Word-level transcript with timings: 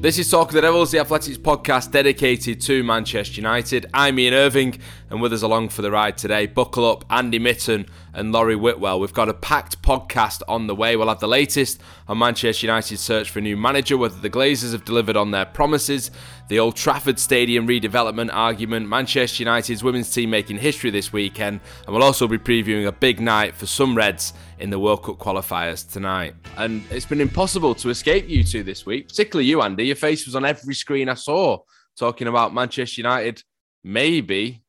This 0.00 0.18
is 0.18 0.30
Talk 0.30 0.48
of 0.48 0.54
the 0.54 0.62
Devils, 0.62 0.92
the 0.92 0.98
Athletics 0.98 1.36
podcast 1.36 1.90
dedicated 1.90 2.62
to 2.62 2.82
Manchester 2.82 3.34
United. 3.34 3.84
I'm 3.92 4.18
Ian 4.18 4.32
Irving, 4.32 4.78
and 5.10 5.20
with 5.20 5.30
us 5.30 5.42
along 5.42 5.68
for 5.68 5.82
the 5.82 5.90
ride 5.90 6.16
today, 6.16 6.46
buckle 6.46 6.90
up, 6.90 7.04
Andy 7.10 7.38
Mitten 7.38 7.84
and 8.14 8.32
Laurie 8.32 8.56
Whitwell. 8.56 8.98
We've 8.98 9.12
got 9.12 9.28
a 9.28 9.34
packed 9.34 9.82
podcast 9.82 10.40
on 10.48 10.68
the 10.68 10.74
way. 10.74 10.96
We'll 10.96 11.08
have 11.08 11.20
the 11.20 11.28
latest 11.28 11.82
on 12.08 12.16
Manchester 12.16 12.66
United's 12.66 13.02
search 13.02 13.28
for 13.28 13.40
a 13.40 13.42
new 13.42 13.58
manager, 13.58 13.98
whether 13.98 14.18
the 14.18 14.30
Glazers 14.30 14.72
have 14.72 14.86
delivered 14.86 15.18
on 15.18 15.32
their 15.32 15.44
promises, 15.44 16.10
the 16.48 16.58
Old 16.58 16.76
Trafford 16.76 17.18
Stadium 17.18 17.68
redevelopment 17.68 18.30
argument, 18.32 18.88
Manchester 18.88 19.42
United's 19.42 19.84
women's 19.84 20.10
team 20.10 20.30
making 20.30 20.60
history 20.60 20.88
this 20.88 21.12
weekend, 21.12 21.60
and 21.84 21.94
we'll 21.94 22.02
also 22.02 22.26
be 22.26 22.38
previewing 22.38 22.86
a 22.86 22.92
big 22.92 23.20
night 23.20 23.54
for 23.54 23.66
some 23.66 23.94
Reds 23.94 24.32
in 24.60 24.70
the 24.70 24.78
World 24.78 25.02
Cup 25.02 25.18
qualifiers 25.18 25.90
tonight. 25.90 26.34
And 26.56 26.82
it's 26.90 27.06
been 27.06 27.20
impossible 27.20 27.74
to 27.76 27.88
escape 27.90 28.28
you 28.28 28.44
two 28.44 28.62
this 28.62 28.84
week, 28.86 29.08
particularly 29.08 29.48
you, 29.48 29.62
Andy. 29.62 29.84
Your 29.86 29.96
face 29.96 30.26
was 30.26 30.36
on 30.36 30.44
every 30.44 30.74
screen 30.74 31.08
I 31.08 31.14
saw 31.14 31.58
talking 31.98 32.26
about 32.28 32.54
Manchester 32.54 33.00
United 33.00 33.42
maybe 33.82 34.62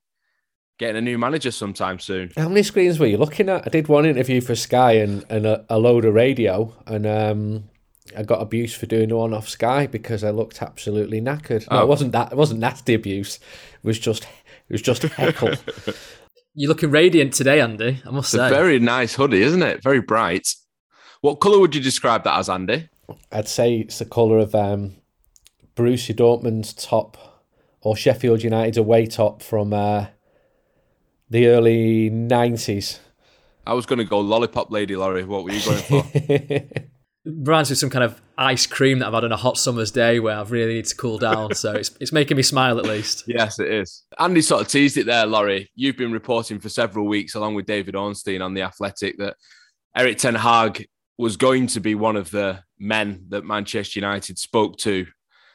getting 0.79 0.95
a 0.97 1.01
new 1.01 1.17
manager 1.17 1.51
sometime 1.51 1.99
soon. 1.99 2.31
How 2.35 2.47
many 2.49 2.63
screens 2.63 2.97
were 2.99 3.05
you 3.05 3.17
looking 3.17 3.49
at? 3.49 3.67
I 3.67 3.69
did 3.69 3.87
one 3.87 4.05
interview 4.05 4.41
for 4.41 4.55
Sky 4.55 4.93
and, 4.93 5.23
and 5.29 5.45
a, 5.45 5.65
a 5.69 5.77
load 5.77 6.05
of 6.05 6.13
radio, 6.15 6.73
and 6.87 7.05
um, 7.05 7.63
I 8.17 8.23
got 8.23 8.41
abuse 8.41 8.73
for 8.73 8.87
doing 8.87 9.13
one 9.13 9.33
off 9.33 9.47
Sky 9.47 9.85
because 9.87 10.23
I 10.23 10.31
looked 10.31 10.61
absolutely 10.61 11.21
knackered. 11.21 11.69
No, 11.69 11.79
Oh. 11.79 11.83
it 11.83 11.87
wasn't 11.87 12.13
that. 12.13 12.31
It 12.31 12.37
wasn't 12.37 12.61
nasty 12.61 12.93
abuse. 12.95 13.35
It 13.35 13.85
was 13.87 13.99
just 13.99 14.23
it 14.23 14.71
was 14.73 14.81
just 14.81 15.03
a 15.03 15.07
heckle. 15.09 15.51
You're 16.53 16.69
looking 16.69 16.91
radiant 16.91 17.33
today, 17.33 17.61
Andy. 17.61 18.01
I 18.05 18.09
must 18.11 18.33
It's 18.33 18.41
a 18.41 18.49
say. 18.49 18.53
very 18.53 18.79
nice 18.79 19.15
hoodie, 19.15 19.41
isn't 19.41 19.63
it? 19.63 19.81
Very 19.81 20.01
bright. 20.01 20.47
What 21.21 21.35
colour 21.35 21.59
would 21.59 21.73
you 21.75 21.81
describe 21.81 22.23
that 22.25 22.37
as, 22.37 22.49
Andy? 22.49 22.89
I'd 23.31 23.47
say 23.47 23.77
it's 23.77 23.99
the 23.99 24.05
colour 24.05 24.37
of 24.37 24.53
um, 24.55 24.95
Borussia 25.75 26.15
Dortmund's 26.15 26.73
top 26.73 27.17
or 27.81 27.95
Sheffield 27.95 28.43
United's 28.43 28.77
away 28.77 29.05
top 29.05 29.41
from 29.41 29.73
uh, 29.73 30.07
the 31.29 31.47
early 31.47 32.09
nineties. 32.09 32.99
I 33.65 33.73
was 33.73 33.85
going 33.85 33.99
to 33.99 34.05
go 34.05 34.19
lollipop 34.19 34.71
lady, 34.71 34.95
Laurie. 34.95 35.23
What 35.23 35.43
were 35.43 35.51
you 35.51 35.63
going 35.63 35.81
for? 35.83 36.81
Reminds 37.23 37.69
me 37.69 37.75
of 37.75 37.77
some 37.77 37.89
kind 37.89 38.03
of 38.03 38.19
ice 38.37 38.65
cream 38.65 38.99
that 38.99 39.07
I've 39.07 39.13
had 39.13 39.25
on 39.25 39.31
a 39.31 39.37
hot 39.37 39.57
summer's 39.57 39.91
day 39.91 40.19
where 40.19 40.35
I've 40.37 40.51
really 40.51 40.73
need 40.73 40.85
to 40.85 40.95
cool 40.95 41.19
down. 41.19 41.53
so 41.53 41.73
it's, 41.73 41.91
it's 41.99 42.11
making 42.11 42.37
me 42.37 42.43
smile 42.43 42.79
at 42.79 42.85
least. 42.85 43.25
yes, 43.27 43.59
it 43.59 43.71
is. 43.71 44.03
Andy 44.17 44.41
sort 44.41 44.61
of 44.61 44.67
teased 44.67 44.97
it 44.97 45.05
there, 45.05 45.25
Laurie. 45.25 45.69
You've 45.75 45.97
been 45.97 46.11
reporting 46.11 46.59
for 46.59 46.69
several 46.69 47.05
weeks, 47.05 47.35
along 47.35 47.55
with 47.55 47.67
David 47.67 47.95
Ornstein 47.95 48.41
on 48.41 48.53
The 48.53 48.63
Athletic, 48.63 49.17
that 49.19 49.35
Erik 49.95 50.17
Ten 50.17 50.35
Hag 50.35 50.87
was 51.17 51.37
going 51.37 51.67
to 51.67 51.79
be 51.79 51.93
one 51.93 52.15
of 52.15 52.31
the 52.31 52.63
men 52.79 53.25
that 53.29 53.45
Manchester 53.45 53.99
United 53.99 54.39
spoke 54.39 54.77
to 54.79 55.05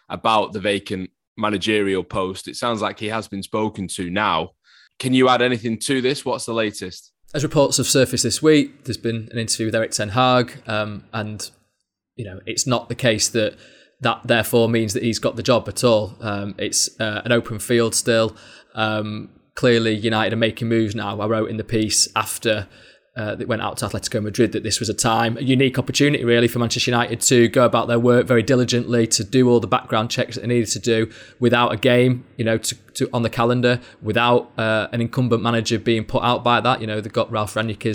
about 0.08 0.52
the 0.52 0.60
vacant 0.60 1.10
managerial 1.36 2.04
post. 2.04 2.46
It 2.46 2.56
sounds 2.56 2.80
like 2.80 2.98
he 3.00 3.08
has 3.08 3.26
been 3.26 3.42
spoken 3.42 3.88
to 3.88 4.08
now. 4.10 4.50
Can 4.98 5.12
you 5.12 5.28
add 5.28 5.42
anything 5.42 5.78
to 5.80 6.00
this? 6.00 6.24
What's 6.24 6.46
the 6.46 6.54
latest? 6.54 7.12
As 7.36 7.42
reports 7.42 7.76
have 7.76 7.86
surfaced 7.86 8.22
this 8.22 8.40
week, 8.40 8.84
there's 8.84 8.96
been 8.96 9.28
an 9.30 9.36
interview 9.36 9.66
with 9.66 9.74
Erik 9.74 9.90
Ten 9.90 10.08
Hag, 10.08 10.54
um, 10.66 11.04
and 11.12 11.50
you 12.14 12.24
know 12.24 12.40
it's 12.46 12.66
not 12.66 12.88
the 12.88 12.94
case 12.94 13.28
that 13.28 13.58
that 14.00 14.22
therefore 14.24 14.70
means 14.70 14.94
that 14.94 15.02
he's 15.02 15.18
got 15.18 15.36
the 15.36 15.42
job 15.42 15.68
at 15.68 15.84
all. 15.84 16.16
Um, 16.22 16.54
it's 16.56 16.98
uh, 16.98 17.20
an 17.26 17.32
open 17.32 17.58
field 17.58 17.94
still. 17.94 18.34
Um, 18.74 19.28
clearly, 19.54 19.94
United 19.94 20.32
are 20.32 20.36
making 20.36 20.68
moves 20.68 20.94
now. 20.94 21.20
I 21.20 21.26
wrote 21.26 21.50
in 21.50 21.58
the 21.58 21.62
piece 21.62 22.08
after 22.16 22.68
uh, 23.16 23.34
that 23.34 23.48
went 23.48 23.62
out 23.62 23.78
to 23.78 23.86
Atletico 23.86 24.22
Madrid 24.22 24.52
that 24.52 24.62
this 24.62 24.78
was 24.78 24.88
a 24.88 24.94
time, 24.94 25.38
a 25.38 25.40
unique 25.40 25.78
opportunity 25.78 26.22
really 26.22 26.48
for 26.48 26.58
Manchester 26.58 26.90
United 26.90 27.20
to 27.22 27.48
go 27.48 27.64
about 27.64 27.88
their 27.88 27.98
work 27.98 28.26
very 28.26 28.42
diligently, 28.42 29.06
to 29.06 29.24
do 29.24 29.48
all 29.48 29.58
the 29.58 29.66
background 29.66 30.10
checks 30.10 30.34
that 30.34 30.42
they 30.42 30.48
needed 30.48 30.68
to 30.68 30.78
do 30.78 31.10
without 31.40 31.72
a 31.72 31.76
game, 31.76 32.24
you 32.36 32.44
know, 32.44 32.58
to, 32.58 32.74
to 32.94 33.08
on 33.12 33.22
the 33.22 33.30
calendar, 33.30 33.80
without 34.02 34.52
uh, 34.58 34.88
an 34.92 35.00
incumbent 35.00 35.42
manager 35.42 35.78
being 35.78 36.04
put 36.04 36.22
out 36.22 36.44
by 36.44 36.60
that. 36.60 36.80
You 36.82 36.86
know, 36.86 37.00
they've 37.00 37.12
got 37.12 37.30
Ralf 37.30 37.54
Rangnick 37.54 37.86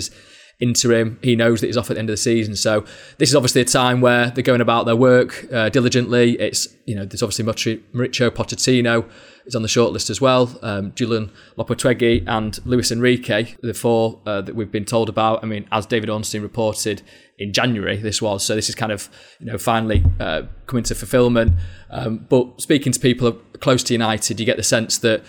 interim. 0.62 1.18
He 1.22 1.34
knows 1.34 1.60
that 1.60 1.66
he's 1.66 1.76
off 1.76 1.90
at 1.90 1.94
the 1.94 1.98
end 1.98 2.08
of 2.08 2.14
the 2.14 2.18
season. 2.18 2.54
So 2.54 2.86
this 3.18 3.28
is 3.28 3.34
obviously 3.34 3.60
a 3.60 3.66
time 3.66 4.00
where 4.00 4.30
they're 4.30 4.44
going 4.44 4.60
about 4.60 4.86
their 4.86 4.96
work 4.96 5.46
uh, 5.52 5.68
diligently. 5.68 6.38
It's, 6.40 6.68
you 6.86 6.94
know, 6.94 7.04
there's 7.04 7.22
obviously 7.22 7.44
Mauricio 7.44 8.30
Pochettino 8.30 9.04
is 9.44 9.56
on 9.56 9.62
the 9.62 9.68
shortlist 9.68 10.08
as 10.08 10.20
well. 10.20 10.56
Um, 10.62 10.92
Julen 10.92 11.30
Lopetegui 11.58 12.24
and 12.28 12.64
Luis 12.64 12.92
Enrique, 12.92 13.56
the 13.60 13.74
four 13.74 14.20
uh, 14.24 14.40
that 14.40 14.54
we've 14.54 14.70
been 14.70 14.84
told 14.84 15.08
about. 15.08 15.42
I 15.42 15.46
mean, 15.46 15.66
as 15.72 15.84
David 15.84 16.08
Ornstein 16.08 16.42
reported 16.42 17.02
in 17.38 17.52
January, 17.52 17.96
this 17.96 18.22
was. 18.22 18.44
So 18.44 18.54
this 18.54 18.68
is 18.68 18.76
kind 18.76 18.92
of, 18.92 19.10
you 19.40 19.46
know, 19.46 19.58
finally 19.58 20.04
uh, 20.20 20.42
coming 20.66 20.84
to 20.84 20.94
fulfillment. 20.94 21.54
Um, 21.90 22.24
but 22.28 22.60
speaking 22.60 22.92
to 22.92 23.00
people 23.00 23.32
close 23.58 23.82
to 23.84 23.94
United, 23.94 24.38
you 24.38 24.46
get 24.46 24.58
the 24.58 24.62
sense 24.62 24.98
that 24.98 25.24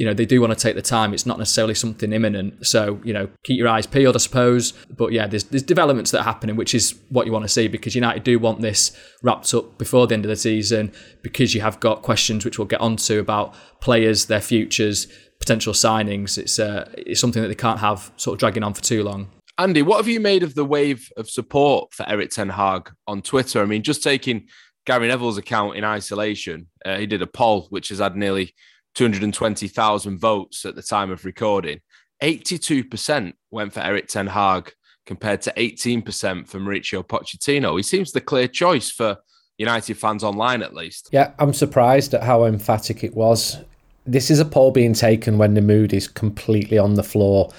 you 0.00 0.06
know, 0.06 0.14
they 0.14 0.24
do 0.24 0.40
want 0.40 0.50
to 0.50 0.58
take 0.58 0.76
the 0.76 0.80
time. 0.80 1.12
It's 1.12 1.26
not 1.26 1.38
necessarily 1.38 1.74
something 1.74 2.10
imminent. 2.10 2.66
So, 2.66 2.98
you 3.04 3.12
know, 3.12 3.28
keep 3.44 3.58
your 3.58 3.68
eyes 3.68 3.86
peeled, 3.86 4.16
I 4.16 4.18
suppose. 4.18 4.72
But 4.88 5.12
yeah, 5.12 5.26
there's, 5.26 5.44
there's 5.44 5.62
developments 5.62 6.10
that 6.12 6.20
are 6.20 6.24
happening, 6.24 6.56
which 6.56 6.74
is 6.74 6.98
what 7.10 7.26
you 7.26 7.32
want 7.32 7.44
to 7.44 7.50
see 7.50 7.68
because 7.68 7.94
United 7.94 8.24
do 8.24 8.38
want 8.38 8.62
this 8.62 8.96
wrapped 9.22 9.52
up 9.52 9.76
before 9.76 10.06
the 10.06 10.14
end 10.14 10.24
of 10.24 10.30
the 10.30 10.36
season 10.36 10.90
because 11.20 11.54
you 11.54 11.60
have 11.60 11.80
got 11.80 12.00
questions 12.00 12.46
which 12.46 12.58
we'll 12.58 12.66
get 12.66 12.80
onto 12.80 13.18
about 13.18 13.54
players, 13.82 14.24
their 14.24 14.40
futures, 14.40 15.06
potential 15.38 15.74
signings. 15.74 16.38
It's, 16.38 16.58
uh, 16.58 16.90
it's 16.96 17.20
something 17.20 17.42
that 17.42 17.48
they 17.48 17.54
can't 17.54 17.80
have 17.80 18.10
sort 18.16 18.36
of 18.36 18.40
dragging 18.40 18.62
on 18.62 18.72
for 18.72 18.82
too 18.82 19.04
long. 19.04 19.28
Andy, 19.58 19.82
what 19.82 19.98
have 19.98 20.08
you 20.08 20.18
made 20.18 20.42
of 20.42 20.54
the 20.54 20.64
wave 20.64 21.10
of 21.18 21.28
support 21.28 21.92
for 21.92 22.08
Erik 22.08 22.30
Ten 22.30 22.48
Hag 22.48 22.90
on 23.06 23.20
Twitter? 23.20 23.60
I 23.60 23.66
mean, 23.66 23.82
just 23.82 24.02
taking 24.02 24.46
Gary 24.86 25.08
Neville's 25.08 25.36
account 25.36 25.76
in 25.76 25.84
isolation, 25.84 26.68
uh, 26.86 26.96
he 26.96 27.04
did 27.04 27.20
a 27.20 27.26
poll 27.26 27.66
which 27.68 27.90
has 27.90 27.98
had 27.98 28.16
nearly 28.16 28.54
220,000 28.94 30.18
votes 30.18 30.64
at 30.64 30.74
the 30.74 30.82
time 30.82 31.10
of 31.10 31.24
recording. 31.24 31.80
82% 32.22 33.32
went 33.50 33.72
for 33.72 33.80
Erik 33.80 34.08
Ten 34.08 34.26
Hag 34.26 34.72
compared 35.06 35.42
to 35.42 35.52
18% 35.56 36.46
for 36.46 36.58
Mauricio 36.60 37.06
Pochettino. 37.06 37.76
He 37.76 37.82
seems 37.82 38.12
the 38.12 38.20
clear 38.20 38.46
choice 38.46 38.90
for 38.90 39.16
United 39.58 39.98
fans 39.98 40.24
online, 40.24 40.62
at 40.62 40.74
least. 40.74 41.08
Yeah, 41.12 41.32
I'm 41.38 41.52
surprised 41.52 42.14
at 42.14 42.22
how 42.22 42.44
emphatic 42.44 43.04
it 43.04 43.14
was. 43.14 43.58
This 44.06 44.30
is 44.30 44.40
a 44.40 44.44
poll 44.44 44.70
being 44.70 44.94
taken 44.94 45.36
when 45.36 45.54
the 45.54 45.60
mood 45.60 45.92
is 45.92 46.08
completely 46.08 46.78
on 46.78 46.94
the 46.94 47.02
floor, 47.02 47.50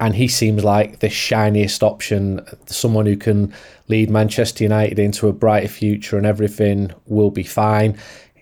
and 0.00 0.14
he 0.14 0.26
seems 0.26 0.64
like 0.64 0.98
the 0.98 1.08
shiniest 1.08 1.82
option, 1.82 2.44
someone 2.66 3.06
who 3.06 3.16
can 3.16 3.54
lead 3.88 4.10
Manchester 4.10 4.64
United 4.64 4.98
into 4.98 5.28
a 5.28 5.32
brighter 5.32 5.68
future 5.68 6.16
and 6.16 6.26
everything 6.26 6.90
will 7.06 7.30
be 7.30 7.44
fine. 7.44 7.96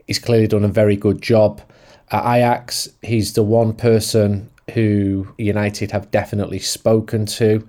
He's 0.06 0.18
clearly 0.18 0.46
done 0.46 0.64
a 0.64 0.68
very 0.68 0.96
good 0.96 1.20
job. 1.20 1.60
At 2.12 2.36
Ajax, 2.36 2.90
he's 3.00 3.32
the 3.32 3.42
one 3.42 3.72
person 3.72 4.50
who 4.74 5.34
United 5.38 5.92
have 5.92 6.10
definitely 6.10 6.58
spoken 6.58 7.24
to. 7.24 7.66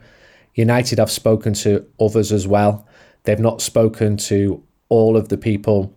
United 0.53 0.99
have 0.99 1.09
spoken 1.09 1.53
to 1.53 1.85
others 1.97 2.33
as 2.33 2.45
well. 2.45 2.85
They've 3.23 3.39
not 3.39 3.61
spoken 3.61 4.17
to 4.17 4.61
all 4.89 5.15
of 5.15 5.29
the 5.29 5.37
people 5.37 5.93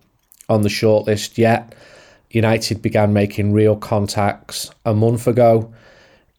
on 0.48 0.62
the 0.62 0.68
shortlist 0.68 1.38
yet. 1.38 1.74
United 2.30 2.82
began 2.82 3.12
making 3.12 3.52
real 3.52 3.74
contacts 3.74 4.70
a 4.84 4.94
month 4.94 5.26
ago. 5.26 5.74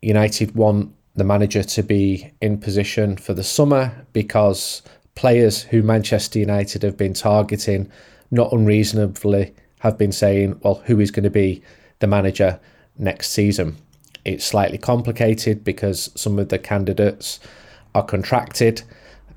United 0.02 0.56
want 0.56 0.94
the 1.16 1.26
manager 1.26 1.64
to 1.64 1.84
be 1.84 2.32
in 2.42 2.58
position 2.58 3.18
for 3.18 3.34
the 3.34 3.44
summer 3.44 4.06
because 4.14 4.82
players 5.16 5.64
who 5.64 5.84
Manchester 5.84 6.40
United 6.40 6.84
have 6.84 6.96
been 6.96 7.14
targeting, 7.14 7.92
not 8.32 8.54
unreasonably, 8.54 9.54
have 9.80 9.98
been 9.98 10.14
saying, 10.14 10.58
well, 10.64 10.82
who 10.86 11.02
is 11.02 11.12
going 11.12 11.24
to 11.26 11.30
be 11.30 11.62
the 12.00 12.08
manager 12.08 12.60
next 12.98 13.30
season? 13.30 13.78
It's 14.26 14.46
slightly 14.46 14.78
complicated 14.78 15.64
because 15.64 16.12
some 16.16 16.38
of 16.40 16.50
the 16.50 16.60
candidates 16.60 17.40
are 17.96 18.04
contracted. 18.04 18.84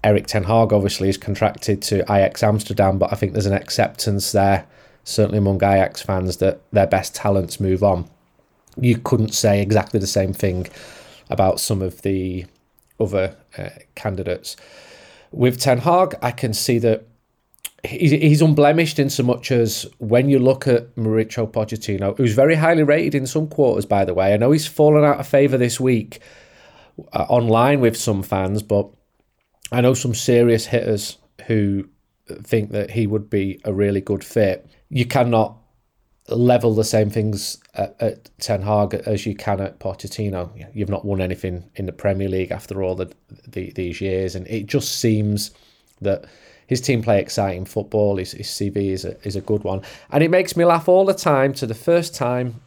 Erik 0.03 0.27
Ten 0.27 0.45
Hag 0.45 0.73
obviously 0.73 1.09
is 1.09 1.17
contracted 1.17 1.83
to 1.83 2.01
Ajax 2.03 2.43
Amsterdam, 2.43 2.99
but 2.99 3.12
I 3.12 3.17
think 3.17 3.33
there's 3.33 3.47
an 3.47 3.53
acceptance 3.53 4.33
there, 4.33 4.67
certainly 5.05 5.39
among 5.39 5.57
Ajax 5.57 6.03
fans, 6.03 6.39
that 6.39 6.61
their 6.73 6.87
best 6.87 7.15
talents 7.15 7.61
move 7.61 7.85
on. 7.85 8.09
You 8.77 8.99
couldn't 8.99 9.35
say 9.35 9.61
exactly 9.61 10.01
the 10.01 10.07
same 10.07 10.33
thing 10.33 10.69
about 11.29 11.61
some 11.61 11.83
of 11.83 12.03
the 12.03 12.47
other 12.99 13.37
uh, 13.57 13.71
candidates. 13.95 14.57
With 15.33 15.61
Ten 15.61 15.79
Hag, 15.79 16.17
I 16.23 16.33
can 16.33 16.53
see 16.53 16.79
that 16.79 17.07
he's 17.85 18.43
unblemished 18.43 18.99
in 18.99 19.11
so 19.11 19.23
much 19.23 19.50
as 19.50 19.87
when 19.99 20.29
you 20.29 20.38
look 20.38 20.67
at 20.67 20.94
Mauricio 20.97 21.50
Pochettino, 21.50 22.17
who's 22.17 22.35
very 22.35 22.55
highly 22.55 22.82
rated 22.82 23.15
in 23.15 23.27
some 23.27 23.49
quarters, 23.49 23.87
by 23.87 24.05
the 24.05 24.15
way. 24.15 24.35
I 24.35 24.37
know 24.37 24.50
he's 24.50 24.67
fallen 24.67 25.05
out 25.05 25.21
of 25.21 25.27
favour 25.27 25.56
this 25.56 25.81
week 25.81 26.21
uh, 27.12 27.27
online 27.29 27.81
with 27.81 27.97
some 27.97 28.23
fans, 28.23 28.62
but 28.62 28.88
I 29.73 29.81
know 29.81 29.94
some 29.94 30.15
serious 30.15 30.67
hitters 30.67 31.19
who 31.47 31.88
think 32.43 32.71
that 32.73 32.91
he 32.91 33.06
would 33.06 33.31
be 33.31 33.61
a 33.65 33.73
really 33.73 34.00
good 34.00 34.25
fit. 34.25 34.69
You 34.88 35.06
cannot 35.06 35.56
level 36.29 36.75
the 36.75 36.85
same 36.85 37.11
things 37.11 37.59
at, 37.75 37.97
at 38.00 38.31
Ten 38.38 38.62
Hag 38.62 38.94
as 38.94 39.26
you 39.26 39.35
can 39.35 39.61
at 39.61 39.81
Pochettino. 39.81 40.50
You've 40.75 40.88
not 40.88 41.05
won 41.05 41.21
anything 41.21 41.71
in 41.76 41.87
the 41.87 41.93
Premier 41.93 42.29
League 42.29 42.53
after 42.53 42.83
all 42.83 42.94
the, 42.94 43.12
the 43.49 43.73
these 43.73 44.00
years, 44.00 44.35
and 44.35 44.47
it 44.49 44.67
just 44.67 44.99
seems 44.99 45.50
that 46.00 46.26
his 46.70 46.81
team 46.81 47.02
play 47.02 47.20
exciting 47.20 47.64
football. 47.64 48.17
His, 48.17 48.31
his 48.31 48.46
CV 48.46 48.90
is 48.93 49.05
a, 49.05 49.20
is 49.26 49.34
a 49.34 49.40
good 49.40 49.64
one, 49.64 49.82
and 50.12 50.22
it 50.22 50.31
makes 50.31 50.56
me 50.56 50.64
laugh 50.64 50.88
all 50.88 51.05
the 51.05 51.12
time. 51.12 51.52
To 51.55 51.67
the 51.67 51.75
first 51.75 52.14
time 52.14 52.61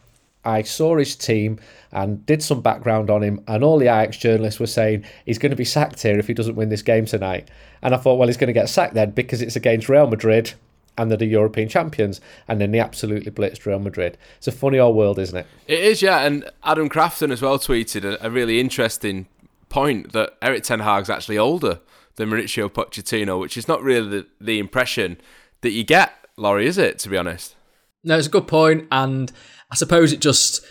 I 0.44 0.60
saw 0.60 0.98
his 0.98 1.16
team 1.16 1.58
and 1.90 2.24
did 2.26 2.42
some 2.42 2.60
background 2.60 3.08
on 3.08 3.22
him, 3.22 3.42
and 3.48 3.64
all 3.64 3.78
the 3.78 3.86
Ajax 3.86 4.18
journalists 4.18 4.60
were 4.60 4.66
saying 4.66 5.04
he's 5.24 5.38
going 5.38 5.50
to 5.50 5.56
be 5.56 5.64
sacked 5.64 6.02
here 6.02 6.18
if 6.18 6.26
he 6.26 6.34
doesn't 6.34 6.54
win 6.54 6.68
this 6.68 6.82
game 6.82 7.06
tonight. 7.06 7.48
And 7.80 7.94
I 7.94 7.96
thought, 7.96 8.18
well, 8.18 8.28
he's 8.28 8.36
going 8.36 8.48
to 8.48 8.52
get 8.52 8.68
sacked 8.68 8.92
then 8.92 9.12
because 9.12 9.40
it's 9.40 9.56
against 9.56 9.88
Real 9.88 10.06
Madrid 10.06 10.52
and 10.98 11.10
they're 11.10 11.18
the 11.18 11.26
European 11.26 11.68
champions, 11.70 12.20
and 12.46 12.60
then 12.60 12.72
they 12.72 12.78
absolutely 12.78 13.32
blitzed 13.32 13.64
Real 13.64 13.80
Madrid. 13.80 14.18
It's 14.36 14.46
a 14.46 14.52
funny 14.52 14.78
old 14.78 14.94
world, 14.94 15.18
isn't 15.18 15.36
it? 15.36 15.46
It 15.66 15.80
is, 15.80 16.02
yeah. 16.02 16.20
And 16.20 16.48
Adam 16.62 16.90
Crafton 16.90 17.32
as 17.32 17.40
well 17.40 17.58
tweeted 17.58 18.04
a, 18.04 18.24
a 18.24 18.30
really 18.30 18.60
interesting 18.60 19.26
point 19.74 20.12
that 20.12 20.34
Erik 20.40 20.62
Ten 20.62 20.78
Hag's 20.78 21.10
actually 21.10 21.36
older 21.36 21.80
than 22.14 22.30
Mauricio 22.30 22.68
Pochettino, 22.68 23.40
which 23.40 23.56
is 23.56 23.66
not 23.66 23.82
really 23.82 24.08
the, 24.08 24.26
the 24.40 24.60
impression 24.60 25.18
that 25.62 25.72
you 25.72 25.82
get, 25.82 26.12
Laurie, 26.36 26.68
is 26.68 26.78
it, 26.78 27.00
to 27.00 27.08
be 27.08 27.16
honest? 27.16 27.56
No, 28.04 28.16
it's 28.16 28.28
a 28.28 28.30
good 28.30 28.46
point, 28.46 28.86
and 28.92 29.32
I 29.72 29.74
suppose 29.74 30.12
it 30.12 30.20
just 30.20 30.64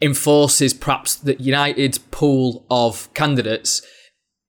enforces 0.00 0.74
perhaps 0.74 1.14
that 1.14 1.40
United's 1.40 1.98
pool 1.98 2.66
of 2.68 3.14
candidates 3.14 3.80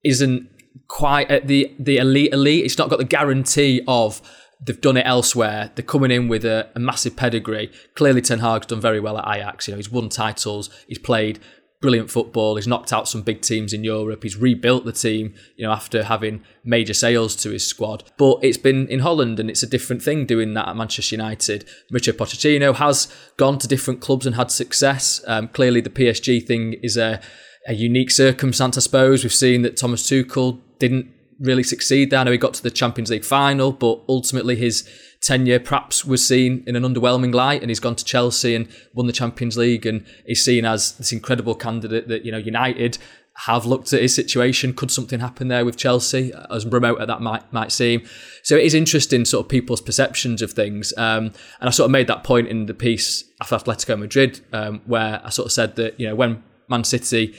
isn't 0.02 0.48
quite 0.88 1.30
at 1.30 1.46
the 1.46 1.72
the 1.78 1.98
elite 1.98 2.32
elite. 2.32 2.64
It's 2.64 2.78
not 2.78 2.90
got 2.90 2.98
the 2.98 3.04
guarantee 3.04 3.80
of 3.86 4.20
they've 4.66 4.80
done 4.80 4.96
it 4.96 5.06
elsewhere. 5.06 5.70
They're 5.72 5.84
coming 5.84 6.10
in 6.10 6.26
with 6.26 6.44
a, 6.44 6.68
a, 6.74 6.80
massive 6.80 7.14
pedigree. 7.14 7.70
Clearly, 7.94 8.22
Ten 8.22 8.40
Hag's 8.40 8.66
done 8.66 8.80
very 8.80 8.98
well 8.98 9.18
at 9.18 9.36
Ajax. 9.36 9.68
You 9.68 9.72
know, 9.74 9.76
he's 9.76 9.92
won 9.92 10.08
titles. 10.08 10.68
He's 10.88 10.98
played 10.98 11.38
brilliant 11.84 12.10
football. 12.10 12.56
He's 12.56 12.66
knocked 12.66 12.94
out 12.94 13.08
some 13.08 13.20
big 13.20 13.42
teams 13.42 13.74
in 13.74 13.84
Europe. 13.84 14.22
He's 14.22 14.38
rebuilt 14.38 14.86
the 14.86 14.92
team, 14.92 15.34
you 15.54 15.66
know, 15.66 15.70
after 15.70 16.04
having 16.04 16.42
major 16.64 16.94
sales 16.94 17.36
to 17.36 17.50
his 17.50 17.66
squad. 17.66 18.04
But 18.16 18.38
it's 18.40 18.56
been 18.56 18.88
in 18.88 19.00
Holland, 19.00 19.38
and 19.38 19.50
it's 19.50 19.62
a 19.62 19.66
different 19.66 20.00
thing 20.00 20.24
doing 20.24 20.54
that 20.54 20.66
at 20.66 20.76
Manchester 20.76 21.14
United. 21.14 21.68
Richard 21.90 22.16
Pochettino 22.16 22.74
has 22.76 23.14
gone 23.36 23.58
to 23.58 23.68
different 23.68 24.00
clubs 24.00 24.24
and 24.24 24.34
had 24.34 24.50
success. 24.50 25.22
Um, 25.26 25.48
clearly, 25.48 25.82
the 25.82 25.90
PSG 25.90 26.46
thing 26.46 26.72
is 26.82 26.96
a 26.96 27.20
a 27.66 27.74
unique 27.74 28.10
circumstance, 28.10 28.78
I 28.78 28.80
suppose. 28.80 29.22
We've 29.22 29.32
seen 29.32 29.60
that 29.62 29.76
Thomas 29.76 30.08
Tuchel 30.08 30.60
didn't 30.78 31.10
really 31.40 31.62
succeed 31.62 32.10
there. 32.10 32.20
I 32.20 32.24
know 32.24 32.32
he 32.32 32.38
got 32.38 32.54
to 32.54 32.62
the 32.62 32.70
Champions 32.70 33.10
League 33.10 33.24
final, 33.24 33.72
but 33.72 34.02
ultimately 34.08 34.56
his 34.56 34.88
tenure 35.20 35.58
perhaps 35.58 36.04
was 36.04 36.26
seen 36.26 36.62
in 36.66 36.76
an 36.76 36.82
underwhelming 36.82 37.34
light 37.34 37.62
and 37.62 37.70
he's 37.70 37.80
gone 37.80 37.96
to 37.96 38.04
Chelsea 38.04 38.54
and 38.54 38.68
won 38.92 39.06
the 39.06 39.12
Champions 39.12 39.56
League 39.56 39.86
and 39.86 40.04
he's 40.26 40.44
seen 40.44 40.64
as 40.64 40.92
this 40.92 41.12
incredible 41.12 41.54
candidate 41.54 42.08
that, 42.08 42.24
you 42.24 42.32
know, 42.32 42.38
United 42.38 42.98
have 43.36 43.66
looked 43.66 43.92
at 43.92 44.00
his 44.00 44.14
situation. 44.14 44.72
Could 44.72 44.90
something 44.90 45.20
happen 45.20 45.48
there 45.48 45.64
with 45.64 45.76
Chelsea, 45.76 46.32
as 46.50 46.64
remote 46.66 47.00
as 47.00 47.06
that 47.08 47.20
might 47.20 47.52
might 47.52 47.72
seem? 47.72 48.06
So 48.42 48.56
it 48.56 48.64
is 48.64 48.74
interesting, 48.74 49.24
sort 49.24 49.46
of 49.46 49.50
people's 49.50 49.80
perceptions 49.80 50.40
of 50.40 50.52
things. 50.52 50.92
Um, 50.96 51.26
and 51.60 51.68
I 51.68 51.70
sort 51.70 51.86
of 51.86 51.90
made 51.90 52.06
that 52.06 52.22
point 52.22 52.48
in 52.48 52.66
the 52.66 52.74
piece 52.74 53.24
after 53.40 53.56
Atletico 53.56 53.98
Madrid, 53.98 54.40
um, 54.52 54.82
where 54.86 55.20
I 55.24 55.30
sort 55.30 55.46
of 55.46 55.52
said 55.52 55.76
that 55.76 55.98
you 55.98 56.06
know 56.06 56.14
when 56.14 56.44
Man 56.68 56.84
City 56.84 57.34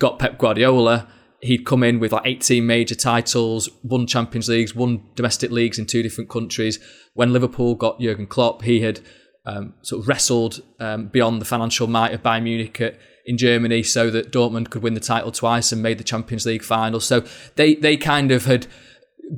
got 0.00 0.18
Pep 0.18 0.38
Guardiola, 0.38 1.08
he'd 1.40 1.64
come 1.64 1.82
in 1.82 2.00
with 2.00 2.12
like 2.12 2.26
18 2.26 2.66
major 2.66 2.94
titles, 2.94 3.68
won 3.82 4.06
Champions 4.06 4.48
Leagues, 4.48 4.74
won 4.74 5.02
domestic 5.14 5.50
leagues 5.50 5.78
in 5.78 5.86
two 5.86 6.02
different 6.02 6.28
countries. 6.28 6.78
When 7.14 7.32
Liverpool 7.32 7.74
got 7.74 8.00
Jurgen 8.00 8.26
Klopp, 8.26 8.62
he 8.62 8.80
had 8.80 9.00
um, 9.46 9.74
sort 9.82 10.02
of 10.02 10.08
wrestled 10.08 10.60
um, 10.80 11.06
beyond 11.08 11.40
the 11.40 11.46
financial 11.46 11.86
might 11.86 12.12
of 12.12 12.22
Bayern 12.22 12.42
Munich 12.42 12.80
at, 12.80 12.98
in 13.24 13.38
Germany 13.38 13.82
so 13.82 14.10
that 14.10 14.32
Dortmund 14.32 14.70
could 14.70 14.82
win 14.82 14.94
the 14.94 15.00
title 15.00 15.30
twice 15.30 15.70
and 15.70 15.82
made 15.82 15.98
the 15.98 16.04
Champions 16.04 16.44
League 16.44 16.64
final. 16.64 17.00
So 17.00 17.24
they, 17.54 17.74
they 17.74 17.96
kind 17.96 18.32
of 18.32 18.46
had 18.46 18.66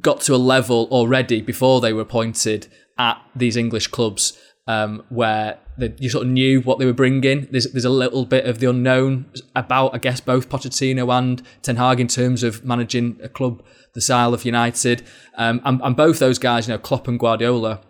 got 0.01 0.21
to 0.23 0.35
a 0.35 0.37
level 0.37 0.89
already 0.91 1.41
before 1.41 1.81
they 1.81 1.93
were 1.93 2.03
appointed 2.03 2.69
at 2.99 3.21
these 3.35 3.57
English 3.57 3.89
clubs 3.89 4.39
um, 4.71 5.03
where 5.09 5.59
the, 5.77 5.93
you 5.99 6.09
sort 6.09 6.27
of 6.27 6.33
knew 6.33 6.61
what 6.61 6.79
they 6.79 6.87
were 6.87 6.93
bringing. 6.93 7.49
There's 7.51 7.67
there's 7.73 7.85
a 7.85 7.91
little 7.91 8.25
bit 8.25 8.45
of 8.47 8.61
the 8.61 8.71
unknown 8.71 9.27
about, 9.57 9.95
I 9.95 9.99
guess, 9.99 10.21
both 10.21 10.49
Pochettino 10.49 11.13
and 11.19 11.43
Ten 11.63 11.77
Hag 11.77 11.99
in 11.99 12.07
terms 12.07 12.45
of 12.45 12.65
managing 12.65 13.19
a 13.23 13.29
club 13.29 13.63
the 13.93 14.01
style 14.01 14.33
of 14.33 14.45
United, 14.45 15.03
um, 15.35 15.61
and, 15.65 15.81
and 15.83 15.97
both 15.97 16.21
those 16.21 16.39
guys, 16.39 16.69
you 16.69 16.75
know, 16.75 16.79
Klopp 16.79 17.09
and 17.09 17.19
Guardiola, 17.19 17.81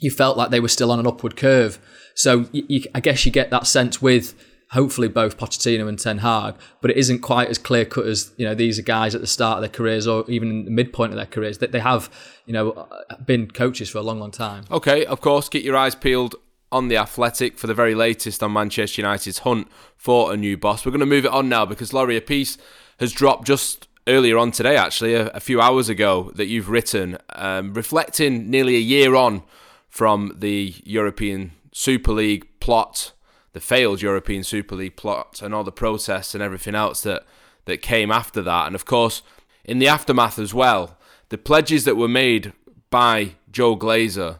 you 0.00 0.08
felt 0.08 0.36
like 0.36 0.50
they 0.50 0.60
were 0.60 0.68
still 0.68 0.92
on 0.92 1.00
an 1.00 1.06
upward 1.08 1.36
curve. 1.36 1.80
So 2.14 2.46
you, 2.52 2.64
you, 2.68 2.82
I 2.94 3.00
guess 3.00 3.26
you 3.26 3.32
get 3.32 3.50
that 3.50 3.66
sense 3.66 4.00
with 4.00 4.34
hopefully 4.70 5.08
both 5.08 5.36
Pochettino 5.36 5.88
and 5.88 5.98
Ten 5.98 6.18
Hag, 6.18 6.54
but 6.80 6.90
it 6.90 6.96
isn't 6.96 7.20
quite 7.20 7.48
as 7.48 7.58
clear 7.58 7.84
cut 7.84 8.06
as 8.06 8.32
you 8.36 8.46
know 8.46 8.54
these 8.54 8.78
are 8.78 8.82
guys 8.82 9.14
at 9.14 9.20
the 9.20 9.26
start 9.26 9.58
of 9.58 9.62
their 9.62 9.70
careers 9.70 10.06
or 10.06 10.24
even 10.28 10.50
in 10.50 10.64
the 10.64 10.70
midpoint 10.70 11.12
of 11.12 11.16
their 11.16 11.26
careers 11.26 11.58
that 11.58 11.72
they 11.72 11.80
have 11.80 12.10
you 12.46 12.52
know 12.52 12.88
been 13.24 13.50
coaches 13.50 13.90
for 13.90 13.98
a 13.98 14.02
long, 14.02 14.18
long 14.18 14.30
time. 14.30 14.64
Okay, 14.70 15.04
of 15.04 15.20
course, 15.20 15.48
keep 15.48 15.64
your 15.64 15.76
eyes 15.76 15.94
peeled 15.94 16.34
on 16.72 16.88
the 16.88 16.96
Athletic 16.96 17.58
for 17.58 17.66
the 17.66 17.74
very 17.74 17.94
latest 17.94 18.42
on 18.42 18.52
Manchester 18.52 19.02
United's 19.02 19.38
hunt 19.38 19.68
for 19.96 20.32
a 20.32 20.36
new 20.36 20.56
boss. 20.56 20.86
We're 20.86 20.92
going 20.92 21.00
to 21.00 21.06
move 21.06 21.24
it 21.24 21.32
on 21.32 21.48
now 21.48 21.66
because 21.66 21.92
Laurie, 21.92 22.16
a 22.16 22.20
piece 22.20 22.58
has 23.00 23.12
dropped 23.12 23.46
just 23.46 23.88
earlier 24.06 24.38
on 24.38 24.52
today, 24.52 24.76
actually, 24.76 25.14
a, 25.14 25.28
a 25.28 25.40
few 25.40 25.60
hours 25.60 25.88
ago, 25.88 26.30
that 26.36 26.46
you've 26.46 26.68
written, 26.68 27.18
um, 27.34 27.74
reflecting 27.74 28.48
nearly 28.50 28.76
a 28.76 28.80
year 28.80 29.16
on 29.16 29.42
from 29.88 30.32
the 30.38 30.74
European 30.84 31.52
Super 31.72 32.12
League 32.12 32.46
plot 32.60 33.12
the 33.52 33.60
failed 33.60 34.02
European 34.02 34.44
Super 34.44 34.76
League 34.76 34.96
plot 34.96 35.42
and 35.42 35.54
all 35.54 35.64
the 35.64 35.72
protests 35.72 36.34
and 36.34 36.42
everything 36.42 36.74
else 36.74 37.02
that, 37.02 37.24
that 37.64 37.82
came 37.82 38.10
after 38.10 38.42
that. 38.42 38.66
And 38.66 38.74
of 38.74 38.84
course, 38.84 39.22
in 39.64 39.78
the 39.78 39.88
aftermath 39.88 40.38
as 40.38 40.54
well, 40.54 40.96
the 41.28 41.38
pledges 41.38 41.84
that 41.84 41.96
were 41.96 42.08
made 42.08 42.52
by 42.90 43.32
Joel 43.50 43.78
Glazer 43.78 44.38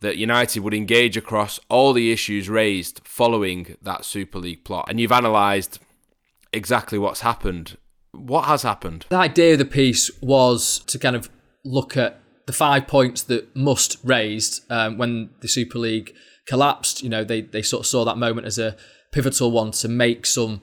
that 0.00 0.16
United 0.16 0.60
would 0.60 0.74
engage 0.74 1.16
across 1.16 1.60
all 1.68 1.92
the 1.92 2.10
issues 2.10 2.48
raised 2.48 3.00
following 3.04 3.76
that 3.82 4.04
Super 4.04 4.38
League 4.38 4.64
plot. 4.64 4.86
And 4.88 4.98
you've 4.98 5.12
analysed 5.12 5.78
exactly 6.52 6.98
what's 6.98 7.20
happened. 7.20 7.76
What 8.12 8.46
has 8.46 8.62
happened? 8.62 9.06
The 9.10 9.16
idea 9.16 9.52
of 9.52 9.58
the 9.58 9.64
piece 9.66 10.10
was 10.22 10.80
to 10.86 10.98
kind 10.98 11.16
of 11.16 11.28
look 11.64 11.96
at 11.96 12.20
the 12.46 12.52
five 12.52 12.86
points 12.86 13.22
that 13.24 13.54
Must 13.54 13.98
raised 14.02 14.64
um, 14.70 14.98
when 14.98 15.30
the 15.40 15.48
Super 15.48 15.78
League 15.78 16.14
collapsed. 16.50 17.02
You 17.02 17.08
know, 17.08 17.24
they 17.24 17.42
they 17.42 17.62
sort 17.62 17.80
of 17.80 17.86
saw 17.86 18.04
that 18.04 18.18
moment 18.18 18.46
as 18.46 18.58
a 18.58 18.76
pivotal 19.12 19.50
one 19.52 19.70
to 19.70 19.88
make 19.88 20.26
some 20.26 20.60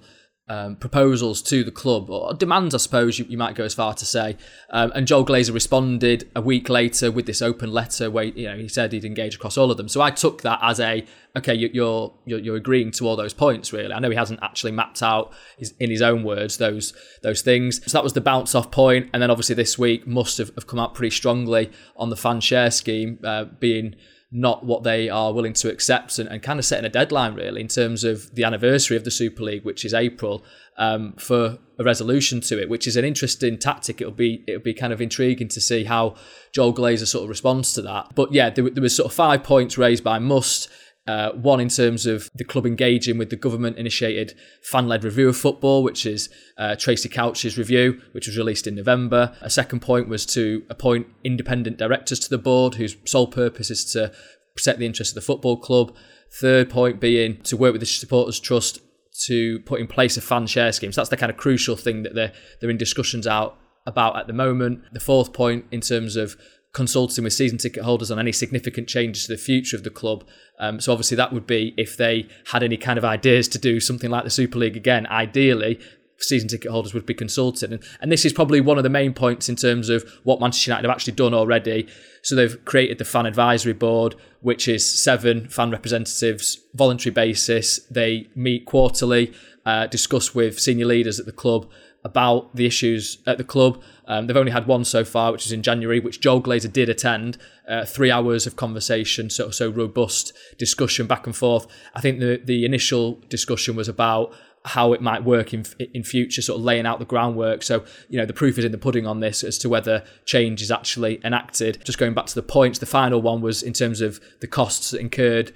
um, 0.50 0.78
proposals 0.78 1.42
to 1.44 1.64
the 1.64 1.72
club, 1.72 2.10
or 2.10 2.34
demands, 2.34 2.74
I 2.74 2.78
suppose 2.78 3.20
you, 3.20 3.26
you 3.28 3.38
might 3.38 3.56
go 3.56 3.66
as 3.66 3.74
far 3.74 3.94
to 3.94 4.06
say. 4.06 4.38
Um, 4.70 4.92
and 4.96 5.06
Joel 5.06 5.26
Glazer 5.26 5.54
responded 5.54 6.30
a 6.36 6.42
week 6.42 6.70
later 6.70 7.12
with 7.12 7.26
this 7.26 7.42
open 7.42 7.72
letter 7.72 8.10
where 8.10 8.26
you 8.26 8.48
know 8.48 8.58
he 8.58 8.68
said 8.68 8.94
he'd 8.94 9.04
engage 9.06 9.36
across 9.36 9.58
all 9.58 9.72
of 9.72 9.78
them. 9.78 9.90
So 9.90 10.02
I 10.02 10.12
took 10.12 10.42
that 10.44 10.60
as 10.62 10.80
a 10.80 11.06
okay, 11.38 11.54
you're 11.54 12.14
you're, 12.26 12.40
you're 12.40 12.56
agreeing 12.56 12.92
to 12.92 13.08
all 13.08 13.16
those 13.16 13.34
points. 13.34 13.74
Really, 13.74 13.94
I 13.94 14.00
know 14.00 14.10
he 14.10 14.16
hasn't 14.16 14.42
actually 14.42 14.72
mapped 14.74 15.02
out 15.02 15.34
his, 15.58 15.74
in 15.80 15.90
his 15.90 16.02
own 16.02 16.24
words 16.24 16.58
those 16.58 16.94
those 17.24 17.42
things. 17.42 17.82
So 17.90 17.98
that 17.98 18.04
was 18.04 18.14
the 18.14 18.22
bounce 18.22 18.56
off 18.56 18.72
point, 18.72 19.10
and 19.14 19.22
then 19.22 19.32
obviously 19.32 19.56
this 19.56 19.78
week 19.78 20.06
Must 20.08 20.38
have, 20.38 20.52
have 20.56 20.68
come 20.68 20.80
out 20.80 20.96
pretty 20.96 21.16
strongly 21.16 21.72
on 21.96 22.10
the 22.10 22.18
fan 22.18 22.42
share 22.42 22.72
scheme 22.72 23.20
uh, 23.24 23.46
being 23.46 23.96
not 24.32 24.66
what 24.66 24.84
they 24.84 25.08
are 25.08 25.34
willing 25.34 25.54
to 25.54 25.72
accept 25.72 26.20
and, 26.20 26.28
and, 26.28 26.44
kind 26.44 26.60
of 26.60 26.66
setting 26.66 26.86
a 26.86 26.90
deadline 26.90 27.34
really 27.34 27.62
in 27.62 27.68
terms 27.68 28.04
of 28.04 28.36
the 28.36 28.44
anniversary 28.44 28.98
of 28.98 29.06
the 29.06 29.12
Super 29.12 29.44
League, 29.44 29.64
which 29.64 29.86
is 29.86 29.94
April, 29.94 30.44
um, 30.78 31.14
for 31.14 31.58
a 31.80 31.84
resolution 31.84 32.42
to 32.42 32.62
it, 32.62 32.70
which 32.70 32.88
is 32.88 32.98
an 32.98 33.06
interesting 33.06 33.58
tactic. 33.58 34.02
It'll 34.02 34.12
be 34.12 34.44
it'll 34.48 34.62
be 34.62 34.74
kind 34.74 34.92
of 34.92 35.02
intriguing 35.02 35.48
to 35.50 35.62
see 35.62 35.86
how 35.86 36.16
Joel 36.52 36.74
Glazer 36.74 37.08
sort 37.08 37.24
of 37.24 37.30
responds 37.30 37.74
to 37.74 37.82
that. 37.84 38.16
But 38.16 38.34
yeah, 38.34 38.50
there, 38.50 38.70
there 38.70 38.82
was 38.82 38.96
sort 38.96 39.06
of 39.06 39.14
five 39.14 39.44
points 39.44 39.78
raised 39.78 40.04
by 40.04 40.20
Must. 40.20 40.70
Uh, 41.08 41.32
one 41.32 41.62
in 41.62 41.70
terms 41.70 42.06
of 42.06 42.30
the 42.36 42.44
club 42.44 42.66
engaging 42.66 43.18
with 43.18 43.30
the 43.30 43.36
government 43.36 43.78
initiated 43.78 44.36
fan 44.62 44.88
led 44.88 45.06
review 45.06 45.30
of 45.30 45.38
football, 45.38 45.82
which 45.82 46.06
is 46.06 46.30
uh, 46.58 46.76
Tracey 46.76 47.08
Crouch's 47.08 47.58
review, 47.58 48.02
which 48.12 48.28
was 48.28 48.38
released 48.38 48.68
in 48.68 48.76
November. 48.76 49.34
A 49.42 49.50
second 49.50 49.80
point 49.82 50.10
was 50.10 50.26
to 50.28 50.64
appoint 50.70 51.08
independent 51.24 51.78
directors 51.78 52.20
to 52.20 52.30
the 52.30 52.38
board 52.38 52.76
whose 52.76 52.98
sole 53.06 53.28
purpose 53.28 53.72
is 53.72 53.86
to 53.94 54.12
protect 54.56 54.80
the 54.80 54.86
interests 54.86 55.14
of 55.14 55.16
the 55.16 55.26
football 55.26 55.56
club. 55.56 55.96
Third 56.30 56.70
point 56.70 57.00
being 57.00 57.42
to 57.44 57.56
work 57.56 57.72
with 57.72 57.80
the 57.80 57.86
Supporters 57.86 58.40
Trust 58.40 58.82
to 59.26 59.60
put 59.62 59.80
in 59.80 59.88
place 59.88 60.18
a 60.18 60.22
fan 60.22 60.46
share 60.46 60.72
scheme. 60.72 60.92
So 60.92 61.02
that's 61.02 61.10
the 61.10 61.18
kind 61.18 61.32
of 61.32 61.38
crucial 61.38 61.76
thing 61.76 62.04
that 62.04 62.16
they're, 62.16 62.34
they're 62.60 62.70
in 62.70 62.78
discussions 62.78 63.26
out 63.26 63.58
about 63.86 64.18
at 64.18 64.28
the 64.28 64.34
moment. 64.34 64.82
The 64.92 65.00
fourth 65.00 65.32
point 65.34 65.66
in 65.72 65.82
terms 65.82 66.16
of 66.18 66.36
consulting 66.74 67.24
with 67.24 67.34
season 67.34 67.58
ticket 67.58 67.84
holders 67.84 68.12
on 68.12 68.20
any 68.20 68.32
significant 68.32 68.88
changes 68.88 69.26
to 69.26 69.34
the 69.34 69.38
future 69.38 69.76
of 69.76 69.84
the 69.84 69.90
club. 69.90 70.24
Um, 70.60 70.80
so 70.80 70.92
obviously 70.92 71.18
that 71.18 71.34
would 71.34 71.48
be 71.48 71.74
if 71.78 71.98
they 71.98 72.28
had 72.48 72.64
any 72.64 72.78
kind 72.78 72.98
of 72.98 73.06
ideas 73.06 73.48
to 73.50 73.58
do 73.58 73.80
something 73.80 74.10
like 74.10 74.24
the 74.24 74.30
Super 74.30 74.60
League 74.60 74.78
again. 74.78 75.08
Ideally, 75.08 75.80
season 76.20 76.50
ticket 76.50 76.72
holders 76.72 76.94
would 76.94 77.06
be 77.06 77.14
consulted. 77.14 77.72
And, 77.72 77.84
and 78.02 78.12
this 78.12 78.26
is 78.26 78.34
probably 78.34 78.62
one 78.62 78.78
of 78.78 78.84
the 78.84 78.90
main 78.90 79.14
points 79.14 79.50
in 79.50 79.56
terms 79.56 79.90
of 79.90 80.10
what 80.24 80.40
Manchester 80.40 80.72
United 80.72 80.88
have 80.88 80.96
actually 80.96 81.14
done 81.14 81.34
already. 81.34 81.88
So 82.24 82.36
they've 82.36 82.64
created 82.66 82.98
the 82.98 83.06
fan 83.06 83.26
advisory 83.26 83.74
board, 83.74 84.16
which 84.42 84.68
is 84.68 84.86
seven 85.04 85.48
fan 85.48 85.72
representatives, 85.72 86.60
voluntary 86.74 87.14
basis. 87.14 87.80
They 87.90 88.30
meet 88.36 88.66
quarterly, 88.66 89.34
uh, 89.66 89.88
discuss 89.88 90.34
with 90.34 90.60
senior 90.60 90.86
leaders 90.86 91.20
at 91.20 91.26
the 91.26 91.32
club 91.32 91.70
about 92.08 92.56
the 92.56 92.66
issues 92.66 93.20
at 93.28 93.38
the 93.38 93.44
club. 93.44 93.82
Um, 94.08 94.26
they've 94.26 94.38
only 94.38 94.54
had 94.54 94.66
one 94.66 94.86
so 94.86 95.04
far, 95.04 95.32
which 95.34 95.44
was 95.44 95.52
in 95.52 95.62
January, 95.62 96.00
which 96.00 96.22
Joel 96.22 96.42
Glazer 96.42 96.72
did 96.72 96.90
attend. 96.90 97.38
Uh, 97.68 97.84
three 97.84 98.10
hours 98.10 98.48
of 98.48 98.56
conversation, 98.56 99.30
so 99.30 99.52
so 99.52 99.70
robust 99.70 100.32
discussion 100.58 101.06
back 101.06 101.28
and 101.28 101.36
forth. 101.36 101.68
I 101.94 102.02
think 102.02 102.20
the 102.20 102.42
the 102.44 102.64
initial 102.66 103.22
discussion 103.28 103.76
was 103.76 103.90
about 103.90 104.34
how 104.64 104.94
it 104.94 105.02
might 105.02 105.24
work 105.26 105.54
in 105.54 105.66
in 105.94 106.04
future, 106.04 106.42
sort 106.42 106.60
of 106.60 106.64
laying 106.64 106.86
out 106.86 107.00
the 107.00 107.06
groundwork. 107.06 107.64
So 107.64 107.84
you 108.10 108.18
know 108.18 108.26
the 108.26 108.34
proof 108.34 108.58
is 108.58 108.64
in 108.64 108.72
the 108.72 108.78
pudding 108.78 109.06
on 109.06 109.20
this 109.20 109.44
as 109.44 109.58
to 109.60 109.70
whether 109.70 110.04
change 110.26 110.62
is 110.62 110.72
actually 110.72 111.20
enacted. 111.26 111.84
Just 111.84 112.00
going 112.00 112.14
back 112.14 112.28
to 112.28 112.36
the 112.36 112.42
points, 112.42 112.80
the 112.80 112.86
final 112.86 113.22
one 113.22 113.42
was 113.42 113.62
in 113.62 113.74
terms 113.74 114.00
of 114.00 114.22
the 114.40 114.48
costs 114.48 114.94
incurred 114.94 115.52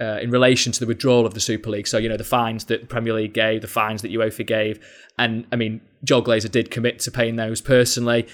uh, 0.00 0.18
in 0.20 0.30
relation 0.30 0.72
to 0.72 0.80
the 0.80 0.86
withdrawal 0.86 1.26
of 1.26 1.34
the 1.34 1.40
Super 1.40 1.70
League. 1.70 1.86
So, 1.86 1.98
you 1.98 2.08
know, 2.08 2.16
the 2.16 2.24
fines 2.24 2.64
that 2.64 2.88
Premier 2.88 3.12
League 3.12 3.34
gave, 3.34 3.60
the 3.60 3.68
fines 3.68 4.02
that 4.02 4.10
UEFA 4.10 4.46
gave. 4.46 4.80
And 5.18 5.46
I 5.52 5.56
mean, 5.56 5.82
Joel 6.02 6.22
Glazer 6.22 6.50
did 6.50 6.70
commit 6.70 6.98
to 7.00 7.10
paying 7.10 7.36
those 7.36 7.60
personally. 7.60 8.26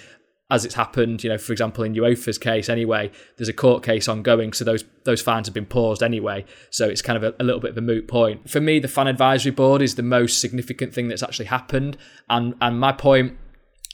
As 0.49 0.65
it's 0.65 0.77
happened, 0.77 1.25
you 1.25 1.31
know, 1.31 1.39
for 1.39 1.51
example, 1.51 1.83
in 1.83 1.95
UEFA's 1.95 2.39
case, 2.39 2.69
anyway, 2.69 3.11
there's 3.37 3.49
a 3.49 3.53
court 3.53 3.83
case 3.83 4.07
ongoing, 4.07 4.53
so 4.53 4.65
those 4.65 4.85
those 5.03 5.21
fines 5.21 5.49
have 5.49 5.55
been 5.55 5.67
paused 5.67 6.05
anyway. 6.05 6.45
So 6.71 6.89
it's 6.89 7.03
kind 7.03 7.17
of 7.17 7.25
a, 7.25 7.43
a 7.43 7.45
little 7.45 7.61
bit 7.61 7.73
of 7.73 7.79
a 7.79 7.81
moot 7.81 8.07
point. 8.07 8.49
For 8.49 8.61
me, 8.61 8.79
the 8.79 8.87
fan 8.87 9.09
advisory 9.09 9.51
board 9.51 9.83
is 9.83 9.97
the 9.97 10.05
most 10.05 10.41
significant 10.41 10.95
thing 10.95 11.09
that's 11.09 11.25
actually 11.25 11.47
happened, 11.47 11.97
and 12.31 12.55
and 12.61 12.79
my 12.79 12.93
point 12.93 13.37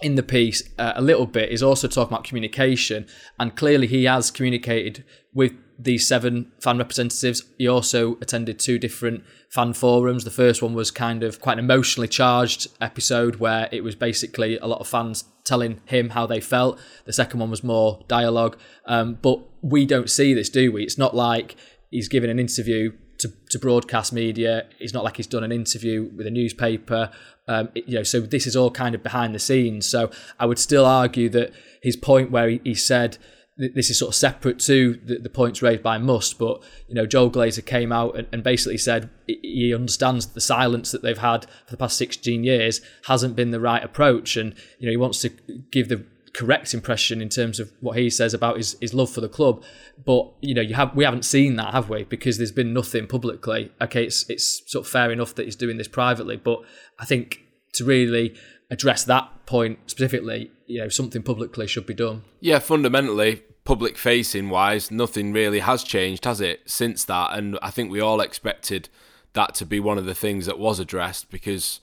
in 0.02 0.16
the 0.16 0.22
piece 0.22 0.62
uh, 0.78 0.92
a 0.94 1.00
little 1.00 1.24
bit 1.24 1.48
is 1.48 1.62
also 1.62 1.88
talking 1.88 2.12
about 2.12 2.24
communication, 2.24 3.06
and 3.40 3.56
clearly 3.56 3.86
he 3.86 4.04
has 4.04 4.30
communicated 4.30 5.04
with 5.32 5.52
these 5.82 6.06
seven 6.06 6.50
fan 6.60 6.78
representatives. 6.78 7.42
He 7.58 7.68
also 7.68 8.16
attended 8.20 8.58
two 8.58 8.78
different 8.78 9.24
fan 9.50 9.72
forums. 9.72 10.24
The 10.24 10.30
first 10.30 10.62
one 10.62 10.74
was 10.74 10.90
kind 10.90 11.22
of 11.22 11.40
quite 11.40 11.54
an 11.54 11.58
emotionally 11.58 12.08
charged 12.08 12.68
episode 12.80 13.36
where 13.36 13.68
it 13.72 13.82
was 13.82 13.94
basically 13.94 14.58
a 14.58 14.66
lot 14.66 14.80
of 14.80 14.88
fans 14.88 15.24
telling 15.44 15.80
him 15.86 16.10
how 16.10 16.26
they 16.26 16.40
felt. 16.40 16.78
The 17.04 17.12
second 17.12 17.40
one 17.40 17.50
was 17.50 17.64
more 17.64 18.04
dialogue. 18.08 18.56
Um, 18.86 19.18
but 19.20 19.40
we 19.62 19.86
don't 19.86 20.10
see 20.10 20.34
this, 20.34 20.48
do 20.48 20.72
we? 20.72 20.84
It's 20.84 20.98
not 20.98 21.14
like 21.14 21.56
he's 21.90 22.08
given 22.08 22.30
an 22.30 22.38
interview 22.38 22.92
to, 23.18 23.32
to 23.50 23.58
broadcast 23.58 24.12
media. 24.12 24.66
It's 24.78 24.92
not 24.92 25.04
like 25.04 25.16
he's 25.16 25.26
done 25.26 25.44
an 25.44 25.52
interview 25.52 26.10
with 26.16 26.26
a 26.26 26.30
newspaper. 26.30 27.10
Um, 27.48 27.70
it, 27.74 27.88
you 27.88 27.96
know, 27.96 28.02
so 28.02 28.20
this 28.20 28.46
is 28.46 28.56
all 28.56 28.70
kind 28.70 28.94
of 28.94 29.02
behind 29.02 29.34
the 29.34 29.38
scenes. 29.38 29.86
So 29.86 30.10
I 30.38 30.46
would 30.46 30.58
still 30.58 30.86
argue 30.86 31.28
that 31.30 31.52
his 31.82 31.96
point 31.96 32.30
where 32.30 32.48
he, 32.48 32.60
he 32.64 32.74
said 32.74 33.18
this 33.56 33.90
is 33.90 33.98
sort 33.98 34.10
of 34.10 34.14
separate 34.14 34.58
to 34.60 34.98
the, 35.04 35.18
the, 35.18 35.28
points 35.28 35.60
raised 35.60 35.82
by 35.82 35.98
Must, 35.98 36.38
but 36.38 36.62
you 36.88 36.94
know 36.94 37.06
Joel 37.06 37.30
Glazer 37.30 37.64
came 37.64 37.92
out 37.92 38.16
and, 38.16 38.26
and, 38.32 38.42
basically 38.42 38.78
said 38.78 39.10
he 39.26 39.74
understands 39.74 40.26
the 40.26 40.40
silence 40.40 40.90
that 40.90 41.02
they've 41.02 41.18
had 41.18 41.44
for 41.66 41.72
the 41.72 41.76
past 41.76 41.98
16 41.98 42.44
years 42.44 42.80
hasn't 43.06 43.36
been 43.36 43.50
the 43.50 43.60
right 43.60 43.84
approach, 43.84 44.36
and 44.36 44.54
you 44.78 44.86
know 44.86 44.90
he 44.90 44.96
wants 44.96 45.20
to 45.20 45.28
give 45.70 45.88
the 45.88 46.04
correct 46.34 46.72
impression 46.72 47.20
in 47.20 47.28
terms 47.28 47.60
of 47.60 47.70
what 47.80 47.98
he 47.98 48.08
says 48.08 48.32
about 48.32 48.56
his, 48.56 48.74
his 48.80 48.94
love 48.94 49.10
for 49.10 49.20
the 49.20 49.28
club. 49.28 49.62
But 50.02 50.32
you 50.40 50.54
know 50.54 50.62
you 50.62 50.74
have 50.74 50.96
we 50.96 51.04
haven't 51.04 51.26
seen 51.26 51.56
that, 51.56 51.74
have 51.74 51.90
we? 51.90 52.04
Because 52.04 52.38
there's 52.38 52.52
been 52.52 52.72
nothing 52.72 53.06
publicly. 53.06 53.70
Okay, 53.82 54.04
it's 54.04 54.28
it's 54.30 54.62
sort 54.70 54.86
of 54.86 54.90
fair 54.90 55.12
enough 55.12 55.34
that 55.34 55.44
he's 55.44 55.56
doing 55.56 55.76
this 55.76 55.88
privately, 55.88 56.36
but 56.36 56.62
I 56.98 57.04
think 57.04 57.40
to 57.74 57.84
really 57.84 58.34
address 58.70 59.04
that 59.04 59.30
point 59.44 59.78
specifically, 59.86 60.50
know, 60.78 60.88
something 60.88 61.22
publicly 61.22 61.66
should 61.66 61.86
be 61.86 61.94
done. 61.94 62.22
Yeah, 62.40 62.58
fundamentally, 62.58 63.42
public 63.64 63.96
facing 63.96 64.48
wise, 64.48 64.90
nothing 64.90 65.32
really 65.32 65.60
has 65.60 65.84
changed, 65.84 66.24
has 66.24 66.40
it, 66.40 66.62
since 66.66 67.04
that? 67.04 67.30
And 67.32 67.58
I 67.62 67.70
think 67.70 67.90
we 67.90 68.00
all 68.00 68.20
expected 68.20 68.88
that 69.34 69.54
to 69.56 69.66
be 69.66 69.80
one 69.80 69.98
of 69.98 70.04
the 70.04 70.14
things 70.14 70.46
that 70.46 70.58
was 70.58 70.78
addressed 70.78 71.30
because, 71.30 71.80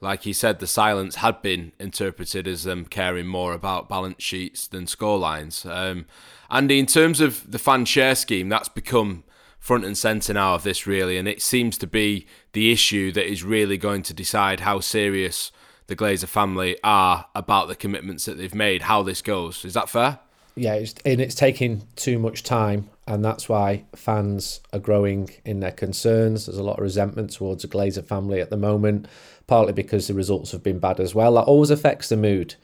like 0.00 0.22
he 0.22 0.32
said, 0.32 0.58
the 0.58 0.66
silence 0.66 1.16
had 1.16 1.40
been 1.40 1.72
interpreted 1.78 2.46
as 2.46 2.64
them 2.64 2.84
caring 2.84 3.26
more 3.26 3.52
about 3.52 3.88
balance 3.88 4.22
sheets 4.22 4.66
than 4.66 4.84
scorelines. 4.84 5.64
Um, 5.70 6.06
Andy, 6.50 6.78
in 6.78 6.86
terms 6.86 7.20
of 7.20 7.50
the 7.50 7.58
fan 7.58 7.84
share 7.84 8.14
scheme, 8.14 8.48
that's 8.48 8.68
become 8.68 9.24
front 9.58 9.84
and 9.84 9.96
centre 9.96 10.34
now 10.34 10.54
of 10.54 10.62
this, 10.62 10.86
really, 10.86 11.16
and 11.16 11.28
it 11.28 11.42
seems 11.42 11.78
to 11.78 11.86
be 11.86 12.26
the 12.52 12.72
issue 12.72 13.12
that 13.12 13.30
is 13.30 13.44
really 13.44 13.76
going 13.76 14.02
to 14.02 14.14
decide 14.14 14.60
how 14.60 14.80
serious 14.80 15.52
the 15.90 15.96
Glazer 15.96 16.28
family 16.28 16.78
are 16.84 17.26
about 17.34 17.66
the 17.66 17.74
commitments 17.74 18.24
that 18.24 18.38
they've 18.38 18.54
made, 18.54 18.82
how 18.82 19.02
this 19.02 19.20
goes. 19.20 19.64
Is 19.64 19.74
that 19.74 19.90
fair? 19.90 20.20
Yeah, 20.54 20.74
it's, 20.74 20.94
and 21.04 21.20
it's 21.20 21.34
taking 21.34 21.82
too 21.96 22.18
much 22.20 22.44
time, 22.44 22.88
and 23.08 23.24
that's 23.24 23.48
why 23.48 23.84
fans 23.96 24.60
are 24.72 24.78
growing 24.78 25.30
in 25.44 25.58
their 25.58 25.72
concerns. 25.72 26.46
There's 26.46 26.58
a 26.58 26.62
lot 26.62 26.78
of 26.78 26.84
resentment 26.84 27.32
towards 27.32 27.62
the 27.62 27.68
Glazer 27.68 28.04
family 28.04 28.40
at 28.40 28.50
the 28.50 28.56
moment, 28.56 29.06
partly 29.48 29.72
because 29.72 30.06
the 30.06 30.14
results 30.14 30.52
have 30.52 30.62
been 30.62 30.78
bad 30.78 31.00
as 31.00 31.12
well. 31.12 31.34
That 31.34 31.42
always 31.42 31.70
affects 31.70 32.08
the 32.08 32.16
mood. 32.16 32.54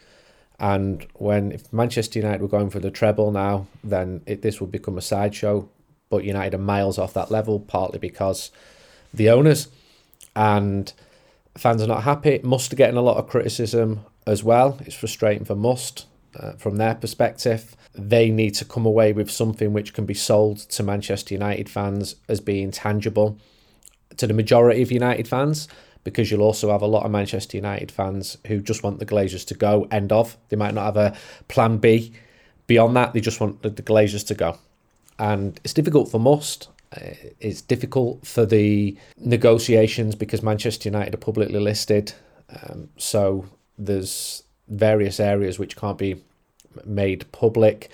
And 0.61 1.04
when 1.14 1.50
if 1.50 1.73
Manchester 1.73 2.21
United 2.21 2.40
were 2.40 2.49
going 2.49 2.71
for 2.71 2.78
the 2.78 2.92
treble 2.92 3.33
now, 3.33 3.66
then 3.83 4.23
it, 4.26 4.42
this 4.42 4.61
would 4.61 4.71
become 4.71 4.97
a 4.97 5.02
sideshow. 5.02 5.68
But 6.11 6.23
United 6.23 6.54
are 6.54 6.59
miles 6.59 6.97
off 6.97 7.12
that 7.14 7.33
level, 7.33 7.59
partly 7.59 7.99
because 7.99 8.52
the 9.12 9.30
owners 9.30 9.66
and 10.37 10.92
fans 11.58 11.82
are 11.82 11.86
not 11.86 12.02
happy. 12.02 12.40
Must 12.42 12.72
are 12.72 12.76
getting 12.76 12.96
a 12.96 13.02
lot 13.02 13.16
of 13.16 13.28
criticism 13.28 14.00
as 14.26 14.42
well. 14.42 14.78
It's 14.84 14.94
frustrating 14.94 15.44
for 15.44 15.54
Must 15.54 16.06
uh, 16.38 16.52
from 16.52 16.76
their 16.76 16.94
perspective. 16.94 17.76
They 17.94 18.30
need 18.30 18.54
to 18.56 18.64
come 18.64 18.86
away 18.86 19.12
with 19.12 19.30
something 19.30 19.72
which 19.72 19.94
can 19.94 20.06
be 20.06 20.14
sold 20.14 20.58
to 20.58 20.82
Manchester 20.82 21.34
United 21.34 21.68
fans 21.68 22.16
as 22.28 22.40
being 22.40 22.70
tangible 22.70 23.38
to 24.16 24.26
the 24.26 24.34
majority 24.34 24.82
of 24.82 24.92
United 24.92 25.28
fans. 25.28 25.68
Because 26.04 26.30
you'll 26.30 26.42
also 26.42 26.70
have 26.70 26.82
a 26.82 26.86
lot 26.86 27.04
of 27.04 27.10
Manchester 27.10 27.56
United 27.56 27.90
fans 27.90 28.38
who 28.46 28.60
just 28.60 28.84
want 28.84 29.00
the 29.00 29.06
Glazers 29.06 29.44
to 29.46 29.54
go. 29.54 29.88
End 29.90 30.12
of. 30.12 30.36
They 30.50 30.56
might 30.56 30.72
not 30.72 30.84
have 30.84 30.96
a 30.96 31.16
plan 31.48 31.78
B. 31.78 32.12
Beyond 32.68 32.96
that, 32.96 33.12
they 33.12 33.20
just 33.20 33.40
want 33.40 33.62
the, 33.62 33.70
the 33.70 33.82
Glazers 33.82 34.26
to 34.28 34.34
go, 34.34 34.58
and 35.18 35.60
it's 35.62 35.72
difficult 35.72 36.10
for 36.10 36.18
Must 36.18 36.68
it's 36.93 37.62
difficult 37.62 38.26
for 38.26 38.47
the 38.47 38.97
negotiations 39.19 40.14
because 40.14 40.43
Manchester 40.43 40.88
United 40.88 41.14
are 41.14 41.19
publicly 41.19 41.59
listed. 41.59 42.12
Um, 42.49 42.88
so 42.97 43.47
there's 43.78 44.43
various 44.69 45.21
areas 45.21 45.59
which 45.59 45.76
can't 45.76 45.99
be 45.99 46.23
made 46.85 47.31
public. 47.33 47.90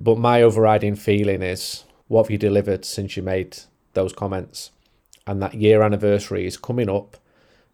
But 0.00 0.18
my 0.18 0.42
overriding 0.42 0.94
feeling 0.94 1.42
is 1.42 1.84
what 2.06 2.24
have 2.24 2.30
you 2.30 2.38
delivered 2.38 2.84
since 2.84 3.16
you 3.16 3.22
made 3.22 3.58
those 3.94 4.12
comments? 4.12 4.70
And 5.26 5.42
that 5.42 5.54
year 5.54 5.82
anniversary 5.82 6.46
is 6.46 6.56
coming 6.56 6.88
up 6.88 7.16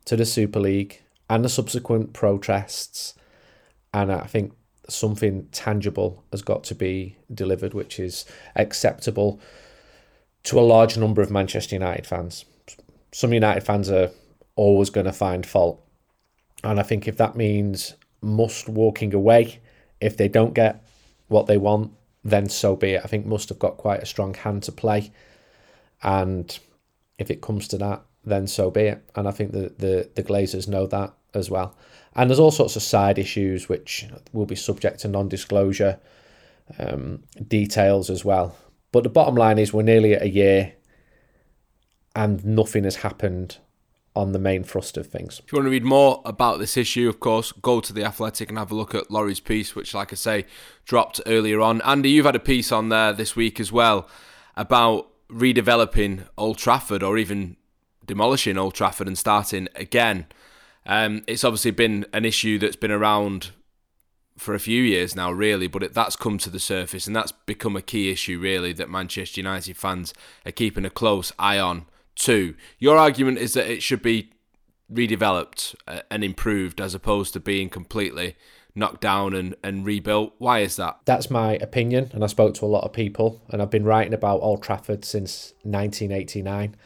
to 0.07 0.17
the 0.17 0.25
Super 0.25 0.61
League 0.61 1.03
and 1.29 1.45
the 1.45 1.49
subsequent 1.49 2.13
protests. 2.13 3.15
And 3.93 4.11
I 4.11 4.27
think 4.27 4.53
something 4.89 5.49
tangible 5.53 6.25
has 6.31 6.43
got 6.43 6.65
to 6.65 6.75
be 6.75 7.17
delivered, 7.33 7.75
which 7.75 8.01
is 8.01 8.25
acceptable 8.57 9.41
to 10.45 10.59
a 10.59 10.63
large 10.63 10.97
number 10.97 11.23
of 11.23 11.31
Manchester 11.31 11.75
United 11.75 12.07
fans. 12.07 12.45
Some 13.13 13.33
United 13.33 13.65
fans 13.65 13.91
are 13.91 14.11
always 14.57 14.91
going 14.91 15.07
to 15.07 15.13
find 15.13 15.45
fault. 15.45 15.83
And 16.63 16.79
I 16.79 16.83
think 16.83 17.09
if 17.09 17.17
that 17.17 17.37
means 17.37 17.95
Must 18.23 18.69
walking 18.69 19.13
away, 19.13 19.61
if 20.01 20.17
they 20.17 20.29
don't 20.29 20.55
get 20.55 20.85
what 21.29 21.47
they 21.47 21.59
want, 21.59 21.93
then 22.23 22.49
so 22.49 22.77
be 22.77 22.93
it. 22.93 23.03
I 23.05 23.07
think 23.07 23.27
Must 23.27 23.49
have 23.49 23.59
got 23.59 23.77
quite 23.77 24.03
a 24.03 24.07
strong 24.07 24.35
hand 24.35 24.63
to 24.65 24.73
play. 24.73 25.13
And 26.03 26.59
if 27.19 27.31
it 27.31 27.43
comes 27.43 27.69
to 27.69 27.79
that, 27.79 28.03
then 28.25 28.47
so 28.47 28.71
be 28.71 28.83
it. 28.83 29.11
And 29.15 29.29
I 29.29 29.31
think 29.31 29.53
the, 29.53 29.73
the, 29.79 30.11
the 30.15 30.23
Glazers 30.23 30.69
know 30.69 30.87
that 30.87 31.13
as 31.35 31.51
well. 31.51 31.77
And 32.15 32.31
there's 32.31 32.39
all 32.39 32.51
sorts 32.51 32.77
of 32.77 32.83
side 32.83 33.19
issues 33.19 33.69
which 33.69 34.07
will 34.33 34.47
be 34.47 34.57
subject 34.57 35.01
to 35.01 35.09
non 35.09 35.29
disclosure 35.29 35.99
um, 36.79 37.25
details 37.47 38.09
as 38.11 38.25
well. 38.25 38.57
But 38.95 39.03
the 39.03 39.09
bottom 39.09 39.35
line 39.35 39.59
is 39.59 39.73
we're 39.73 39.83
nearly 39.83 40.15
at 40.15 40.23
a 40.23 40.29
year 40.29 40.75
and 42.15 42.45
nothing 42.45 42.85
has 42.85 42.95
happened 42.95 43.59
on 44.15 44.31
the 44.31 44.39
main 44.39 44.63
thrust 44.63 44.97
of 44.97 45.09
things. 45.09 45.41
If 45.45 45.51
you 45.51 45.57
want 45.57 45.67
to 45.67 45.71
read 45.71 45.83
more 45.83 46.23
about 46.25 46.61
this 46.61 46.77
issue, 46.77 47.09
of 47.09 47.19
course, 47.19 47.51
go 47.51 47.81
to 47.81 47.93
The 47.93 48.05
Athletic 48.05 48.51
and 48.51 48.57
have 48.57 48.71
a 48.71 48.77
look 48.77 48.95
at 48.95 49.11
Laurie's 49.11 49.41
piece, 49.41 49.75
which, 49.75 49.95
like 49.95 50.13
I 50.13 50.15
say, 50.15 50.47
dropped 50.85 51.21
earlier 51.27 51.61
on. 51.61 51.83
Andy, 51.83 52.11
you've 52.11 52.25
had 52.25 52.37
a 52.37 52.39
piece 52.39 52.71
on 52.71 52.89
there 52.89 53.13
this 53.13 53.35
week 53.35 53.59
as 53.59 53.73
well 53.73 54.09
about 54.57 55.09
redeveloping 55.29 56.29
Old 56.39 56.59
Trafford 56.59 57.03
or 57.03 57.19
even 57.19 57.57
demolishing 58.07 58.57
Old 58.57 58.75
Trafford 58.75 59.09
and 59.09 59.19
starting 59.19 59.67
again. 59.75 60.27
Um, 60.87 61.25
it's 61.27 61.43
obviously 61.43 61.73
been 61.73 62.07
an 62.13 62.25
issue 62.25 62.61
that's 62.61 62.77
been 62.77 62.93
around 62.93 63.51
for 64.37 64.55
a 64.55 64.61
few 64.61 64.83
years 64.83 65.15
now, 65.15 65.31
really, 65.31 65.67
but 65.67 65.83
it, 65.83 65.95
that's 65.95 66.17
come 66.17 66.39
to 66.39 66.51
the 66.51 66.59
surface 66.59 67.07
and 67.07 67.15
that's 67.15 67.33
become 67.33 67.77
a 67.77 67.83
key 67.83 68.11
issue, 68.11 68.39
really, 68.39 68.73
that 68.73 68.91
Manchester 68.91 69.41
United 69.41 69.77
fans 69.77 70.13
are 70.45 70.53
keeping 70.53 70.85
a 70.85 70.91
close 70.91 71.33
eye 71.39 71.59
on. 71.59 71.87
Too. 72.15 72.55
Your 72.79 72.97
argument 72.97 73.39
is 73.39 73.55
that 73.55 73.67
it 73.67 73.83
should 73.83 74.03
be 74.03 74.31
redeveloped 74.93 75.75
uh, 75.89 76.01
and 76.11 76.23
improved 76.23 76.81
as 76.81 76.95
opposed 76.95 77.33
to 77.33 77.41
being 77.41 77.69
completely 77.69 78.37
knocked 78.75 79.01
down 79.01 79.35
and, 79.35 79.55
and 79.63 79.87
rebuilt. 79.87 80.35
Why 80.39 80.61
is 80.61 80.77
that? 80.77 80.99
That's 81.05 81.31
my 81.31 81.55
opinion, 81.57 82.11
and 82.13 82.25
I 82.25 82.27
spoke 82.27 82.55
to 82.55 82.65
a 82.65 82.67
lot 82.67 82.85
of 82.85 82.93
people, 82.93 83.43
and 83.51 83.63
I've 83.63 83.71
been 83.71 83.85
writing 83.85 84.15
about 84.15 84.41
Old 84.43 84.63
Trafford 84.63 85.05
since 85.05 85.55
1989. 85.63 86.77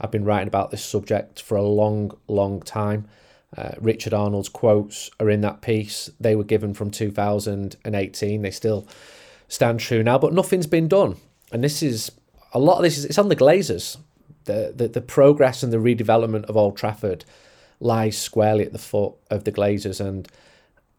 I've 0.00 0.10
been 0.10 0.24
writing 0.24 0.48
about 0.48 0.70
this 0.70 0.84
subject 0.84 1.40
for 1.40 1.56
a 1.56 1.62
long, 1.62 2.16
long 2.28 2.60
time. 2.60 3.08
Uh, 3.56 3.72
Richard 3.80 4.12
Arnold's 4.12 4.48
quotes 4.48 5.10
are 5.20 5.30
in 5.30 5.40
that 5.42 5.60
piece. 5.60 6.10
They 6.18 6.34
were 6.34 6.44
given 6.44 6.74
from 6.74 6.90
2018. 6.90 8.42
They 8.42 8.50
still 8.50 8.86
stand 9.48 9.80
true 9.80 10.02
now, 10.02 10.18
but 10.18 10.32
nothing's 10.32 10.66
been 10.66 10.88
done. 10.88 11.16
And 11.52 11.62
this 11.62 11.82
is 11.82 12.10
a 12.52 12.58
lot 12.58 12.78
of 12.78 12.82
this 12.82 12.98
is 12.98 13.04
it's 13.04 13.18
on 13.18 13.28
the 13.28 13.36
Glazers. 13.36 13.96
The, 14.44 14.72
the 14.74 14.88
the 14.88 15.00
progress 15.00 15.62
and 15.62 15.72
the 15.72 15.78
redevelopment 15.78 16.44
of 16.44 16.56
Old 16.56 16.76
Trafford 16.76 17.24
lies 17.80 18.16
squarely 18.18 18.64
at 18.64 18.72
the 18.72 18.78
foot 18.78 19.14
of 19.30 19.44
the 19.44 19.52
Glazers. 19.52 20.00
And 20.00 20.28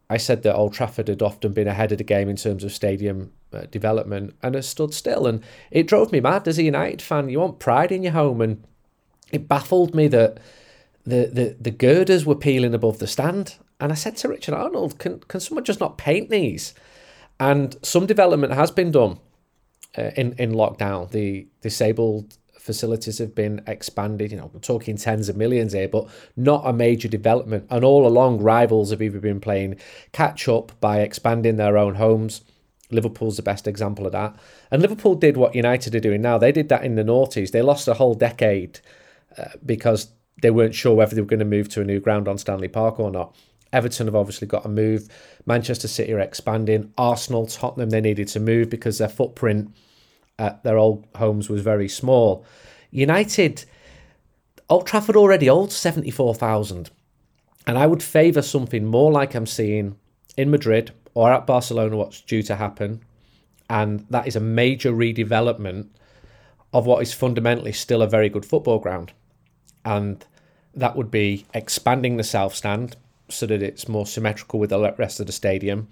I 0.09 0.17
said 0.17 0.43
that 0.43 0.55
Old 0.55 0.73
Trafford 0.73 1.07
had 1.07 1.21
often 1.21 1.53
been 1.53 1.67
ahead 1.67 1.91
of 1.91 1.97
the 1.97 2.03
game 2.03 2.29
in 2.29 2.35
terms 2.35 2.63
of 2.63 2.71
stadium 2.71 3.31
uh, 3.51 3.63
development 3.71 4.35
and 4.43 4.55
has 4.55 4.67
stood 4.67 4.93
still. 4.93 5.27
And 5.27 5.43
it 5.71 5.87
drove 5.87 6.11
me 6.11 6.19
mad 6.19 6.47
as 6.47 6.57
a 6.57 6.63
United 6.63 7.01
fan. 7.01 7.29
You 7.29 7.39
want 7.39 7.59
pride 7.59 7.91
in 7.91 8.03
your 8.03 8.13
home, 8.13 8.41
and 8.41 8.63
it 9.31 9.47
baffled 9.47 9.95
me 9.95 10.07
that 10.09 10.37
the, 11.05 11.29
the, 11.31 11.55
the 11.59 11.71
girders 11.71 12.25
were 12.25 12.35
peeling 12.35 12.73
above 12.73 12.99
the 12.99 13.07
stand. 13.07 13.55
And 13.79 13.91
I 13.91 13.95
said 13.95 14.17
to 14.17 14.29
Richard 14.29 14.53
Arnold, 14.53 14.99
can, 14.99 15.19
can 15.19 15.39
someone 15.39 15.63
just 15.63 15.79
not 15.79 15.97
paint 15.97 16.29
these? 16.29 16.73
And 17.39 17.75
some 17.81 18.05
development 18.05 18.53
has 18.53 18.71
been 18.71 18.91
done 18.91 19.19
uh, 19.97 20.11
in, 20.15 20.33
in 20.33 20.53
lockdown. 20.53 21.11
The 21.11 21.47
disabled 21.61 22.37
facilities 22.57 23.19
have 23.19 23.35
been 23.35 23.61
expanded. 23.67 24.31
You 24.31 24.37
know, 24.37 24.49
we're 24.51 24.59
talking 24.59 24.97
tens 24.97 25.29
of 25.29 25.37
millions 25.37 25.73
here, 25.73 25.87
but 25.87 26.07
not 26.35 26.63
a 26.65 26.73
major 26.73 27.07
development. 27.07 27.67
And 27.69 27.83
all 27.83 28.07
along, 28.07 28.41
rivals 28.41 28.91
have 28.91 29.01
either 29.01 29.19
been 29.19 29.39
playing 29.39 29.75
catch 30.13 30.47
up 30.47 30.71
by 30.79 31.01
expanding 31.01 31.57
their 31.57 31.77
own 31.77 31.95
homes. 31.95 32.41
Liverpool's 32.91 33.37
the 33.37 33.43
best 33.43 33.67
example 33.67 34.05
of 34.05 34.11
that. 34.13 34.35
And 34.71 34.81
Liverpool 34.81 35.15
did 35.15 35.37
what 35.37 35.55
United 35.55 35.93
are 35.93 35.99
doing 35.99 36.21
now. 36.21 36.37
They 36.37 36.51
did 36.51 36.69
that 36.69 36.83
in 36.83 36.95
the 36.95 37.03
noughties. 37.03 37.51
They 37.51 37.61
lost 37.61 37.87
a 37.87 37.95
whole 37.95 38.15
decade 38.15 38.79
uh, 39.37 39.49
because 39.65 40.09
they 40.41 40.51
weren't 40.51 40.75
sure 40.75 40.93
whether 40.93 41.15
they 41.15 41.21
were 41.21 41.27
going 41.27 41.39
to 41.39 41.45
move 41.45 41.69
to 41.69 41.81
a 41.81 41.85
new 41.85 41.99
ground 41.99 42.27
on 42.27 42.37
Stanley 42.37 42.67
Park 42.67 42.99
or 42.99 43.11
not. 43.11 43.35
Everton 43.71 44.07
have 44.07 44.15
obviously 44.15 44.47
got 44.47 44.63
to 44.63 44.69
move. 44.69 45.09
Manchester 45.45 45.87
City 45.87 46.13
are 46.13 46.19
expanding. 46.19 46.93
Arsenal, 46.97 47.45
Tottenham, 47.45 47.89
they 47.89 48.01
needed 48.01 48.27
to 48.29 48.39
move 48.39 48.69
because 48.69 48.97
their 48.97 49.09
footprint 49.09 49.73
at 50.37 50.63
their 50.63 50.77
old 50.77 51.05
homes 51.15 51.49
was 51.49 51.61
very 51.61 51.89
small. 51.89 52.45
United, 52.91 53.65
Old 54.69 54.87
Trafford 54.87 55.15
already 55.15 55.47
holds 55.47 55.75
74,000. 55.75 56.89
And 57.67 57.77
I 57.77 57.87
would 57.87 58.03
favour 58.03 58.41
something 58.41 58.85
more 58.85 59.11
like 59.11 59.33
I'm 59.33 59.45
seeing 59.45 59.97
in 60.37 60.51
Madrid 60.51 60.91
or 61.13 61.31
at 61.31 61.47
Barcelona, 61.47 61.97
what's 61.97 62.21
due 62.21 62.43
to 62.43 62.55
happen. 62.55 63.01
And 63.69 64.05
that 64.09 64.27
is 64.27 64.35
a 64.35 64.41
major 64.41 64.91
redevelopment 64.91 65.87
of 66.73 66.85
what 66.85 67.01
is 67.01 67.13
fundamentally 67.13 67.71
still 67.71 68.01
a 68.01 68.07
very 68.07 68.29
good 68.29 68.45
football 68.45 68.79
ground 68.79 69.13
and 69.85 70.25
that 70.73 70.95
would 70.95 71.09
be 71.09 71.45
expanding 71.53 72.17
the 72.17 72.23
south 72.23 72.53
stand 72.53 72.97
so 73.29 73.45
that 73.45 73.63
it's 73.63 73.87
more 73.87 74.05
symmetrical 74.05 74.59
with 74.59 74.71
the 74.71 74.93
rest 74.97 75.19
of 75.19 75.27
the 75.27 75.31
stadium. 75.31 75.87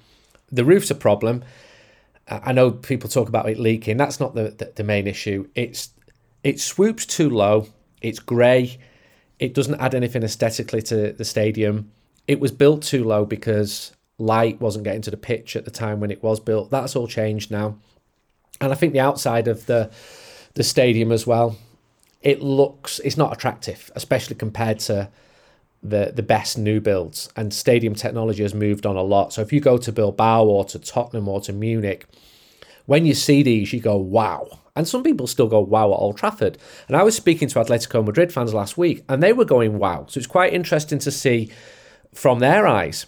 The 0.52 0.66
roof's 0.66 0.92
a 0.92 0.96
problem. 0.96 1.44
I 2.28 2.52
know 2.52 2.72
people 2.72 3.10
talk 3.10 3.28
about 3.30 3.50
it 3.50 3.60
leaking. 3.60 3.98
That's 3.98 4.20
not 4.20 4.36
the, 4.36 4.50
the, 4.50 4.74
the 4.76 4.84
main 4.84 5.08
issue. 5.08 5.48
It's 5.56 5.90
it 6.44 6.60
swoops 6.60 7.06
too 7.06 7.30
low. 7.30 7.68
It's 8.02 8.20
grey. 8.20 8.78
It 9.40 9.54
doesn't 9.54 9.80
add 9.80 9.96
anything 9.96 10.24
aesthetically 10.24 10.82
to 10.84 11.14
the 11.14 11.26
stadium. 11.26 11.92
It 12.28 12.40
was 12.40 12.52
built 12.52 12.84
too 12.84 13.04
low 13.04 13.26
because 13.26 13.94
light 14.18 14.62
wasn't 14.62 14.86
getting 14.86 15.02
to 15.04 15.12
the 15.12 15.18
pitch 15.18 15.56
at 15.56 15.66
the 15.66 15.72
time 15.72 16.00
when 16.00 16.12
it 16.12 16.24
was 16.24 16.40
built. 16.40 16.70
That's 16.70 16.96
all 16.96 17.08
changed 17.08 17.52
now. 17.52 17.78
And 18.62 18.72
I 18.72 18.76
think 18.76 18.94
the 18.94 19.00
outside 19.00 19.48
of 19.48 19.66
the 19.66 19.90
the 20.54 20.64
stadium 20.64 21.12
as 21.12 21.26
well 21.26 21.58
it 22.24 22.42
looks 22.42 23.00
it's 23.00 23.18
not 23.18 23.34
attractive, 23.34 23.92
especially 23.96 24.36
compared 24.36 24.80
to 24.80 25.10
the 25.84 26.14
the 26.16 26.24
best 26.24 26.58
new 26.58 26.80
builds. 26.80 27.30
And 27.36 27.54
stadium 27.54 27.94
technology 27.94 28.42
has 28.42 28.56
moved 28.56 28.86
on 28.86 28.96
a 28.96 29.04
lot. 29.04 29.34
So 29.34 29.42
if 29.42 29.54
you 29.54 29.60
go 29.60 29.78
to 29.78 29.92
Bilbao 29.92 30.46
or 30.46 30.66
to 30.66 30.80
Tottenham 30.80 31.28
or 31.28 31.42
to 31.42 31.54
Munich, 31.54 32.06
when 32.86 33.06
you 33.06 33.14
see 33.14 33.44
these, 33.44 33.74
you 33.74 33.82
go 33.82 33.98
wow. 33.98 34.60
And 34.76 34.88
some 34.88 35.04
people 35.04 35.28
still 35.28 35.48
go 35.48 35.60
wow 35.60 35.92
at 35.92 36.00
Old 36.00 36.18
Trafford. 36.18 36.58
And 36.88 36.98
I 36.98 37.04
was 37.04 37.16
speaking 37.16 37.48
to 37.50 37.60
Atletico 37.60 38.04
Madrid 38.04 38.34
fans 38.34 38.56
last 38.56 38.76
week, 38.76 39.04
and 39.08 39.22
they 39.22 39.34
were 39.34 39.46
going 39.46 39.78
wow. 39.78 40.06
So 40.08 40.18
it's 40.18 40.26
quite 40.26 40.54
interesting 40.54 40.98
to 41.00 41.12
see 41.12 41.52
from 42.14 42.40
their 42.40 42.66
eyes. 42.66 43.06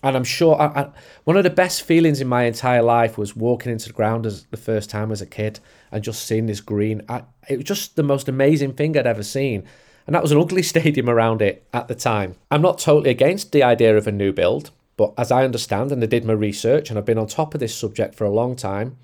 And 0.00 0.16
I'm 0.16 0.24
sure 0.24 0.60
I, 0.60 0.66
I, 0.66 0.90
one 1.24 1.36
of 1.36 1.42
the 1.42 1.50
best 1.50 1.82
feelings 1.82 2.20
in 2.20 2.28
my 2.28 2.44
entire 2.44 2.82
life 2.82 3.18
was 3.18 3.34
walking 3.34 3.72
into 3.72 3.88
the 3.88 3.94
ground 3.94 4.26
as 4.26 4.44
the 4.44 4.56
first 4.56 4.90
time 4.90 5.10
as 5.10 5.20
a 5.20 5.26
kid 5.26 5.58
and 5.90 6.04
just 6.04 6.24
seeing 6.24 6.46
this 6.46 6.60
green. 6.60 7.02
I, 7.08 7.22
it 7.48 7.56
was 7.56 7.64
just 7.64 7.96
the 7.96 8.02
most 8.02 8.28
amazing 8.28 8.74
thing 8.74 8.96
I'd 8.96 9.06
ever 9.06 9.22
seen. 9.22 9.64
And 10.06 10.14
that 10.14 10.22
was 10.22 10.32
an 10.32 10.38
ugly 10.38 10.62
stadium 10.64 11.08
around 11.08 11.42
it 11.42 11.66
at 11.72 11.88
the 11.88 11.94
time. 11.94 12.36
I'm 12.50 12.62
not 12.62 12.78
totally 12.78 13.10
against 13.10 13.52
the 13.52 13.62
idea 13.62 13.96
of 13.96 14.06
a 14.06 14.12
new 14.12 14.32
build, 14.32 14.70
but 14.96 15.14
as 15.16 15.30
I 15.30 15.44
understand, 15.44 15.92
and 15.92 16.02
I 16.02 16.06
did 16.06 16.24
my 16.24 16.32
research 16.32 16.90
and 16.90 16.98
I've 16.98 17.04
been 17.04 17.18
on 17.18 17.26
top 17.26 17.54
of 17.54 17.60
this 17.60 17.74
subject 17.74 18.14
for 18.14 18.24
a 18.24 18.30
long 18.30 18.56
time, 18.56 18.96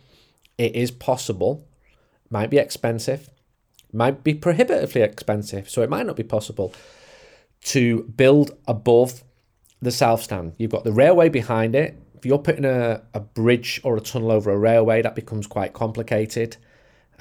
it 0.59 0.75
is 0.75 0.91
possible, 0.91 1.67
might 2.31 2.51
be 2.51 2.59
expensive, 2.59 3.29
might 3.93 4.25
be 4.25 4.35
prohibitively 4.35 5.03
expensive, 5.03 5.71
so 5.71 5.83
it 5.83 5.91
might 5.91 6.07
not 6.07 6.17
be 6.17 6.25
possible 6.25 6.75
to 7.63 8.03
build 8.17 8.57
above 8.67 9.23
the 9.81 9.93
south 9.93 10.23
stand. 10.23 10.55
You've 10.59 10.71
got 10.71 10.85
the 10.85 10.93
railway 10.93 11.29
behind 11.29 11.75
it. 11.77 11.97
If 12.15 12.27
you're 12.27 12.39
putting 12.39 12.65
a, 12.65 13.03
a 13.13 13.21
bridge 13.21 13.81
or 13.85 13.97
a 13.97 14.01
tunnel 14.01 14.33
over 14.33 14.51
a 14.51 14.59
railway, 14.59 15.03
that 15.03 15.15
becomes 15.15 15.47
quite 15.47 15.75
complicated 15.75 16.57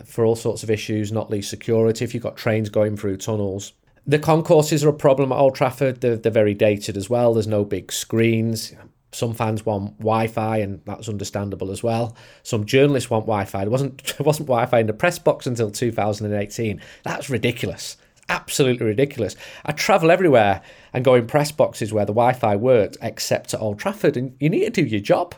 for 0.06 0.25
all 0.25 0.36
sorts 0.36 0.63
of 0.63 0.69
issues, 0.69 1.12
not 1.12 1.29
least 1.29 1.49
security, 1.49 2.03
if 2.03 2.13
you've 2.13 2.23
got 2.23 2.38
trains 2.38 2.69
going 2.69 2.97
through 2.97 3.17
tunnels. 3.17 3.73
The 4.06 4.19
concourses 4.19 4.84
are 4.84 4.89
a 4.89 4.93
problem 4.93 5.32
at 5.32 5.38
Old 5.38 5.56
Trafford. 5.56 6.01
They're, 6.01 6.17
they're 6.17 6.32
very 6.32 6.53
dated 6.53 6.97
as 6.97 7.10
well. 7.10 7.34
There's 7.34 7.47
no 7.47 7.63
big 7.63 7.91
screens. 7.91 8.73
Some 9.13 9.34
fans 9.34 9.65
want 9.65 9.97
Wi-Fi, 9.99 10.58
and 10.58 10.82
that's 10.86 11.08
understandable 11.08 11.71
as 11.71 11.84
well. 11.84 12.15
Some 12.41 12.65
journalists 12.65 13.10
want 13.10 13.25
Wi-Fi. 13.25 13.62
There 13.62 13.69
wasn't 13.71 14.19
wasn't 14.19 14.47
Wi-Fi 14.47 14.79
in 14.79 14.88
the 14.88 14.93
press 14.93 15.19
box 15.19 15.47
until 15.47 15.71
2018. 15.71 16.82
That's 17.03 17.29
ridiculous. 17.29 17.97
Absolutely 18.29 18.86
ridiculous. 18.86 19.36
I 19.65 19.73
travel 19.73 20.10
everywhere 20.10 20.62
and 20.93 21.06
go 21.06 21.13
in 21.13 21.27
press 21.27 21.51
boxes 21.51 21.93
where 21.93 22.06
the 22.06 22.13
Wi-Fi 22.13 22.56
worked, 22.56 22.97
except 23.01 23.53
at 23.53 23.62
Old 23.62 23.79
Trafford, 23.79 24.17
and 24.17 24.36
you 24.39 24.49
need 24.49 24.65
to 24.65 24.82
do 24.82 24.84
your 24.84 25.01
job. 25.01 25.36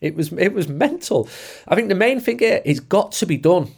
It 0.00 0.16
was 0.16 0.32
it 0.32 0.52
was 0.52 0.68
mental. 0.68 1.28
I 1.68 1.76
think 1.76 1.88
the 1.88 1.94
main 1.94 2.20
thing 2.20 2.40
here 2.40 2.60
is 2.64 2.80
got 2.80 3.12
to 3.12 3.26
be 3.26 3.36
done. 3.36 3.70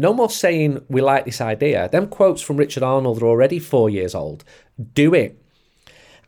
No 0.00 0.14
more 0.14 0.30
saying 0.30 0.82
we 0.88 1.02
like 1.02 1.26
this 1.26 1.42
idea. 1.42 1.86
Them 1.90 2.06
quotes 2.06 2.40
from 2.40 2.56
Richard 2.56 2.82
Arnold 2.82 3.22
are 3.22 3.26
already 3.26 3.58
four 3.58 3.90
years 3.90 4.14
old. 4.14 4.44
Do 4.94 5.12
it. 5.12 5.38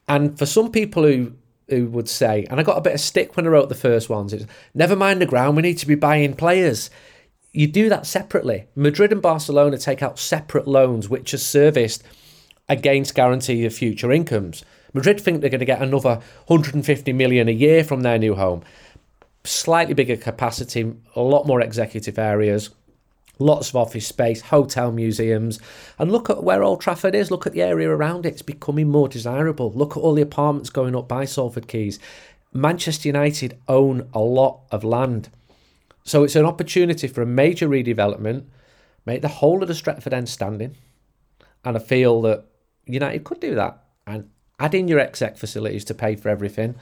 And 0.07 0.39
for 0.39 0.45
some 0.45 0.71
people 0.71 1.05
who 1.05 1.33
who 1.71 1.87
would 1.87 2.07
say, 2.07 2.45
and 2.51 2.61
I 2.61 2.65
got 2.65 2.77
a 2.77 2.83
bit 2.83 2.93
of 2.93 3.01
stick 3.01 3.35
when 3.35 3.47
I 3.47 3.49
wrote 3.49 3.71
the 3.71 3.75
first 3.75 4.11
ones, 4.11 4.35
it's 4.35 4.45
never 4.75 4.95
mind 4.95 5.23
the 5.23 5.27
ground, 5.27 5.57
we 5.57 5.63
need 5.63 5.79
to 5.79 5.87
be 5.87 5.95
buying 5.95 6.35
players. 6.35 6.91
You 7.53 7.67
do 7.67 7.89
that 7.89 8.07
separately. 8.07 8.67
Madrid 8.75 9.11
and 9.11 9.23
Barcelona 9.23 9.79
take 9.79 10.03
out 10.03 10.19
separate 10.19 10.69
loans, 10.69 11.09
which 11.09 11.33
are 11.33 11.39
serviced 11.39 12.03
against 12.69 13.15
guarantee 13.15 13.65
of 13.65 13.73
future 13.73 14.13
incomes. 14.13 14.67
Madrid 14.93 15.19
think 15.19 15.41
they're 15.41 15.49
going 15.49 15.61
to 15.61 15.65
get 15.65 15.81
another 15.81 16.21
150 16.49 17.13
million 17.15 17.49
a 17.49 17.53
year 17.53 17.85
from 17.85 18.03
their 18.03 18.19
new 18.19 18.35
home. 18.35 18.63
Slightly 19.45 19.95
bigger 19.95 20.19
capacity, 20.19 20.93
a 21.17 21.23
lot 21.23 21.47
more 21.47 21.63
executive 21.63 22.19
areas, 22.19 22.69
lots 23.43 23.71
of 23.71 23.77
office 23.77 24.07
space, 24.07 24.41
hotel 24.41 24.93
museums. 24.93 25.59
And 25.99 26.11
look 26.11 26.31
at 26.31 26.43
where 26.43 26.63
Old 26.63 26.81
Trafford 26.81 27.15
is. 27.15 27.31
Look 27.31 27.47
at 27.47 27.53
the 27.53 27.63
area 27.63 27.91
around 27.91 28.27
it. 28.27 28.31
It's 28.31 28.43
becoming 28.43 28.89
more 28.89 29.09
desirable. 29.09 29.73
Look 29.73 29.97
at 29.97 30.01
all 30.01 30.15
the 30.15 30.23
apartments 30.23 30.71
going 30.71 30.97
up 30.97 31.09
by 31.09 31.25
Salford 31.25 31.69
Quays. 31.69 31.99
Manchester 32.53 33.09
United 33.09 33.59
own 33.69 34.09
a 34.13 34.21
lot 34.21 34.61
of 34.71 34.85
land. 34.85 35.31
So 36.05 36.25
it's 36.25 36.37
an 36.37 36.45
opportunity 36.45 37.07
for 37.09 37.23
a 37.23 37.27
major 37.27 37.69
redevelopment, 37.69 38.45
make 39.07 39.23
the 39.23 39.29
whole 39.29 39.63
of 39.63 39.69
the 39.69 39.75
Stretford 39.75 40.13
end 40.13 40.29
standing. 40.29 40.77
And 41.65 41.77
I 41.77 41.81
feel 41.81 42.21
that 42.23 42.45
United 42.87 43.25
could 43.25 43.41
do 43.41 43.55
that 43.55 43.83
and 44.07 44.29
add 44.59 44.75
in 44.75 44.89
your 44.89 44.99
exec 44.99 45.37
facilities 45.37 45.85
to 45.87 45.95
pay 45.95 46.17
for 46.17 46.29
everything. 46.29 46.75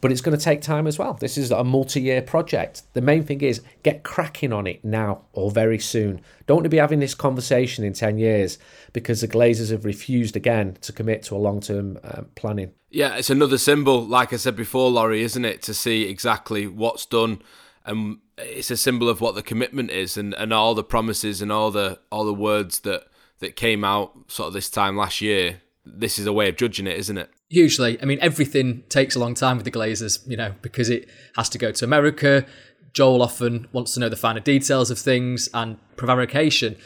But 0.00 0.12
it's 0.12 0.20
going 0.20 0.36
to 0.36 0.42
take 0.42 0.62
time 0.62 0.86
as 0.86 0.98
well. 0.98 1.14
This 1.14 1.36
is 1.36 1.50
a 1.50 1.62
multi 1.62 2.00
year 2.00 2.22
project. 2.22 2.82
The 2.94 3.00
main 3.00 3.24
thing 3.24 3.40
is 3.42 3.60
get 3.82 4.02
cracking 4.02 4.52
on 4.52 4.66
it 4.66 4.84
now 4.84 5.22
or 5.32 5.50
very 5.50 5.78
soon. 5.78 6.20
Don't 6.46 6.58
want 6.58 6.64
to 6.64 6.70
be 6.70 6.78
having 6.78 7.00
this 7.00 7.14
conversation 7.14 7.84
in 7.84 7.92
10 7.92 8.18
years 8.18 8.58
because 8.92 9.20
the 9.20 9.28
Glazers 9.28 9.70
have 9.70 9.84
refused 9.84 10.36
again 10.36 10.78
to 10.80 10.92
commit 10.92 11.22
to 11.24 11.36
a 11.36 11.38
long 11.38 11.60
term 11.60 11.98
uh, 12.02 12.22
planning. 12.34 12.72
Yeah, 12.88 13.16
it's 13.16 13.30
another 13.30 13.58
symbol, 13.58 14.04
like 14.04 14.32
I 14.32 14.36
said 14.36 14.56
before, 14.56 14.90
Laurie, 14.90 15.22
isn't 15.22 15.44
it, 15.44 15.62
to 15.62 15.74
see 15.74 16.08
exactly 16.08 16.66
what's 16.66 17.06
done 17.06 17.42
and 17.84 18.18
it's 18.38 18.70
a 18.70 18.76
symbol 18.76 19.08
of 19.08 19.20
what 19.20 19.34
the 19.34 19.42
commitment 19.42 19.90
is 19.90 20.16
and, 20.16 20.34
and 20.34 20.52
all 20.52 20.74
the 20.74 20.84
promises 20.84 21.42
and 21.42 21.50
all 21.50 21.70
the 21.70 21.98
all 22.10 22.24
the 22.24 22.34
words 22.34 22.80
that 22.80 23.06
that 23.38 23.56
came 23.56 23.84
out 23.84 24.12
sort 24.28 24.48
of 24.48 24.52
this 24.52 24.70
time 24.70 24.96
last 24.96 25.20
year. 25.20 25.62
This 25.84 26.18
is 26.18 26.26
a 26.26 26.32
way 26.32 26.48
of 26.48 26.56
judging 26.56 26.86
it, 26.86 26.98
isn't 26.98 27.18
it? 27.18 27.30
Hugely. 27.50 28.00
I 28.00 28.04
mean, 28.04 28.18
everything 28.20 28.84
takes 28.88 29.16
a 29.16 29.18
long 29.18 29.34
time 29.34 29.56
with 29.56 29.64
the 29.64 29.72
Glazers, 29.72 30.26
you 30.28 30.36
know, 30.36 30.54
because 30.62 30.88
it 30.88 31.08
has 31.36 31.48
to 31.50 31.58
go 31.58 31.72
to 31.72 31.84
America. 31.84 32.46
Joel 32.92 33.22
often 33.22 33.66
wants 33.72 33.94
to 33.94 34.00
know 34.00 34.08
the 34.08 34.16
finer 34.16 34.40
details 34.40 34.90
of 34.90 34.98
things 34.98 35.48
and 35.52 35.76
prevarication. 35.96 36.76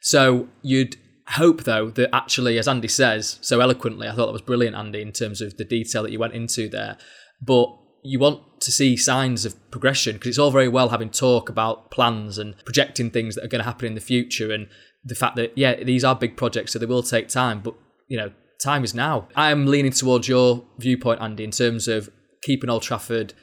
So 0.00 0.48
you'd 0.62 0.96
hope, 1.28 1.62
though, 1.62 1.90
that 1.90 2.12
actually, 2.12 2.58
as 2.58 2.66
Andy 2.66 2.88
says 2.88 3.38
so 3.42 3.60
eloquently, 3.60 4.08
I 4.08 4.12
thought 4.12 4.26
that 4.26 4.32
was 4.32 4.42
brilliant, 4.42 4.74
Andy, 4.74 5.02
in 5.02 5.12
terms 5.12 5.40
of 5.40 5.56
the 5.56 5.64
detail 5.64 6.02
that 6.02 6.10
you 6.10 6.18
went 6.18 6.34
into 6.34 6.68
there. 6.68 6.98
But 7.40 7.72
you 8.02 8.18
want 8.18 8.60
to 8.60 8.72
see 8.72 8.96
signs 8.96 9.44
of 9.44 9.70
progression 9.70 10.14
because 10.14 10.30
it's 10.30 10.38
all 10.38 10.50
very 10.50 10.68
well 10.68 10.88
having 10.88 11.10
talk 11.10 11.48
about 11.48 11.90
plans 11.90 12.38
and 12.38 12.56
projecting 12.64 13.10
things 13.10 13.34
that 13.34 13.44
are 13.44 13.48
going 13.48 13.60
to 13.60 13.64
happen 13.64 13.86
in 13.86 13.94
the 13.94 14.00
future 14.00 14.52
and 14.52 14.68
the 15.04 15.14
fact 15.14 15.36
that 15.36 15.56
yeah 15.56 15.82
these 15.82 16.04
are 16.04 16.14
big 16.14 16.36
projects 16.36 16.72
so 16.72 16.78
they 16.78 16.86
will 16.86 17.02
take 17.02 17.28
time 17.28 17.60
but 17.60 17.74
you 18.06 18.16
know 18.16 18.32
time 18.60 18.84
is 18.84 18.94
now 18.94 19.28
i 19.36 19.50
am 19.50 19.66
leaning 19.66 19.92
towards 19.92 20.28
your 20.28 20.64
viewpoint 20.78 21.20
andy 21.20 21.44
in 21.44 21.50
terms 21.50 21.88
of 21.88 22.08
keeping 22.42 22.70
old 22.70 22.82
trafford 22.82 23.34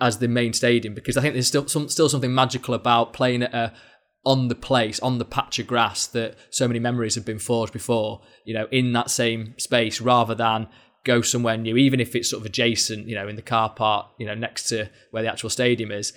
as 0.00 0.18
the 0.18 0.28
main 0.28 0.52
stadium 0.52 0.94
because 0.94 1.16
i 1.16 1.20
think 1.20 1.34
there's 1.34 1.46
still 1.46 1.66
some, 1.66 1.88
still 1.88 2.08
something 2.08 2.34
magical 2.34 2.74
about 2.74 3.12
playing 3.12 3.42
at 3.42 3.54
a 3.54 3.72
on 4.24 4.48
the 4.48 4.54
place 4.54 5.00
on 5.00 5.18
the 5.18 5.24
patch 5.24 5.58
of 5.58 5.66
grass 5.66 6.06
that 6.06 6.36
so 6.50 6.66
many 6.66 6.78
memories 6.78 7.14
have 7.14 7.24
been 7.24 7.38
forged 7.38 7.72
before 7.72 8.20
you 8.44 8.54
know 8.54 8.66
in 8.70 8.92
that 8.92 9.10
same 9.10 9.54
space 9.58 10.00
rather 10.00 10.34
than 10.34 10.68
go 11.08 11.22
somewhere 11.22 11.56
new, 11.56 11.76
even 11.76 12.00
if 12.00 12.14
it's 12.14 12.30
sort 12.30 12.42
of 12.42 12.46
adjacent, 12.46 13.08
you 13.08 13.14
know, 13.14 13.26
in 13.26 13.36
the 13.36 13.42
car 13.42 13.70
park, 13.70 14.06
you 14.18 14.26
know, 14.26 14.34
next 14.34 14.68
to 14.68 14.90
where 15.10 15.22
the 15.22 15.30
actual 15.30 15.50
stadium 15.50 15.90
is. 15.90 16.12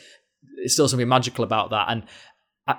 There's 0.58 0.74
still 0.74 0.88
something 0.88 1.08
magical 1.08 1.44
about 1.44 1.70
that. 1.70 1.88
And 1.90 2.04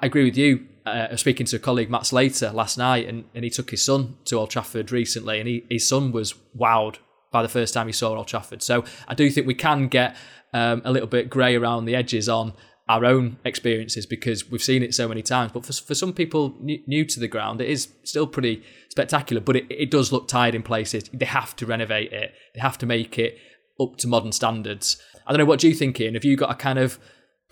I 0.01 0.07
agree 0.07 0.25
with 0.25 0.37
you. 0.37 0.67
Uh, 0.85 1.15
speaking 1.17 1.47
to 1.47 1.57
a 1.57 1.59
colleague, 1.61 1.91
Matt 1.91 2.07
Slater, 2.07 2.51
last 2.51 2.77
night, 2.77 3.07
and, 3.07 3.25
and 3.35 3.45
he 3.45 3.51
took 3.51 3.71
his 3.71 3.85
son 3.85 4.17
to 4.25 4.37
Old 4.37 4.51
Trafford 4.51 4.91
recently, 4.91 5.39
and 5.39 5.49
he, 5.49 5.65
his 5.71 5.87
son 5.87 6.11
was 6.11 6.35
wowed 6.57 6.97
by 7.31 7.41
the 7.43 7.49
first 7.49 7.73
time 7.73 7.87
he 7.87 7.93
saw 7.93 8.17
Old 8.17 8.27
Trafford. 8.27 8.63
So 8.63 8.85
I 9.07 9.15
do 9.15 9.31
think 9.31 9.47
we 9.47 9.55
can 9.55 9.87
get 9.87 10.17
um, 10.53 10.83
a 10.85 10.91
little 10.91 11.09
bit 11.09 11.31
grey 11.31 11.55
around 11.55 11.85
the 11.85 11.95
edges 11.95 12.29
on 12.29 12.53
our 12.89 13.05
own 13.05 13.39
experiences 13.45 14.07
because 14.07 14.51
we've 14.51 14.63
seen 14.63 14.83
it 14.83 14.95
so 14.95 15.09
many 15.09 15.23
times. 15.23 15.53
But 15.53 15.65
for, 15.65 15.73
for 15.73 15.95
some 15.95 16.13
people 16.13 16.57
new 16.61 17.05
to 17.05 17.21
the 17.21 17.29
ground, 17.29 17.61
it 17.61 17.71
is 17.71 17.89
still 18.03 18.27
pretty 18.27 18.63
spectacular, 18.91 19.41
but 19.41 19.57
it, 19.57 19.67
it 19.71 19.91
does 19.91 20.13
look 20.13 20.29
tired 20.29 20.55
in 20.55 20.63
places. 20.63 21.05
They 21.13 21.27
have 21.27 21.55
to 21.57 21.67
renovate 21.67 22.13
it, 22.13 22.35
they 22.55 22.61
have 22.61 22.79
to 22.79 22.87
make 22.87 23.19
it 23.19 23.39
up 23.81 23.97
to 23.99 24.09
modern 24.09 24.33
standards. 24.33 25.01
I 25.27 25.33
don't 25.33 25.39
know, 25.39 25.45
what 25.45 25.61
do 25.61 25.69
you 25.69 25.75
think, 25.75 26.01
Ian? 26.01 26.15
Have 26.15 26.25
you 26.25 26.37
got 26.37 26.51
a 26.51 26.57
kind 26.57 26.79
of 26.79 26.99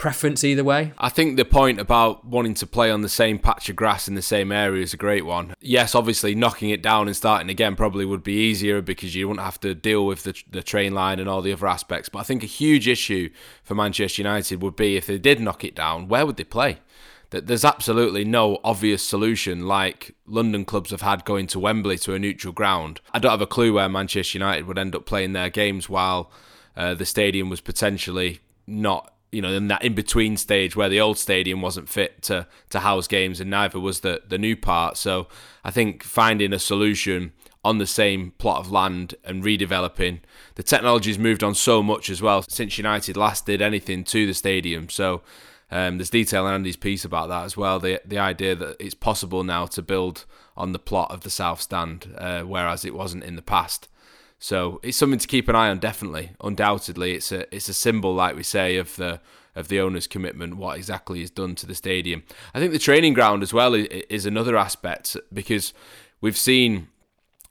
preference 0.01 0.43
either 0.43 0.65
way? 0.65 0.95
I 0.99 1.11
think 1.11 1.37
the 1.37 1.45
point 1.45 1.79
about 1.79 2.25
wanting 2.25 2.55
to 2.55 2.67
play 2.67 2.91
on 2.91 3.03
the 3.03 3.09
same 3.09 3.39
patch 3.39 3.69
of 3.69 3.77
grass 3.77 4.09
in 4.09 4.15
the 4.15 4.23
same 4.23 4.51
area 4.51 4.83
is 4.83 4.95
a 4.95 4.97
great 4.97 5.27
one. 5.27 5.55
Yes, 5.61 5.95
obviously, 5.95 6.35
knocking 6.35 6.71
it 6.71 6.83
down 6.83 7.07
and 7.07 7.15
starting 7.15 7.51
again 7.51 7.77
probably 7.77 8.07
would 8.07 8.23
be 8.23 8.33
easier 8.33 8.81
because 8.81 9.15
you 9.15 9.29
wouldn't 9.29 9.45
have 9.45 9.61
to 9.61 9.75
deal 9.75 10.07
with 10.07 10.23
the, 10.23 10.43
the 10.51 10.63
train 10.63 10.95
line 10.95 11.21
and 11.21 11.29
all 11.29 11.43
the 11.43 11.53
other 11.53 11.67
aspects. 11.67 12.09
But 12.09 12.21
I 12.21 12.23
think 12.23 12.43
a 12.43 12.47
huge 12.47 12.89
issue 12.89 13.29
for 13.63 13.75
Manchester 13.75 14.23
United 14.23 14.63
would 14.63 14.75
be 14.75 14.97
if 14.97 15.07
they 15.07 15.19
did 15.19 15.39
knock 15.39 15.65
it 15.65 15.75
down, 15.75 16.09
where 16.09 16.25
would 16.25 16.39
they 16.39 16.45
play? 16.45 16.79
That 17.29 17.47
There's 17.47 17.65
absolutely 17.65 18.25
no 18.25 18.59
obvious 18.65 19.03
solution 19.03 19.67
like 19.67 20.17
London 20.27 20.65
clubs 20.65 20.93
have 20.93 21.03
had 21.03 21.27
going 21.27 21.47
to 21.49 21.61
Wembley 21.61 21.99
to 21.99 22.15
a 22.15 22.19
neutral 22.19 22.55
ground. 22.55 23.03
I 23.13 23.19
don't 23.19 23.33
have 23.33 23.43
a 23.43 23.47
clue 23.47 23.75
where 23.75 23.89
Manchester 23.89 24.39
United 24.39 24.67
would 24.67 24.79
end 24.79 24.97
up 24.97 25.05
playing 25.05 25.35
their 25.35 25.51
games 25.51 25.91
while 25.91 26.33
uh, 26.75 26.95
the 26.95 27.05
stadium 27.05 27.51
was 27.51 27.61
potentially 27.61 28.41
not 28.67 29.13
you 29.33 29.40
know, 29.40 29.53
in 29.53 29.69
that 29.69 29.85
in 29.85 29.95
between 29.95 30.37
stage 30.37 30.75
where 30.77 30.88
the 30.88 31.01
old 31.01 31.19
stadium 31.19 31.61
wasn't 31.61 31.88
fit 31.88 32.23
to 32.23 32.47
to 32.71 32.81
house 32.81 33.07
games, 33.07 33.40
and 33.40 33.51
neither 33.51 33.81
was 33.81 34.01
the 34.01 34.23
the 34.29 34.38
new 34.38 34.57
part. 34.57 34.97
So 34.97 35.29
I 35.64 35.71
think 35.71 36.03
finding 36.03 36.53
a 36.53 36.59
solution 36.59 37.33
on 37.64 37.79
the 37.79 37.87
same 37.87 38.33
plot 38.38 38.61
of 38.61 38.73
land 38.73 39.14
and 39.23 39.45
redeveloping 39.45 40.21
the 40.55 40.62
technology's 40.62 41.19
moved 41.19 41.43
on 41.43 41.55
so 41.55 41.83
much 41.83 42.11
as 42.11 42.23
well 42.23 42.43
since 42.49 42.79
United 42.79 43.16
last 43.16 43.47
did 43.47 43.62
anything 43.62 44.05
to 44.05 44.27
the 44.27 44.35
stadium. 44.35 44.88
So 44.88 45.23
um, 45.71 45.99
there's 45.99 46.11
detail 46.11 46.47
in 46.47 46.55
Andy's 46.55 46.77
piece 46.77 47.05
about 47.05 47.29
that 47.29 47.45
as 47.45 47.57
well. 47.57 47.79
The 47.79 48.01
the 48.05 48.19
idea 48.19 48.55
that 48.57 48.77
it's 48.79 48.95
possible 48.95 49.45
now 49.45 49.66
to 49.66 49.83
build 49.83 50.27
on 50.57 50.73
the 50.73 50.79
plot 50.79 51.11
of 51.11 51.21
the 51.21 51.31
South 51.31 51.61
Stand, 51.61 52.14
uh, 52.19 52.43
whereas 52.43 52.85
it 52.85 52.95
wasn't 52.95 53.25
in 53.25 53.37
the 53.37 53.43
past. 53.43 53.88
So 54.42 54.81
it's 54.83 54.96
something 54.96 55.18
to 55.18 55.29
keep 55.29 55.48
an 55.48 55.55
eye 55.55 55.68
on. 55.68 55.79
Definitely, 55.79 56.31
undoubtedly, 56.42 57.14
it's 57.14 57.31
a 57.31 57.55
it's 57.55 57.68
a 57.68 57.74
symbol, 57.74 58.14
like 58.14 58.35
we 58.35 58.42
say, 58.42 58.76
of 58.79 58.96
the 58.96 59.20
of 59.55 59.68
the 59.68 59.81
owner's 59.81 60.07
commitment. 60.07 60.57
What 60.57 60.79
exactly 60.79 61.22
is 61.22 61.31
done 61.31 61.55
to 61.57 61.66
the 61.66 61.74
stadium? 61.74 62.22
I 62.55 62.59
think 62.59 62.72
the 62.72 62.79
training 62.79 63.12
ground 63.12 63.42
as 63.42 63.53
well 63.53 63.74
is 63.74 64.24
another 64.24 64.57
aspect 64.57 65.14
because 65.31 65.74
we've 66.22 66.38
seen 66.38 66.88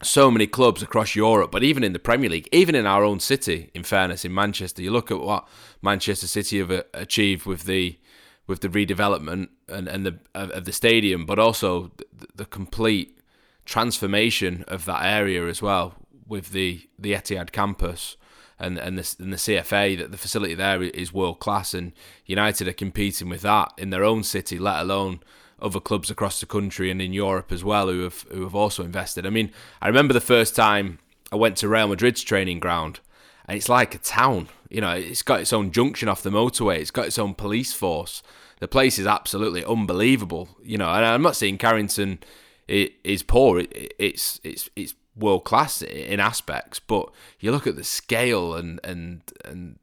so 0.02 0.32
many 0.32 0.48
clubs 0.48 0.82
across 0.82 1.16
Europe, 1.16 1.52
but 1.52 1.62
even 1.62 1.84
in 1.84 1.94
the 1.94 2.00
Premier 2.00 2.30
League, 2.30 2.50
even 2.52 2.74
in 2.74 2.88
our 2.88 3.04
own 3.04 3.20
city. 3.20 3.70
In 3.76 3.84
fairness, 3.84 4.26
in 4.26 4.34
Manchester, 4.34 4.82
you 4.82 4.90
look 4.90 5.12
at 5.12 5.20
what 5.20 5.48
Manchester 5.84 6.26
City 6.26 6.58
have 6.58 6.72
uh, 6.72 6.84
achieved 6.96 7.46
with 7.46 7.66
the 7.66 8.00
with 8.48 8.62
the 8.62 8.68
redevelopment 8.68 9.50
and, 9.68 9.88
and 9.88 10.08
the 10.08 10.18
of 10.34 10.66
the 10.66 10.74
stadium, 10.74 11.28
but 11.28 11.38
also 11.38 11.92
the, 11.98 12.28
the 12.34 12.46
complete 12.46 13.20
transformation 13.66 14.66
of 14.68 14.86
that 14.86 15.04
area 15.04 15.46
as 15.46 15.62
well 15.62 15.94
with 16.30 16.52
the 16.52 16.88
the 16.98 17.14
Etihad 17.14 17.52
campus 17.52 18.16
and 18.58 18.78
and 18.78 18.98
the, 18.98 19.16
and 19.20 19.34
the 19.34 19.38
CFA 19.38 19.98
that 19.98 20.12
the 20.12 20.18
facility 20.18 20.54
there 20.54 20.82
is 20.82 21.12
world 21.14 21.40
class 21.40 21.74
and 21.74 21.92
United 22.26 22.68
are 22.68 22.74
competing 22.74 23.28
with 23.28 23.42
that 23.42 23.74
in 23.78 23.90
their 23.90 24.04
own 24.04 24.24
city, 24.24 24.58
let 24.60 24.82
alone 24.82 25.20
other 25.62 25.80
clubs 25.80 26.10
across 26.10 26.40
the 26.40 26.46
country 26.46 26.90
and 26.90 27.02
in 27.02 27.12
Europe 27.12 27.52
as 27.52 27.64
well 27.64 27.88
who 27.88 28.02
have 28.04 28.22
who 28.32 28.44
have 28.44 28.56
also 28.56 28.84
invested. 28.84 29.26
I 29.26 29.30
mean, 29.30 29.52
I 29.82 29.88
remember 29.88 30.14
the 30.14 30.22
first 30.22 30.56
time 30.56 31.00
I 31.32 31.36
went 31.36 31.58
to 31.58 31.68
Real 31.68 31.88
Madrid's 31.88 32.24
training 32.24 32.60
ground 32.60 33.00
and 33.48 33.58
it's 33.58 33.70
like 33.70 33.96
a 33.96 34.00
town. 34.00 34.50
You 34.70 34.82
know, 34.82 34.92
it's 34.92 35.24
got 35.24 35.42
its 35.42 35.52
own 35.54 35.72
junction 35.72 36.08
off 36.08 36.22
the 36.22 36.30
motorway. 36.30 36.78
It's 36.78 36.92
got 36.92 37.08
its 37.08 37.18
own 37.18 37.34
police 37.34 37.74
force. 37.74 38.22
The 38.60 38.68
place 38.68 39.00
is 39.00 39.08
absolutely 39.08 39.66
unbelievable. 39.66 40.50
You 40.64 40.78
know, 40.78 40.90
and 40.90 41.04
I'm 41.04 41.24
not 41.24 41.36
saying 41.36 41.58
Carrington 41.58 42.20
is 42.68 43.24
poor. 43.24 43.64
It's 43.72 44.40
it's 44.44 44.70
it's 44.76 44.94
world 45.20 45.44
class 45.44 45.82
in 45.82 46.20
aspects, 46.20 46.80
but 46.80 47.10
you 47.40 47.52
look 47.52 47.68
at 47.68 47.76
the 47.76 47.84
scale 47.84 48.56
and 48.56 48.80
and 48.84 49.22
and 49.46 49.80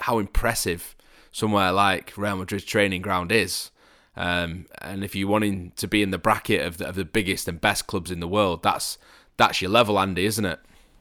how 0.00 0.18
impressive 0.18 0.94
somewhere 1.32 1.72
like 1.72 2.12
Real 2.16 2.36
Madrid's 2.36 2.64
training 2.64 3.02
ground 3.02 3.32
is. 3.32 3.70
Um, 4.16 4.66
and 4.80 5.04
if 5.04 5.14
you're 5.14 5.28
wanting 5.28 5.72
to 5.76 5.86
be 5.86 6.02
in 6.02 6.10
the 6.10 6.18
bracket 6.18 6.64
of 6.64 6.78
the, 6.78 6.88
of 6.88 6.94
the 6.94 7.04
biggest 7.04 7.48
and 7.48 7.60
best 7.60 7.86
clubs 7.86 8.10
in 8.10 8.20
the 8.20 8.28
world, 8.28 8.62
that's 8.62 8.98
that's 9.36 9.60
your 9.60 9.70
level, 9.70 9.98
Andy, 9.98 10.24
isn't 10.24 10.44
it? 10.44 10.58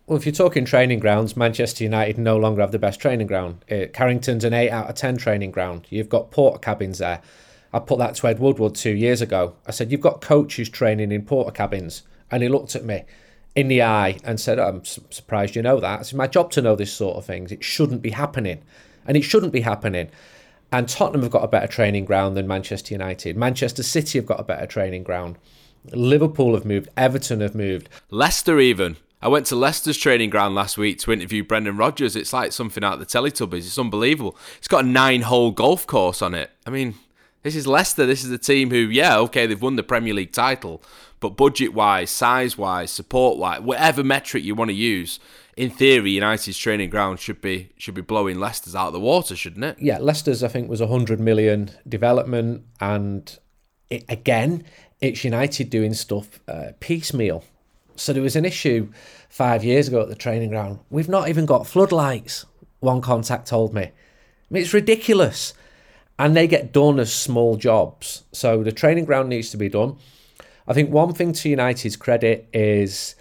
Well, 0.07 0.17
if 0.17 0.25
you're 0.25 0.33
talking 0.33 0.65
training 0.65 0.99
grounds, 0.99 1.35
Manchester 1.35 1.83
United 1.83 2.17
no 2.17 2.37
longer 2.37 2.61
have 2.61 2.71
the 2.71 2.79
best 2.79 2.99
training 2.99 3.27
ground. 3.27 3.65
Uh, 3.71 3.85
Carrington's 3.91 4.43
an 4.43 4.53
8 4.53 4.69
out 4.69 4.87
of 4.87 4.95
10 4.95 5.17
training 5.17 5.49
ground. 5.49 5.87
You've 5.89 6.09
got 6.09 6.29
Portakabins 6.29 6.99
there. 6.99 7.21
I 7.73 7.79
put 7.79 7.97
that 7.97 8.13
to 8.15 8.27
Ed 8.27 8.39
Woodward 8.39 8.75
two 8.75 8.93
years 8.93 9.21
ago. 9.21 9.55
I 9.65 9.71
said, 9.71 9.91
You've 9.91 10.01
got 10.01 10.21
coaches 10.21 10.69
training 10.69 11.11
in 11.11 11.23
Portakabins 11.23 12.03
and 12.31 12.43
he 12.43 12.49
looked 12.49 12.75
at 12.75 12.83
me. 12.85 13.03
in 13.55 13.69
the 13.69 13.81
eye 13.81 14.17
and 14.23 14.39
said, 14.39 14.59
I'm 14.59 14.83
surprised 14.83 15.55
you 15.55 15.61
know 15.61 15.79
that. 15.79 16.01
It's 16.01 16.13
my 16.13 16.27
job 16.27 16.51
to 16.51 16.61
know 16.61 16.75
this 16.75 16.93
sort 16.93 17.15
of 17.17 17.25
things. 17.25 17.51
It 17.51 17.63
shouldn't 17.63 18.01
be 18.01 18.11
happening. 18.11 18.61
And 19.07 19.15
it 19.15 19.21
shouldn't 19.21 19.53
be 19.53 19.61
happening. 19.61 20.09
And 20.71 20.89
Tottenham 20.89 21.21
have 21.21 21.31
got 21.31 21.43
a 21.43 21.47
better 21.47 21.67
training 21.67 22.05
ground 22.05 22.35
than 22.35 22.47
Manchester 22.47 22.93
United. 22.93 23.37
Manchester 23.37 23.83
City 23.83 24.17
have 24.19 24.25
got 24.25 24.39
a 24.39 24.43
better 24.43 24.65
training 24.65 25.03
ground. 25.03 25.37
Liverpool 25.93 26.53
have 26.55 26.65
moved. 26.65 26.89
Everton 26.97 27.39
have 27.39 27.55
moved. 27.55 27.87
Leicester, 28.09 28.59
even. 28.59 28.97
I 29.21 29.29
went 29.29 29.45
to 29.47 29.55
Leicester's 29.55 29.97
training 29.97 30.31
ground 30.31 30.53
last 30.53 30.77
week 30.77 30.99
to 30.99 31.13
interview 31.13 31.43
Brendan 31.43 31.77
Rodgers. 31.77 32.15
It's 32.15 32.33
like 32.33 32.51
something 32.51 32.83
out 32.83 32.93
of 32.93 32.99
the 32.99 33.05
Teletubbies. 33.05 33.59
It's 33.59 33.79
unbelievable. 33.79 34.37
It's 34.57 34.67
got 34.67 34.83
a 34.83 34.87
nine 34.87 35.21
hole 35.21 35.51
golf 35.51 35.87
course 35.87 36.21
on 36.21 36.33
it. 36.33 36.51
I 36.65 36.71
mean, 36.71 36.95
this 37.43 37.55
is 37.55 37.65
Leicester. 37.65 38.05
This 38.05 38.23
is 38.23 38.31
a 38.31 38.37
team 38.37 38.69
who, 38.71 38.77
yeah, 38.77 39.17
okay, 39.19 39.45
they've 39.45 39.61
won 39.61 39.77
the 39.77 39.83
Premier 39.83 40.13
League 40.13 40.33
title, 40.33 40.83
but 41.25 41.35
budget 41.35 41.73
wise, 41.73 42.11
size 42.11 42.55
wise, 42.55 42.91
support 42.91 43.39
wise, 43.39 43.59
whatever 43.61 44.03
metric 44.03 44.43
you 44.43 44.53
want 44.53 44.69
to 44.69 44.75
use, 44.75 45.19
in 45.57 45.71
theory, 45.71 46.11
United's 46.11 46.55
training 46.55 46.91
ground 46.91 47.19
should 47.19 47.41
be 47.41 47.69
should 47.77 47.95
be 47.95 48.01
blowing 48.01 48.39
Leicester's 48.39 48.75
out 48.75 48.87
of 48.87 48.93
the 48.93 48.99
water, 48.99 49.35
shouldn't 49.35 49.65
it? 49.65 49.77
Yeah, 49.79 49.97
Leicester's 49.97 50.43
I 50.43 50.49
think 50.49 50.69
was 50.69 50.81
a 50.81 50.87
hundred 50.87 51.19
million 51.19 51.71
development, 51.87 52.63
and 52.79 53.39
it, 53.89 54.05
again, 54.07 54.65
it's 55.01 55.23
United 55.23 55.71
doing 55.71 55.95
stuff 55.95 56.39
uh, 56.47 56.73
piecemeal. 56.79 57.43
So 57.95 58.13
there 58.13 58.21
was 58.21 58.35
an 58.35 58.45
issue 58.45 58.91
five 59.29 59.63
years 59.63 59.87
ago 59.87 60.01
at 60.01 60.09
the 60.09 60.15
training 60.15 60.49
ground. 60.51 60.79
We've 60.91 61.09
not 61.09 61.27
even 61.27 61.47
got 61.47 61.65
floodlights. 61.65 62.45
One 62.81 63.01
contact 63.01 63.47
told 63.47 63.73
me. 63.73 63.81
I 63.81 63.91
mean, 64.51 64.61
it's 64.61 64.75
ridiculous, 64.75 65.55
and 66.19 66.35
they 66.35 66.45
get 66.45 66.71
done 66.71 66.99
as 66.99 67.11
small 67.11 67.55
jobs. 67.55 68.25
So 68.31 68.61
the 68.61 68.71
training 68.71 69.05
ground 69.05 69.29
needs 69.29 69.49
to 69.49 69.57
be 69.57 69.69
done. 69.69 69.97
I 70.67 70.73
think 70.73 70.89
one 70.89 71.13
thing 71.13 71.33
to 71.33 71.49
United's 71.49 71.95
credit 71.95 72.47
is 72.53 73.15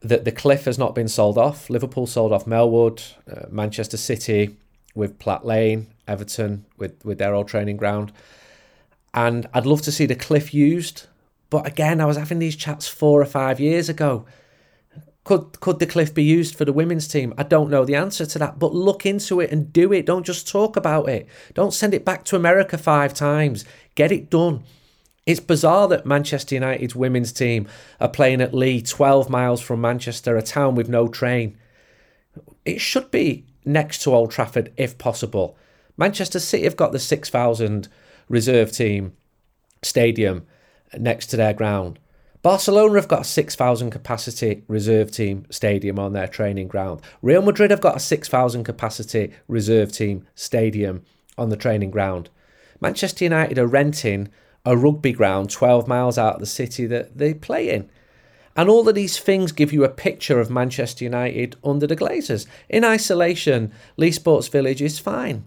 that 0.00 0.24
the 0.24 0.32
cliff 0.32 0.64
has 0.64 0.78
not 0.78 0.94
been 0.94 1.08
sold 1.08 1.36
off. 1.36 1.68
Liverpool 1.68 2.06
sold 2.06 2.32
off 2.32 2.46
Melwood, 2.46 3.02
uh, 3.30 3.46
Manchester 3.50 3.96
City 3.96 4.56
with 4.94 5.18
Platt 5.18 5.44
Lane, 5.44 5.88
Everton 6.08 6.64
with, 6.78 7.04
with 7.04 7.18
their 7.18 7.34
old 7.34 7.48
training 7.48 7.76
ground. 7.76 8.12
And 9.12 9.46
I'd 9.52 9.66
love 9.66 9.82
to 9.82 9.92
see 9.92 10.06
the 10.06 10.14
cliff 10.14 10.54
used. 10.54 11.06
But 11.50 11.66
again, 11.66 12.00
I 12.00 12.06
was 12.06 12.16
having 12.16 12.38
these 12.38 12.56
chats 12.56 12.88
four 12.88 13.20
or 13.20 13.26
five 13.26 13.60
years 13.60 13.88
ago. 13.88 14.26
Could 15.24 15.58
could 15.58 15.80
the 15.80 15.86
cliff 15.86 16.14
be 16.14 16.22
used 16.22 16.54
for 16.54 16.64
the 16.64 16.72
women's 16.72 17.08
team? 17.08 17.34
I 17.36 17.42
don't 17.42 17.70
know 17.70 17.84
the 17.84 17.96
answer 17.96 18.24
to 18.26 18.38
that, 18.38 18.60
but 18.60 18.74
look 18.74 19.04
into 19.04 19.40
it 19.40 19.50
and 19.50 19.72
do 19.72 19.92
it. 19.92 20.06
Don't 20.06 20.24
just 20.24 20.46
talk 20.46 20.76
about 20.76 21.08
it. 21.08 21.26
Don't 21.52 21.74
send 21.74 21.94
it 21.94 22.04
back 22.04 22.24
to 22.26 22.36
America 22.36 22.78
five 22.78 23.12
times. 23.12 23.64
Get 23.96 24.12
it 24.12 24.30
done. 24.30 24.62
It's 25.26 25.40
bizarre 25.40 25.88
that 25.88 26.06
Manchester 26.06 26.54
United's 26.54 26.94
women's 26.94 27.32
team 27.32 27.66
are 28.00 28.08
playing 28.08 28.40
at 28.40 28.54
Leigh, 28.54 28.80
12 28.80 29.28
miles 29.28 29.60
from 29.60 29.80
Manchester, 29.80 30.36
a 30.36 30.42
town 30.42 30.76
with 30.76 30.88
no 30.88 31.08
train. 31.08 31.58
It 32.64 32.80
should 32.80 33.10
be 33.10 33.44
next 33.64 34.02
to 34.02 34.14
Old 34.14 34.30
Trafford 34.30 34.72
if 34.76 34.96
possible. 34.98 35.58
Manchester 35.96 36.38
City 36.38 36.62
have 36.62 36.76
got 36.76 36.92
the 36.92 37.00
6,000 37.00 37.88
reserve 38.28 38.70
team 38.70 39.14
stadium 39.82 40.46
next 40.96 41.26
to 41.26 41.36
their 41.36 41.54
ground. 41.54 41.98
Barcelona 42.42 42.94
have 42.94 43.08
got 43.08 43.22
a 43.22 43.24
6,000 43.24 43.90
capacity 43.90 44.62
reserve 44.68 45.10
team 45.10 45.46
stadium 45.50 45.98
on 45.98 46.12
their 46.12 46.28
training 46.28 46.68
ground. 46.68 47.00
Real 47.20 47.42
Madrid 47.42 47.72
have 47.72 47.80
got 47.80 47.96
a 47.96 48.00
6,000 48.00 48.62
capacity 48.62 49.32
reserve 49.48 49.90
team 49.90 50.24
stadium 50.36 51.02
on 51.36 51.48
the 51.48 51.56
training 51.56 51.90
ground. 51.90 52.30
Manchester 52.80 53.24
United 53.24 53.58
are 53.58 53.66
renting 53.66 54.28
a 54.66 54.76
rugby 54.76 55.12
ground 55.12 55.48
12 55.48 55.88
miles 55.88 56.18
out 56.18 56.34
of 56.34 56.40
the 56.40 56.46
city 56.46 56.86
that 56.86 57.16
they 57.16 57.32
play 57.32 57.70
in. 57.70 57.88
And 58.56 58.68
all 58.68 58.88
of 58.88 58.94
these 58.94 59.18
things 59.18 59.52
give 59.52 59.72
you 59.72 59.84
a 59.84 59.88
picture 59.88 60.40
of 60.40 60.50
Manchester 60.50 61.04
United 61.04 61.56
under 61.62 61.86
the 61.86 61.96
Glazers. 61.96 62.46
In 62.68 62.84
isolation, 62.84 63.72
Leigh 63.96 64.10
Sports 64.10 64.48
Village 64.48 64.82
is 64.82 64.98
fine. 64.98 65.44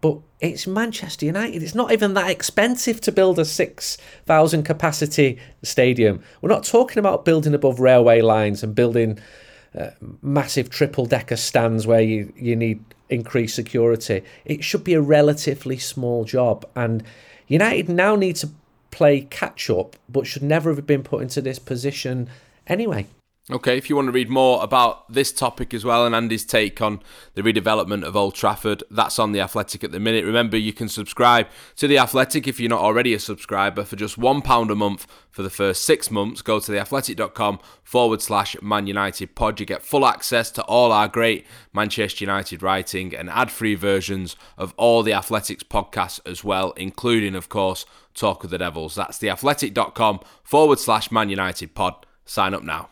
But 0.00 0.18
it's 0.40 0.66
Manchester 0.66 1.26
United. 1.26 1.62
It's 1.62 1.74
not 1.74 1.92
even 1.92 2.14
that 2.14 2.30
expensive 2.30 3.00
to 3.02 3.12
build 3.12 3.38
a 3.38 3.44
6,000 3.44 4.62
capacity 4.64 5.38
stadium. 5.62 6.22
We're 6.40 6.48
not 6.48 6.64
talking 6.64 6.98
about 6.98 7.24
building 7.24 7.54
above 7.54 7.78
railway 7.78 8.22
lines 8.22 8.64
and 8.64 8.74
building 8.74 9.20
uh, 9.78 9.90
massive 10.20 10.70
triple 10.70 11.06
decker 11.06 11.36
stands 11.36 11.86
where 11.86 12.00
you, 12.00 12.32
you 12.36 12.56
need 12.56 12.82
increased 13.10 13.54
security. 13.54 14.24
It 14.44 14.64
should 14.64 14.82
be 14.82 14.94
a 14.94 15.00
relatively 15.00 15.78
small 15.78 16.24
job. 16.24 16.68
And 16.74 17.04
United 17.48 17.88
now 17.88 18.16
need 18.16 18.36
to 18.36 18.50
play 18.90 19.22
catch 19.22 19.68
up, 19.70 19.96
but 20.08 20.26
should 20.26 20.42
never 20.42 20.74
have 20.74 20.86
been 20.86 21.02
put 21.02 21.22
into 21.22 21.40
this 21.40 21.58
position 21.58 22.28
anyway. 22.66 23.06
Okay, 23.50 23.76
if 23.76 23.90
you 23.90 23.96
want 23.96 24.06
to 24.06 24.12
read 24.12 24.30
more 24.30 24.62
about 24.62 25.12
this 25.12 25.32
topic 25.32 25.74
as 25.74 25.84
well 25.84 26.06
and 26.06 26.14
Andy's 26.14 26.44
take 26.44 26.80
on 26.80 27.02
the 27.34 27.42
redevelopment 27.42 28.04
of 28.04 28.14
Old 28.14 28.36
Trafford, 28.36 28.84
that's 28.88 29.18
on 29.18 29.32
The 29.32 29.40
Athletic 29.40 29.82
at 29.82 29.90
the 29.90 29.98
minute. 29.98 30.24
Remember, 30.24 30.56
you 30.56 30.72
can 30.72 30.88
subscribe 30.88 31.48
to 31.74 31.88
The 31.88 31.98
Athletic 31.98 32.46
if 32.46 32.60
you're 32.60 32.70
not 32.70 32.82
already 32.82 33.14
a 33.14 33.18
subscriber 33.18 33.82
for 33.82 33.96
just 33.96 34.16
£1 34.16 34.70
a 34.70 34.74
month 34.76 35.08
for 35.28 35.42
the 35.42 35.50
first 35.50 35.82
six 35.82 36.08
months. 36.08 36.40
Go 36.40 36.60
to 36.60 36.70
theathletic.com 36.70 37.58
forward 37.82 38.22
slash 38.22 38.54
Man 38.62 38.86
United 38.86 39.34
pod. 39.34 39.58
You 39.58 39.66
get 39.66 39.82
full 39.82 40.06
access 40.06 40.52
to 40.52 40.62
all 40.66 40.92
our 40.92 41.08
great 41.08 41.44
Manchester 41.72 42.24
United 42.24 42.62
writing 42.62 43.12
and 43.12 43.28
ad 43.28 43.50
free 43.50 43.74
versions 43.74 44.36
of 44.56 44.72
all 44.76 45.02
The 45.02 45.14
Athletic's 45.14 45.64
podcasts 45.64 46.20
as 46.24 46.44
well, 46.44 46.70
including, 46.76 47.34
of 47.34 47.48
course, 47.48 47.86
Talk 48.14 48.44
of 48.44 48.50
the 48.50 48.58
Devils. 48.58 48.94
That's 48.94 49.18
theathletic.com 49.18 50.20
forward 50.44 50.78
slash 50.78 51.10
Man 51.10 51.28
United 51.28 51.74
pod. 51.74 52.06
Sign 52.24 52.54
up 52.54 52.62
now. 52.62 52.91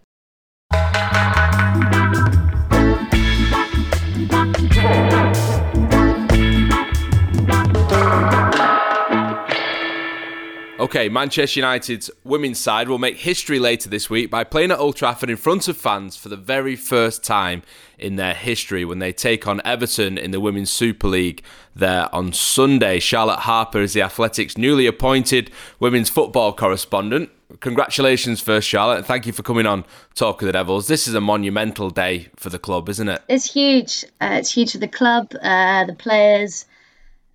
Okay, 10.81 11.09
Manchester 11.09 11.59
United's 11.59 12.11
women's 12.23 12.59
side 12.59 12.89
will 12.89 12.97
make 12.97 13.15
history 13.15 13.59
later 13.59 13.87
this 13.87 14.09
week 14.09 14.29
by 14.29 14.43
playing 14.43 14.71
at 14.71 14.79
Old 14.79 14.95
Trafford 14.95 15.29
in 15.29 15.37
front 15.37 15.67
of 15.67 15.77
fans 15.77 16.17
for 16.17 16.27
the 16.27 16.35
very 16.35 16.75
first 16.75 17.23
time 17.23 17.61
in 17.97 18.17
their 18.17 18.33
history 18.33 18.83
when 18.83 18.99
they 18.99 19.13
take 19.13 19.47
on 19.47 19.61
Everton 19.63 20.17
in 20.17 20.31
the 20.31 20.39
Women's 20.39 20.69
Super 20.69 21.07
League 21.07 21.43
there 21.75 22.13
on 22.13 22.33
Sunday. 22.33 22.99
Charlotte 22.99 23.41
Harpur 23.41 23.81
is 23.81 23.93
the 23.93 24.01
Athletics' 24.01 24.57
newly 24.57 24.85
appointed 24.85 25.49
women's 25.79 26.09
football 26.09 26.51
correspondent. 26.51 27.29
Congratulations, 27.61 28.41
first, 28.41 28.67
Charlotte, 28.67 28.97
and 28.97 29.05
thank 29.05 29.27
you 29.27 29.33
for 29.33 29.43
coming 29.43 29.67
on 29.67 29.85
Talk 30.15 30.41
of 30.41 30.47
the 30.47 30.51
Devils. 30.51 30.87
This 30.87 31.07
is 31.07 31.13
a 31.13 31.21
monumental 31.21 31.91
day 31.91 32.29
for 32.35 32.49
the 32.49 32.57
club, 32.59 32.89
isn't 32.89 33.07
it? 33.07 33.21
It's 33.29 33.53
huge. 33.53 34.03
Uh, 34.19 34.37
it's 34.39 34.51
huge 34.51 34.71
for 34.71 34.79
the 34.79 34.87
club, 34.87 35.31
uh, 35.41 35.85
the 35.85 35.93
players 35.93 36.65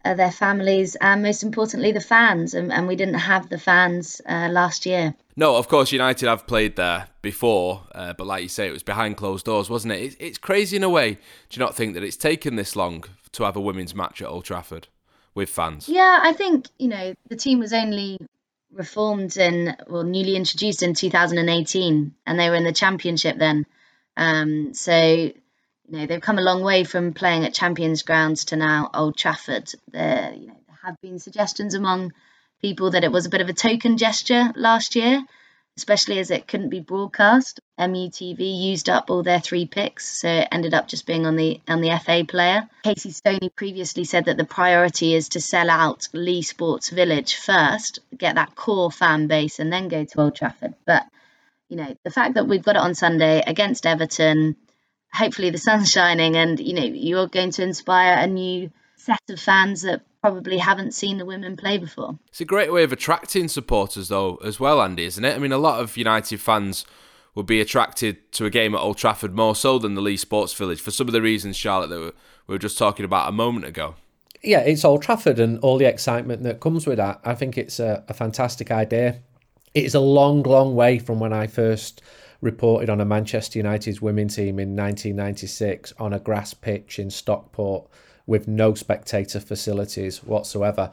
uh, 0.06 0.14
their 0.14 0.30
families, 0.30 0.94
and 0.96 1.22
most 1.22 1.42
importantly, 1.42 1.92
the 1.92 2.00
fans. 2.00 2.54
And, 2.54 2.72
and 2.72 2.86
we 2.86 2.96
didn't 2.96 3.14
have 3.14 3.48
the 3.48 3.58
fans 3.58 4.20
uh, 4.26 4.48
last 4.50 4.86
year. 4.86 5.14
No, 5.36 5.56
of 5.56 5.68
course, 5.68 5.92
United 5.92 6.28
have 6.28 6.46
played 6.46 6.76
there 6.76 7.08
before, 7.22 7.82
uh, 7.94 8.12
but 8.14 8.26
like 8.26 8.42
you 8.42 8.48
say, 8.48 8.66
it 8.66 8.72
was 8.72 8.82
behind 8.82 9.16
closed 9.16 9.46
doors, 9.46 9.68
wasn't 9.68 9.92
it? 9.92 10.02
It's, 10.02 10.16
it's 10.18 10.38
crazy 10.38 10.76
in 10.76 10.82
a 10.82 10.88
way. 10.88 11.14
Do 11.14 11.20
you 11.52 11.60
not 11.60 11.74
think 11.74 11.94
that 11.94 12.02
it's 12.02 12.16
taken 12.16 12.56
this 12.56 12.76
long 12.76 13.04
to 13.32 13.44
have 13.44 13.56
a 13.56 13.60
women's 13.60 13.94
match 13.94 14.22
at 14.22 14.28
Old 14.28 14.44
Trafford 14.44 14.88
with 15.34 15.50
fans? 15.50 15.88
Yeah, 15.88 16.20
I 16.22 16.32
think, 16.32 16.68
you 16.78 16.88
know, 16.88 17.14
the 17.28 17.36
team 17.36 17.58
was 17.58 17.72
only 17.72 18.18
reformed 18.76 19.36
in, 19.36 19.76
well, 19.88 20.02
newly 20.02 20.36
introduced 20.36 20.82
in 20.82 20.94
2018, 20.94 22.14
and 22.26 22.38
they 22.38 22.50
were 22.50 22.56
in 22.56 22.64
the 22.64 22.72
championship 22.72 23.38
then. 23.38 23.66
Um, 24.16 24.74
so, 24.74 24.96
you 24.96 25.34
know, 25.88 26.06
they've 26.06 26.20
come 26.20 26.38
a 26.38 26.42
long 26.42 26.62
way 26.62 26.84
from 26.84 27.12
playing 27.12 27.44
at 27.44 27.54
Champions 27.54 28.02
Grounds 28.02 28.46
to 28.46 28.56
now 28.56 28.90
Old 28.92 29.16
Trafford. 29.16 29.70
There, 29.88 30.32
you 30.34 30.48
know, 30.48 30.60
there 30.66 30.78
have 30.84 31.00
been 31.00 31.18
suggestions 31.18 31.74
among 31.74 32.12
people 32.60 32.90
that 32.92 33.04
it 33.04 33.12
was 33.12 33.26
a 33.26 33.30
bit 33.30 33.40
of 33.40 33.48
a 33.48 33.52
token 33.52 33.96
gesture 33.96 34.52
last 34.54 34.96
year 34.96 35.22
especially 35.76 36.18
as 36.18 36.30
it 36.30 36.48
couldn't 36.48 36.70
be 36.70 36.80
broadcast. 36.80 37.60
MUTV 37.78 38.38
used 38.38 38.88
up 38.88 39.10
all 39.10 39.22
their 39.22 39.40
three 39.40 39.66
picks, 39.66 40.20
so 40.20 40.28
it 40.28 40.48
ended 40.50 40.72
up 40.72 40.88
just 40.88 41.06
being 41.06 41.26
on 41.26 41.36
the 41.36 41.60
on 41.68 41.80
the 41.80 41.98
FA 42.02 42.24
player. 42.26 42.68
Casey 42.82 43.10
Stoney 43.10 43.50
previously 43.50 44.04
said 44.04 44.24
that 44.24 44.38
the 44.38 44.44
priority 44.44 45.14
is 45.14 45.30
to 45.30 45.40
sell 45.40 45.68
out 45.68 46.08
Leigh 46.12 46.42
Sports 46.42 46.90
Village 46.90 47.36
first, 47.36 47.98
get 48.16 48.36
that 48.36 48.56
core 48.56 48.90
fan 48.90 49.26
base, 49.26 49.58
and 49.58 49.72
then 49.72 49.88
go 49.88 50.04
to 50.04 50.20
Old 50.20 50.34
Trafford. 50.34 50.74
But 50.86 51.04
you 51.68 51.76
know, 51.76 51.96
the 52.04 52.10
fact 52.10 52.34
that 52.34 52.46
we've 52.46 52.64
got 52.64 52.76
it 52.76 52.82
on 52.82 52.94
Sunday 52.94 53.42
against 53.46 53.86
Everton, 53.86 54.56
hopefully 55.12 55.50
the 55.50 55.58
sun's 55.58 55.90
shining, 55.92 56.36
and 56.36 56.58
you 56.58 56.74
know, 56.74 56.84
you're 56.84 57.28
going 57.28 57.50
to 57.52 57.62
inspire 57.62 58.16
a 58.16 58.26
new 58.26 58.70
set 58.96 59.20
of 59.28 59.38
fans 59.38 59.82
that 59.82 60.02
probably 60.26 60.58
haven't 60.58 60.92
seen 60.92 61.18
the 61.18 61.24
women 61.24 61.56
play 61.56 61.78
before. 61.78 62.18
It's 62.28 62.40
a 62.40 62.44
great 62.44 62.72
way 62.72 62.82
of 62.82 62.92
attracting 62.92 63.46
supporters, 63.46 64.08
though, 64.08 64.36
as 64.36 64.58
well, 64.58 64.82
Andy, 64.82 65.04
isn't 65.04 65.24
it? 65.24 65.36
I 65.36 65.38
mean, 65.38 65.52
a 65.52 65.58
lot 65.58 65.80
of 65.80 65.96
United 65.96 66.40
fans 66.40 66.84
would 67.36 67.46
be 67.46 67.60
attracted 67.60 68.32
to 68.32 68.44
a 68.44 68.50
game 68.50 68.74
at 68.74 68.80
Old 68.80 68.96
Trafford 68.96 69.36
more 69.36 69.54
so 69.54 69.78
than 69.78 69.94
the 69.94 70.00
Leigh 70.00 70.16
Sports 70.16 70.52
Village 70.54 70.80
for 70.80 70.90
some 70.90 71.06
of 71.06 71.12
the 71.12 71.22
reasons, 71.22 71.56
Charlotte, 71.56 71.90
that 71.90 72.14
we 72.48 72.54
were 72.54 72.58
just 72.58 72.76
talking 72.76 73.04
about 73.04 73.28
a 73.28 73.32
moment 73.32 73.66
ago. 73.66 73.94
Yeah, 74.42 74.60
it's 74.60 74.84
Old 74.84 75.02
Trafford 75.02 75.38
and 75.38 75.60
all 75.60 75.78
the 75.78 75.84
excitement 75.84 76.42
that 76.42 76.58
comes 76.58 76.88
with 76.88 76.96
that. 76.96 77.20
I 77.24 77.36
think 77.36 77.56
it's 77.56 77.78
a, 77.78 78.02
a 78.08 78.14
fantastic 78.14 78.72
idea. 78.72 79.20
It's 79.74 79.94
a 79.94 80.00
long, 80.00 80.42
long 80.42 80.74
way 80.74 80.98
from 80.98 81.20
when 81.20 81.32
I 81.32 81.46
first 81.46 82.02
reported 82.40 82.90
on 82.90 83.00
a 83.00 83.04
Manchester 83.04 83.60
United's 83.60 84.02
women 84.02 84.26
team 84.26 84.58
in 84.58 84.74
1996 84.74 85.92
on 86.00 86.12
a 86.12 86.18
grass 86.18 86.52
pitch 86.52 86.98
in 86.98 87.10
Stockport 87.10 87.88
with 88.26 88.48
no 88.48 88.74
spectator 88.74 89.40
facilities 89.40 90.22
whatsoever. 90.24 90.90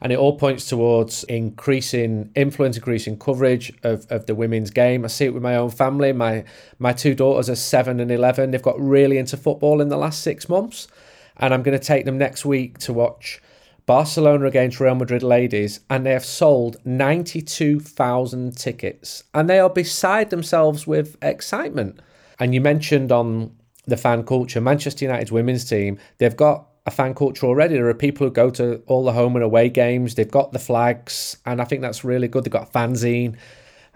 And 0.00 0.12
it 0.12 0.18
all 0.18 0.36
points 0.36 0.68
towards 0.68 1.22
increasing 1.24 2.32
influence, 2.34 2.76
increasing 2.76 3.18
coverage 3.18 3.72
of, 3.84 4.10
of 4.10 4.26
the 4.26 4.34
women's 4.34 4.70
game. 4.70 5.04
I 5.04 5.08
see 5.08 5.26
it 5.26 5.34
with 5.34 5.44
my 5.44 5.54
own 5.54 5.70
family. 5.70 6.12
My 6.12 6.44
my 6.80 6.92
two 6.92 7.14
daughters 7.14 7.48
are 7.48 7.54
seven 7.54 8.00
and 8.00 8.10
eleven. 8.10 8.50
They've 8.50 8.60
got 8.60 8.80
really 8.80 9.18
into 9.18 9.36
football 9.36 9.80
in 9.80 9.88
the 9.88 9.96
last 9.96 10.22
six 10.22 10.48
months. 10.48 10.88
And 11.36 11.54
I'm 11.54 11.62
going 11.62 11.78
to 11.78 11.84
take 11.84 12.04
them 12.04 12.18
next 12.18 12.44
week 12.44 12.78
to 12.78 12.92
watch 12.92 13.40
Barcelona 13.86 14.46
against 14.46 14.80
Real 14.80 14.94
Madrid 14.94 15.22
ladies, 15.22 15.80
and 15.90 16.06
they 16.06 16.12
have 16.12 16.24
sold 16.24 16.76
92,000 16.84 18.56
tickets, 18.56 19.24
and 19.34 19.50
they 19.50 19.58
are 19.58 19.70
beside 19.70 20.30
themselves 20.30 20.86
with 20.86 21.16
excitement. 21.22 22.00
And 22.38 22.54
you 22.54 22.60
mentioned 22.60 23.10
on 23.10 23.56
the 23.86 23.96
fan 23.96 24.24
culture, 24.24 24.60
Manchester 24.60 25.04
United's 25.04 25.32
women's 25.32 25.64
team, 25.64 25.98
they've 26.18 26.36
got 26.36 26.68
a 26.84 26.90
fan 26.90 27.14
culture 27.14 27.46
already. 27.46 27.74
There 27.74 27.88
are 27.88 27.94
people 27.94 28.26
who 28.26 28.32
go 28.32 28.50
to 28.50 28.82
all 28.86 29.04
the 29.04 29.12
home 29.12 29.36
and 29.36 29.44
away 29.44 29.68
games. 29.68 30.14
They've 30.14 30.30
got 30.30 30.52
the 30.52 30.58
flags, 30.58 31.36
and 31.46 31.60
I 31.60 31.64
think 31.64 31.82
that's 31.82 32.04
really 32.04 32.28
good. 32.28 32.44
They've 32.44 32.52
got 32.52 32.72
fanzine, 32.72 33.36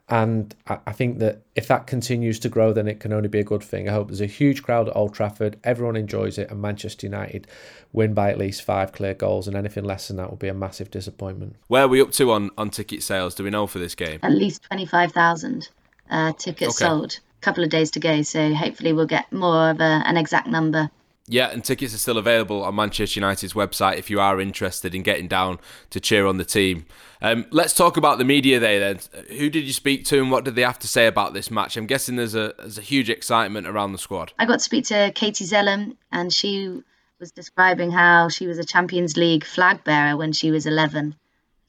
and 0.08 0.54
I 0.68 0.92
think 0.92 1.18
that 1.18 1.42
if 1.56 1.66
that 1.66 1.88
continues 1.88 2.38
to 2.40 2.48
grow, 2.48 2.72
then 2.72 2.86
it 2.86 3.00
can 3.00 3.12
only 3.12 3.28
be 3.28 3.40
a 3.40 3.44
good 3.44 3.62
thing. 3.62 3.88
I 3.88 3.92
hope 3.92 4.06
there's 4.06 4.20
a 4.20 4.26
huge 4.26 4.62
crowd 4.62 4.88
at 4.88 4.94
Old 4.94 5.14
Trafford. 5.14 5.58
Everyone 5.64 5.96
enjoys 5.96 6.38
it, 6.38 6.48
and 6.48 6.62
Manchester 6.62 7.06
United 7.06 7.48
win 7.92 8.14
by 8.14 8.30
at 8.30 8.38
least 8.38 8.62
five 8.62 8.92
clear 8.92 9.14
goals, 9.14 9.48
and 9.48 9.56
anything 9.56 9.82
less 9.82 10.06
than 10.06 10.16
that 10.18 10.30
will 10.30 10.36
be 10.36 10.48
a 10.48 10.54
massive 10.54 10.90
disappointment. 10.92 11.56
Where 11.66 11.84
are 11.84 11.88
we 11.88 12.00
up 12.00 12.12
to 12.12 12.30
on, 12.30 12.50
on 12.56 12.70
ticket 12.70 13.02
sales? 13.02 13.34
Do 13.34 13.42
we 13.42 13.50
know 13.50 13.66
for 13.66 13.80
this 13.80 13.96
game? 13.96 14.20
At 14.22 14.32
least 14.32 14.62
twenty 14.62 14.86
five 14.86 15.10
thousand 15.10 15.68
uh, 16.08 16.32
tickets 16.34 16.80
okay. 16.80 16.88
sold. 16.88 17.18
A 17.42 17.44
couple 17.46 17.64
of 17.64 17.70
days 17.70 17.90
to 17.92 18.00
go, 18.00 18.22
so 18.22 18.54
hopefully 18.54 18.92
we'll 18.92 19.06
get 19.06 19.32
more 19.32 19.70
of 19.70 19.80
a, 19.80 20.02
an 20.06 20.16
exact 20.16 20.46
number 20.46 20.88
yeah, 21.28 21.50
and 21.50 21.64
tickets 21.64 21.92
are 21.92 21.98
still 21.98 22.18
available 22.18 22.62
on 22.62 22.76
Manchester 22.76 23.18
United's 23.18 23.52
website 23.52 23.98
if 23.98 24.10
you 24.10 24.20
are 24.20 24.40
interested 24.40 24.94
in 24.94 25.02
getting 25.02 25.26
down 25.26 25.58
to 25.90 25.98
cheer 25.98 26.26
on 26.26 26.36
the 26.36 26.44
team. 26.44 26.86
Um, 27.20 27.46
let's 27.50 27.74
talk 27.74 27.96
about 27.96 28.18
the 28.18 28.24
media 28.24 28.60
there 28.60 28.78
then. 28.78 29.00
Who 29.36 29.50
did 29.50 29.64
you 29.64 29.72
speak 29.72 30.04
to 30.06 30.20
and 30.20 30.30
what 30.30 30.44
did 30.44 30.54
they 30.54 30.62
have 30.62 30.78
to 30.80 30.88
say 30.88 31.06
about 31.06 31.34
this 31.34 31.50
match? 31.50 31.76
I'm 31.76 31.86
guessing 31.86 32.16
there's 32.16 32.34
a 32.34 32.54
there's 32.58 32.78
a 32.78 32.82
huge 32.82 33.10
excitement 33.10 33.66
around 33.66 33.92
the 33.92 33.98
squad. 33.98 34.32
I 34.38 34.46
got 34.46 34.54
to 34.54 34.60
speak 34.60 34.86
to 34.86 35.10
Katie 35.14 35.44
Zelem 35.44 35.96
and 36.12 36.32
she 36.32 36.82
was 37.18 37.32
describing 37.32 37.90
how 37.90 38.28
she 38.28 38.46
was 38.46 38.58
a 38.58 38.64
Champions 38.64 39.16
League 39.16 39.44
flag 39.44 39.82
bearer 39.82 40.16
when 40.16 40.32
she 40.32 40.50
was 40.50 40.66
11 40.66 41.16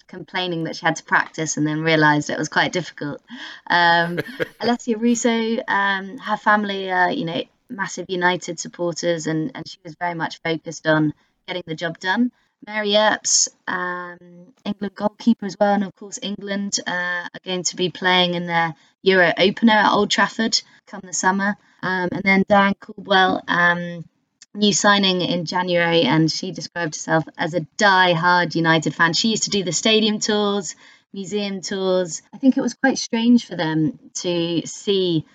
complaining 0.08 0.64
that 0.64 0.76
she 0.76 0.86
had 0.86 0.96
to 0.96 1.04
practice 1.04 1.58
and 1.58 1.68
then 1.68 1.82
realised 1.82 2.30
it 2.30 2.38
was 2.38 2.50
quite 2.50 2.72
difficult. 2.72 3.22
Um, 3.70 4.18
Alessia 4.62 5.00
Russo, 5.00 5.64
um, 5.68 6.18
her 6.18 6.38
family, 6.38 6.90
uh, 6.90 7.10
you 7.10 7.26
know, 7.26 7.44
massive 7.70 8.06
United 8.10 8.60
supporters, 8.60 9.28
and, 9.28 9.52
and 9.56 9.68
she 9.68 9.78
was 9.84 9.96
very 9.96 10.14
much 10.14 10.42
focused 10.42 10.88
on 10.88 11.14
getting 11.48 11.64
the 11.66 11.76
job 11.76 12.00
done. 12.00 12.32
Mary 12.66 12.96
Earps, 12.96 13.50
um, 13.68 14.18
England 14.66 14.96
goalkeeper 14.96 15.46
as 15.46 15.58
well, 15.60 15.74
and 15.74 15.84
of 15.84 15.96
course 15.96 16.20
England 16.22 16.80
uh, 16.88 17.28
are 17.34 17.40
going 17.46 17.64
to 17.64 17.76
be 17.76 17.90
playing 17.90 18.34
in 18.34 18.48
their 18.48 18.76
Euro 19.04 19.32
opener 19.38 19.74
at 19.74 19.92
Old 19.92 20.10
Trafford 20.10 20.62
come 20.88 21.02
the 21.04 21.14
summer. 21.14 21.56
Um, 21.84 22.10
and 22.12 22.24
then 22.24 22.44
Diane 22.48 22.74
Caldwell, 22.80 23.44
um, 23.48 24.04
new 24.54 24.74
signing 24.74 25.22
in 25.22 25.46
January, 25.46 26.02
and 26.02 26.32
she 26.32 26.52
described 26.52 26.96
herself 26.96 27.24
as 27.38 27.54
a 27.54 27.62
die-hard 27.78 28.56
United 28.56 28.96
fan. 28.96 29.14
She 29.14 29.30
used 29.30 29.44
to 29.44 29.50
do 29.52 29.64
the 29.64 29.72
stadium 29.72 30.20
tours, 30.20 30.76
museum 31.14 31.62
tours. 31.62 32.22
I 32.34 32.38
think 32.38 32.58
it 32.58 32.62
was 32.62 32.74
quite 32.74 32.98
strange 32.98 33.46
for 33.46 33.56
them 33.56 34.00
to 34.16 34.66
see 34.66 35.26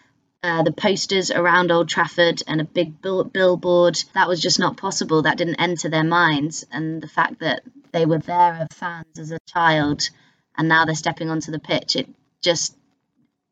uh, 0.43 0.63
the 0.63 0.73
posters 0.73 1.31
around 1.31 1.71
Old 1.71 1.89
Trafford 1.89 2.43
and 2.47 2.61
a 2.61 2.65
big 2.65 3.01
bill- 3.01 3.25
billboard. 3.25 4.03
That 4.15 4.29
was 4.29 4.41
just 4.41 4.59
not 4.59 4.77
possible. 4.77 5.23
That 5.23 5.39
didn't 5.39 5.61
enter 5.61 5.89
their 5.89 6.05
minds. 6.05 6.65
And 6.73 7.01
the 7.01 7.09
fact 7.09 7.41
that 7.41 7.63
they 7.93 8.07
were 8.07 8.19
there 8.19 8.55
as 8.55 8.77
fans 8.77 9.19
as 9.19 9.31
a 9.31 9.39
child 9.47 10.09
and 10.57 10.69
now 10.69 10.85
they're 10.85 10.95
stepping 10.95 11.31
onto 11.31 11.53
the 11.53 11.59
pitch, 11.59 11.97
it 11.97 12.09
just 12.43 12.77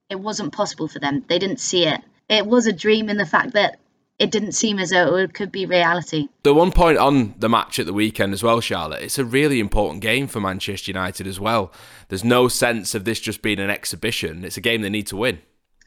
it 0.08 0.18
wasn't 0.18 0.52
possible 0.52 0.88
for 0.88 0.98
them. 0.98 1.24
They 1.28 1.38
didn't 1.38 1.60
see 1.60 1.86
it. 1.86 2.00
It 2.28 2.46
was 2.46 2.66
a 2.66 2.72
dream 2.72 3.08
in 3.08 3.16
the 3.16 3.26
fact 3.26 3.52
that 3.52 3.78
it 4.18 4.30
didn't 4.30 4.52
seem 4.52 4.78
as 4.78 4.90
though 4.90 5.16
it 5.16 5.32
could 5.32 5.50
be 5.50 5.64
reality. 5.64 6.28
The 6.42 6.52
one 6.52 6.72
point 6.72 6.98
on 6.98 7.34
the 7.38 7.48
match 7.48 7.78
at 7.78 7.86
the 7.86 7.92
weekend 7.92 8.34
as 8.34 8.42
well, 8.42 8.60
Charlotte, 8.60 9.02
it's 9.02 9.18
a 9.18 9.24
really 9.24 9.60
important 9.60 10.02
game 10.02 10.26
for 10.26 10.40
Manchester 10.40 10.90
United 10.90 11.26
as 11.26 11.40
well. 11.40 11.72
There's 12.08 12.24
no 12.24 12.48
sense 12.48 12.94
of 12.94 13.04
this 13.04 13.20
just 13.20 13.40
being 13.40 13.60
an 13.60 13.70
exhibition. 13.70 14.44
It's 14.44 14.58
a 14.58 14.60
game 14.60 14.82
they 14.82 14.90
need 14.90 15.06
to 15.06 15.16
win. 15.16 15.40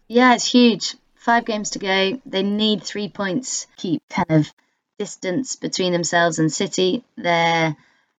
Yeah, 0.07 0.35
it's 0.35 0.51
huge. 0.51 0.95
Five 1.15 1.45
games 1.45 1.71
to 1.71 1.79
go. 1.79 2.21
They 2.25 2.43
need 2.43 2.83
three 2.83 3.09
points, 3.09 3.67
keep 3.77 4.01
kind 4.09 4.31
of 4.31 4.53
distance 4.99 5.55
between 5.55 5.93
themselves 5.93 6.39
and 6.39 6.51
City. 6.51 7.03
They're 7.15 7.75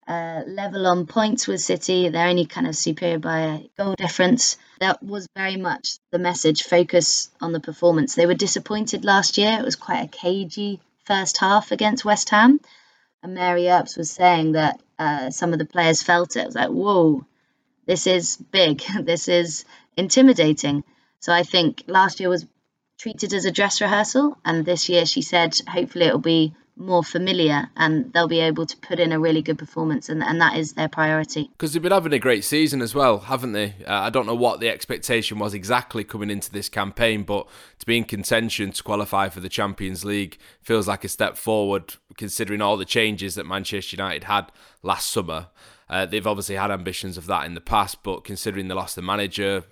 uh, 0.06 0.42
level 0.46 0.86
on 0.86 1.06
points 1.06 1.46
with 1.46 1.60
City. 1.60 2.08
They're 2.08 2.28
only 2.28 2.46
kind 2.46 2.66
of 2.66 2.76
superior 2.76 3.18
by 3.18 3.40
a 3.40 3.60
goal 3.76 3.94
difference. 3.94 4.56
That 4.80 5.02
was 5.02 5.26
very 5.36 5.56
much 5.56 5.98
the 6.10 6.18
message 6.18 6.62
focus 6.62 7.30
on 7.40 7.52
the 7.52 7.60
performance. 7.60 8.14
They 8.14 8.26
were 8.26 8.34
disappointed 8.34 9.04
last 9.04 9.38
year. 9.38 9.56
It 9.58 9.64
was 9.64 9.76
quite 9.76 10.04
a 10.04 10.08
cagey 10.08 10.80
first 11.04 11.38
half 11.38 11.72
against 11.72 12.04
West 12.04 12.30
Ham. 12.30 12.60
And 13.22 13.34
Mary 13.34 13.68
Earps 13.68 13.96
was 13.96 14.10
saying 14.10 14.52
that 14.52 14.80
uh, 14.98 15.30
some 15.30 15.52
of 15.52 15.58
the 15.58 15.64
players 15.64 16.02
felt 16.02 16.36
it. 16.36 16.40
It 16.40 16.46
was 16.46 16.54
like, 16.54 16.70
whoa, 16.70 17.24
this 17.86 18.06
is 18.06 18.36
big. 18.36 18.82
this 19.00 19.28
is 19.28 19.64
intimidating. 19.96 20.84
So 21.24 21.32
I 21.32 21.42
think 21.42 21.84
last 21.86 22.20
year 22.20 22.28
was 22.28 22.44
treated 22.98 23.32
as 23.32 23.46
a 23.46 23.50
dress 23.50 23.80
rehearsal, 23.80 24.36
and 24.44 24.66
this 24.66 24.90
year 24.90 25.06
she 25.06 25.22
said 25.22 25.58
hopefully 25.66 26.04
it'll 26.04 26.18
be 26.18 26.54
more 26.76 27.02
familiar 27.02 27.70
and 27.78 28.12
they'll 28.12 28.28
be 28.28 28.40
able 28.40 28.66
to 28.66 28.76
put 28.76 29.00
in 29.00 29.10
a 29.10 29.18
really 29.18 29.40
good 29.40 29.56
performance 29.56 30.10
and, 30.10 30.22
and 30.22 30.42
that 30.42 30.58
is 30.58 30.74
their 30.74 30.88
priority. 30.88 31.48
Because 31.52 31.72
they've 31.72 31.80
been 31.80 31.92
having 31.92 32.12
a 32.12 32.18
great 32.18 32.44
season 32.44 32.82
as 32.82 32.94
well 32.94 33.20
haven't 33.20 33.52
they? 33.52 33.76
Uh, 33.86 34.00
i 34.00 34.10
don't 34.10 34.26
know 34.26 34.34
what 34.34 34.58
the 34.58 34.68
expectation 34.68 35.38
was 35.38 35.54
exactly 35.54 36.02
coming 36.02 36.30
into 36.30 36.50
this 36.50 36.68
campaign 36.68 37.22
but 37.22 37.46
to 37.78 37.86
be 37.86 37.96
in 37.96 38.02
contention 38.02 38.72
to 38.72 38.82
qualify 38.82 39.28
for 39.28 39.38
the 39.38 39.48
champions 39.48 40.04
league 40.04 40.36
feels 40.62 40.88
like 40.88 41.04
a 41.04 41.08
step 41.08 41.36
forward 41.36 41.94
considering 42.16 42.60
all 42.60 42.76
the 42.76 42.84
changes 42.84 43.36
that 43.36 43.46
manchester 43.46 43.94
united 43.94 44.24
had 44.24 44.50
last 44.82 45.10
summer. 45.10 45.46
Uh, 45.88 46.06
they've 46.06 46.26
obviously 46.26 46.54
had 46.54 46.70
ambitions 46.70 47.18
of 47.18 47.26
that 47.26 47.44
in 47.44 47.54
the 47.54 47.60
past, 47.60 48.02
but 48.02 48.24
considering 48.24 48.68
they 48.68 48.74
lost 48.74 48.96
the 48.96 49.02
manager, 49.02 49.64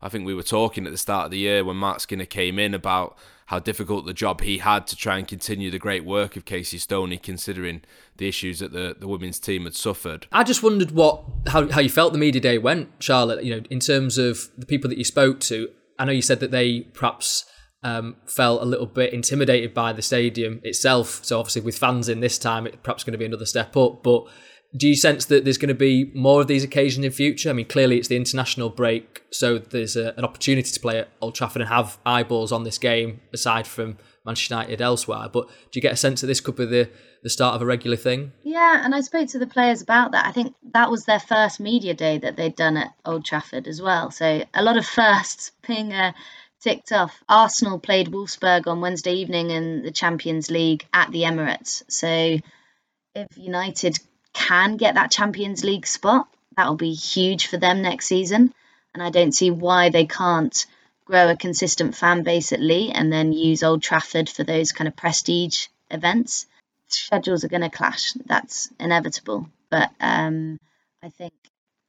I 0.00 0.08
think 0.08 0.24
we 0.24 0.34
were 0.34 0.42
talking 0.42 0.86
at 0.86 0.92
the 0.92 0.98
start 0.98 1.26
of 1.26 1.30
the 1.30 1.38
year 1.38 1.64
when 1.64 1.76
Marc 1.76 2.00
Skinner 2.00 2.24
came 2.24 2.58
in 2.58 2.72
about 2.74 3.16
how 3.46 3.58
difficult 3.58 4.04
the 4.04 4.12
job 4.12 4.42
he 4.42 4.58
had 4.58 4.86
to 4.86 4.94
try 4.94 5.16
and 5.16 5.26
continue 5.26 5.70
the 5.70 5.78
great 5.78 6.04
work 6.04 6.36
of 6.36 6.44
Casey 6.44 6.78
Stoney, 6.78 7.16
considering 7.16 7.82
the 8.18 8.28
issues 8.28 8.58
that 8.58 8.72
the, 8.72 8.94
the 8.98 9.08
women's 9.08 9.38
team 9.38 9.64
had 9.64 9.74
suffered. 9.74 10.26
I 10.30 10.44
just 10.44 10.62
wondered 10.62 10.90
what 10.90 11.24
how, 11.48 11.68
how 11.70 11.80
you 11.80 11.88
felt 11.88 12.12
the 12.12 12.18
media 12.18 12.40
day 12.40 12.58
went, 12.58 12.90
Charlotte. 12.98 13.42
You 13.42 13.56
know, 13.56 13.62
in 13.70 13.80
terms 13.80 14.18
of 14.18 14.50
the 14.56 14.66
people 14.66 14.88
that 14.90 14.98
you 14.98 15.04
spoke 15.04 15.40
to. 15.40 15.70
I 15.98 16.04
know 16.04 16.12
you 16.12 16.22
said 16.22 16.38
that 16.40 16.52
they 16.52 16.82
perhaps 16.82 17.44
um, 17.82 18.16
felt 18.24 18.62
a 18.62 18.64
little 18.64 18.86
bit 18.86 19.12
intimidated 19.12 19.74
by 19.74 19.92
the 19.92 20.02
stadium 20.02 20.60
itself. 20.62 21.24
So 21.24 21.40
obviously, 21.40 21.62
with 21.62 21.78
fans 21.78 22.08
in 22.08 22.20
this 22.20 22.38
time, 22.38 22.66
it's 22.66 22.76
perhaps 22.82 23.02
going 23.02 23.12
to 23.12 23.18
be 23.18 23.24
another 23.24 23.46
step 23.46 23.76
up. 23.76 24.02
But 24.02 24.24
do 24.76 24.86
you 24.86 24.96
sense 24.96 25.24
that 25.26 25.44
there's 25.44 25.58
going 25.58 25.68
to 25.68 25.74
be 25.74 26.10
more 26.14 26.42
of 26.42 26.46
these 26.46 26.62
occasions 26.62 27.04
in 27.04 27.10
future? 27.10 27.48
I 27.48 27.54
mean, 27.54 27.66
clearly 27.66 27.96
it's 27.96 28.08
the 28.08 28.16
international 28.16 28.68
break, 28.68 29.22
so 29.30 29.58
there's 29.58 29.96
a, 29.96 30.14
an 30.18 30.24
opportunity 30.24 30.70
to 30.70 30.80
play 30.80 30.98
at 30.98 31.08
Old 31.20 31.34
Trafford 31.34 31.62
and 31.62 31.68
have 31.70 31.98
eyeballs 32.04 32.52
on 32.52 32.64
this 32.64 32.76
game 32.76 33.20
aside 33.32 33.66
from 33.66 33.96
Manchester 34.26 34.54
United 34.54 34.82
elsewhere. 34.82 35.28
But 35.32 35.48
do 35.48 35.54
you 35.74 35.80
get 35.80 35.94
a 35.94 35.96
sense 35.96 36.20
that 36.20 36.26
this 36.26 36.40
could 36.40 36.56
be 36.56 36.66
the, 36.66 36.90
the 37.22 37.30
start 37.30 37.54
of 37.54 37.62
a 37.62 37.66
regular 37.66 37.96
thing? 37.96 38.32
Yeah, 38.42 38.84
and 38.84 38.94
I 38.94 39.00
spoke 39.00 39.28
to 39.28 39.38
the 39.38 39.46
players 39.46 39.80
about 39.80 40.12
that. 40.12 40.26
I 40.26 40.32
think 40.32 40.54
that 40.74 40.90
was 40.90 41.04
their 41.04 41.20
first 41.20 41.60
media 41.60 41.94
day 41.94 42.18
that 42.18 42.36
they'd 42.36 42.56
done 42.56 42.76
at 42.76 42.92
Old 43.06 43.24
Trafford 43.24 43.66
as 43.66 43.80
well. 43.80 44.10
So 44.10 44.44
a 44.52 44.62
lot 44.62 44.76
of 44.76 44.84
firsts 44.84 45.52
being 45.66 45.94
uh, 45.94 46.12
ticked 46.60 46.92
off. 46.92 47.22
Arsenal 47.26 47.78
played 47.78 48.08
Wolfsburg 48.08 48.66
on 48.66 48.82
Wednesday 48.82 49.14
evening 49.14 49.50
in 49.50 49.82
the 49.82 49.92
Champions 49.92 50.50
League 50.50 50.86
at 50.92 51.10
the 51.10 51.22
Emirates. 51.22 51.82
So 51.88 52.38
if 53.14 53.26
United 53.36 53.98
can 54.38 54.76
get 54.76 54.94
that 54.94 55.10
Champions 55.10 55.64
League 55.64 55.86
spot, 55.86 56.28
that'll 56.56 56.76
be 56.76 56.94
huge 56.94 57.48
for 57.48 57.56
them 57.56 57.82
next 57.82 58.06
season. 58.06 58.54
And 58.94 59.02
I 59.02 59.10
don't 59.10 59.34
see 59.34 59.50
why 59.50 59.90
they 59.90 60.06
can't 60.06 60.66
grow 61.04 61.28
a 61.28 61.36
consistent 61.36 61.96
fan 61.96 62.22
base 62.22 62.52
at 62.52 62.60
Leigh 62.60 62.92
and 62.92 63.12
then 63.12 63.32
use 63.32 63.62
Old 63.62 63.82
Trafford 63.82 64.28
for 64.28 64.44
those 64.44 64.72
kind 64.72 64.86
of 64.86 64.96
prestige 64.96 65.66
events. 65.90 66.46
Schedules 66.86 67.44
are 67.44 67.48
going 67.48 67.62
to 67.62 67.70
clash. 67.70 68.12
That's 68.26 68.70
inevitable. 68.78 69.48
But 69.70 69.90
um, 70.00 70.58
I 71.02 71.08
think 71.08 71.32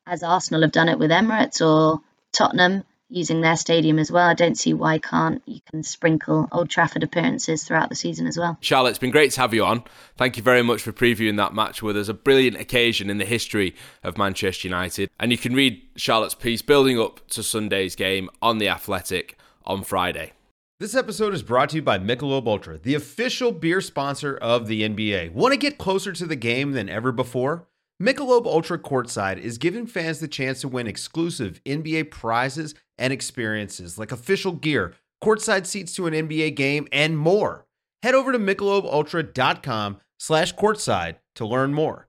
as 0.07 0.23
Arsenal 0.23 0.61
have 0.61 0.71
done 0.71 0.89
it 0.89 0.99
with 0.99 1.11
Emirates 1.11 1.61
or 1.65 2.01
Tottenham, 2.31 2.83
using 3.09 3.41
their 3.41 3.57
stadium 3.57 3.99
as 3.99 4.11
well. 4.11 4.27
I 4.29 4.33
don't 4.33 4.57
see 4.57 4.73
why 4.73 4.99
can't 4.99 5.41
you 5.45 5.59
can 5.69 5.83
sprinkle 5.83 6.47
Old 6.51 6.69
Trafford 6.69 7.03
appearances 7.03 7.63
throughout 7.63 7.89
the 7.89 7.95
season 7.95 8.27
as 8.27 8.37
well. 8.37 8.57
Charlotte, 8.61 8.91
it's 8.91 8.99
been 8.99 9.11
great 9.11 9.31
to 9.31 9.41
have 9.41 9.53
you 9.53 9.65
on. 9.65 9.83
Thank 10.17 10.37
you 10.37 10.43
very 10.43 10.61
much 10.61 10.81
for 10.81 10.91
previewing 10.91 11.37
that 11.37 11.53
match 11.53 11.81
with 11.81 11.97
us. 11.97 12.07
A 12.07 12.13
brilliant 12.13 12.57
occasion 12.57 13.09
in 13.09 13.17
the 13.17 13.25
history 13.25 13.75
of 14.03 14.17
Manchester 14.17 14.67
United. 14.67 15.09
And 15.19 15.31
you 15.31 15.37
can 15.37 15.53
read 15.53 15.81
Charlotte's 15.95 16.35
piece 16.35 16.61
building 16.61 16.99
up 16.99 17.27
to 17.29 17.43
Sunday's 17.43 17.95
game 17.95 18.29
on 18.41 18.59
the 18.59 18.69
Athletic 18.69 19.37
on 19.65 19.83
Friday. 19.83 20.33
This 20.79 20.95
episode 20.95 21.33
is 21.33 21.43
brought 21.43 21.69
to 21.71 21.75
you 21.75 21.81
by 21.81 21.99
Michelob 21.99 22.47
Ultra, 22.47 22.77
the 22.77 22.95
official 22.95 23.51
beer 23.51 23.81
sponsor 23.81 24.37
of 24.37 24.67
the 24.67 24.83
NBA. 24.87 25.33
Want 25.33 25.51
to 25.51 25.57
get 25.57 25.77
closer 25.77 26.13
to 26.13 26.25
the 26.25 26.37
game 26.37 26.71
than 26.71 26.87
ever 26.87 27.11
before? 27.11 27.67
Michelob 28.01 28.45
Ultra 28.45 28.79
Courtside 28.79 29.39
is 29.39 29.57
giving 29.57 29.85
fans 29.85 30.21
the 30.21 30.27
chance 30.29 30.61
to 30.61 30.69
win 30.69 30.87
exclusive 30.87 31.61
NBA 31.65 32.11
prizes 32.11 32.75
and 32.99 33.13
experiences 33.13 33.97
like 33.97 34.11
official 34.11 34.51
gear, 34.51 34.93
courtside 35.23 35.65
seats 35.65 35.95
to 35.95 36.05
an 36.07 36.13
NBA 36.13 36.55
game, 36.55 36.87
and 36.91 37.17
more. 37.17 37.65
Head 38.03 38.13
over 38.13 38.31
to 38.31 38.39
michelobultra.com 38.39 40.01
slash 40.19 40.53
courtside 40.55 41.15
to 41.35 41.45
learn 41.45 41.73
more. 41.73 42.08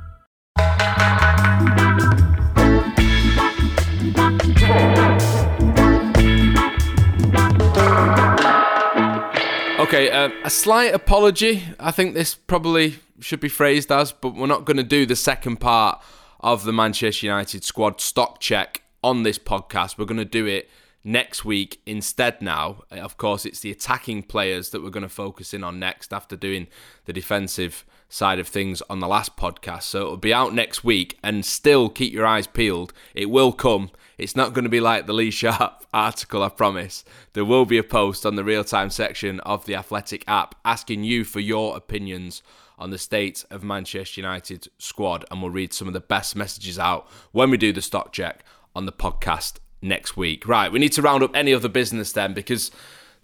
Okay, 9.81 10.09
um, 10.11 10.31
a 10.45 10.49
slight 10.49 10.93
apology. 10.93 11.63
I 11.77 11.91
think 11.91 12.13
this 12.13 12.33
probably 12.33 12.99
should 13.19 13.41
be 13.41 13.49
phrased 13.49 13.91
as, 13.91 14.13
but 14.13 14.35
we're 14.35 14.47
not 14.47 14.63
going 14.63 14.77
to 14.77 14.83
do 14.83 15.05
the 15.05 15.17
second 15.17 15.57
part 15.57 16.01
of 16.39 16.63
the 16.63 16.71
Manchester 16.71 17.25
United 17.25 17.63
squad 17.63 17.99
stock 17.99 18.39
check 18.39 18.83
on 19.03 19.23
this 19.23 19.37
podcast. 19.37 19.97
We're 19.97 20.05
going 20.05 20.17
to 20.17 20.23
do 20.23 20.45
it 20.45 20.69
next 21.03 21.43
week 21.43 21.81
instead 21.85 22.41
now. 22.41 22.83
Of 22.89 23.17
course, 23.17 23.45
it's 23.45 23.59
the 23.59 23.71
attacking 23.71 24.23
players 24.23 24.69
that 24.69 24.81
we're 24.81 24.91
going 24.91 25.03
to 25.03 25.09
focus 25.09 25.53
in 25.53 25.63
on 25.63 25.79
next 25.79 26.13
after 26.13 26.35
doing 26.35 26.67
the 27.05 27.11
defensive 27.11 27.83
side 28.11 28.39
of 28.39 28.47
things 28.47 28.81
on 28.89 28.99
the 28.99 29.07
last 29.07 29.37
podcast. 29.37 29.83
So 29.83 30.01
it'll 30.01 30.17
be 30.17 30.33
out 30.33 30.53
next 30.53 30.83
week 30.83 31.17
and 31.23 31.45
still 31.45 31.89
keep 31.89 32.13
your 32.13 32.25
eyes 32.25 32.45
peeled. 32.45 32.91
It 33.15 33.29
will 33.29 33.53
come. 33.53 33.89
It's 34.17 34.35
not 34.35 34.53
going 34.53 34.65
to 34.65 34.69
be 34.69 34.81
like 34.81 35.07
the 35.07 35.13
Lee 35.13 35.31
Sharpe 35.31 35.85
article, 35.93 36.43
I 36.43 36.49
promise. 36.49 37.05
There 37.33 37.45
will 37.45 37.65
be 37.65 37.77
a 37.77 37.83
post 37.83 38.25
on 38.25 38.35
the 38.35 38.43
real 38.43 38.65
time 38.65 38.89
section 38.89 39.39
of 39.39 39.65
the 39.65 39.75
Athletic 39.75 40.25
app 40.27 40.55
asking 40.65 41.05
you 41.05 41.23
for 41.23 41.39
your 41.39 41.77
opinions 41.77 42.43
on 42.77 42.89
the 42.89 42.97
state 42.97 43.45
of 43.49 43.63
Manchester 43.63 44.19
United 44.19 44.67
squad, 44.77 45.23
and 45.31 45.41
we'll 45.41 45.51
read 45.51 45.71
some 45.71 45.87
of 45.87 45.93
the 45.93 45.99
best 45.99 46.35
messages 46.35 46.77
out 46.77 47.07
when 47.31 47.49
we 47.49 47.57
do 47.57 47.71
the 47.71 47.81
stock 47.81 48.11
check 48.11 48.43
on 48.75 48.85
the 48.85 48.91
podcast 48.91 49.53
next 49.81 50.17
week. 50.17 50.47
Right, 50.47 50.71
we 50.71 50.79
need 50.79 50.91
to 50.93 51.01
round 51.01 51.23
up 51.23 51.35
any 51.35 51.53
other 51.53 51.69
business 51.69 52.11
then 52.11 52.33
because 52.33 52.71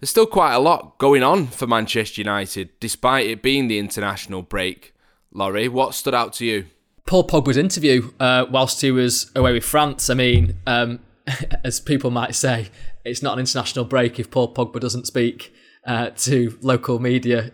there's 0.00 0.10
still 0.10 0.26
quite 0.26 0.54
a 0.54 0.58
lot 0.58 0.98
going 0.98 1.22
on 1.22 1.48
for 1.48 1.66
Manchester 1.66 2.20
United, 2.20 2.70
despite 2.80 3.26
it 3.26 3.42
being 3.42 3.68
the 3.68 3.78
international 3.78 4.42
break. 4.42 4.94
Laurie, 5.32 5.68
what 5.68 5.94
stood 5.94 6.14
out 6.14 6.32
to 6.34 6.46
you? 6.46 6.66
Paul 7.06 7.26
Pogba's 7.26 7.56
interview 7.56 8.10
uh, 8.20 8.46
whilst 8.50 8.80
he 8.80 8.90
was 8.90 9.30
away 9.34 9.52
with 9.52 9.64
France. 9.64 10.10
I 10.10 10.14
mean, 10.14 10.56
um, 10.66 11.00
as 11.64 11.80
people 11.80 12.10
might 12.10 12.34
say, 12.34 12.68
it's 13.04 13.22
not 13.22 13.34
an 13.34 13.40
international 13.40 13.84
break 13.84 14.18
if 14.18 14.30
Paul 14.30 14.54
Pogba 14.54 14.78
doesn't 14.78 15.06
speak 15.06 15.52
uh, 15.84 16.10
to 16.10 16.58
local 16.60 16.98
media 16.98 17.50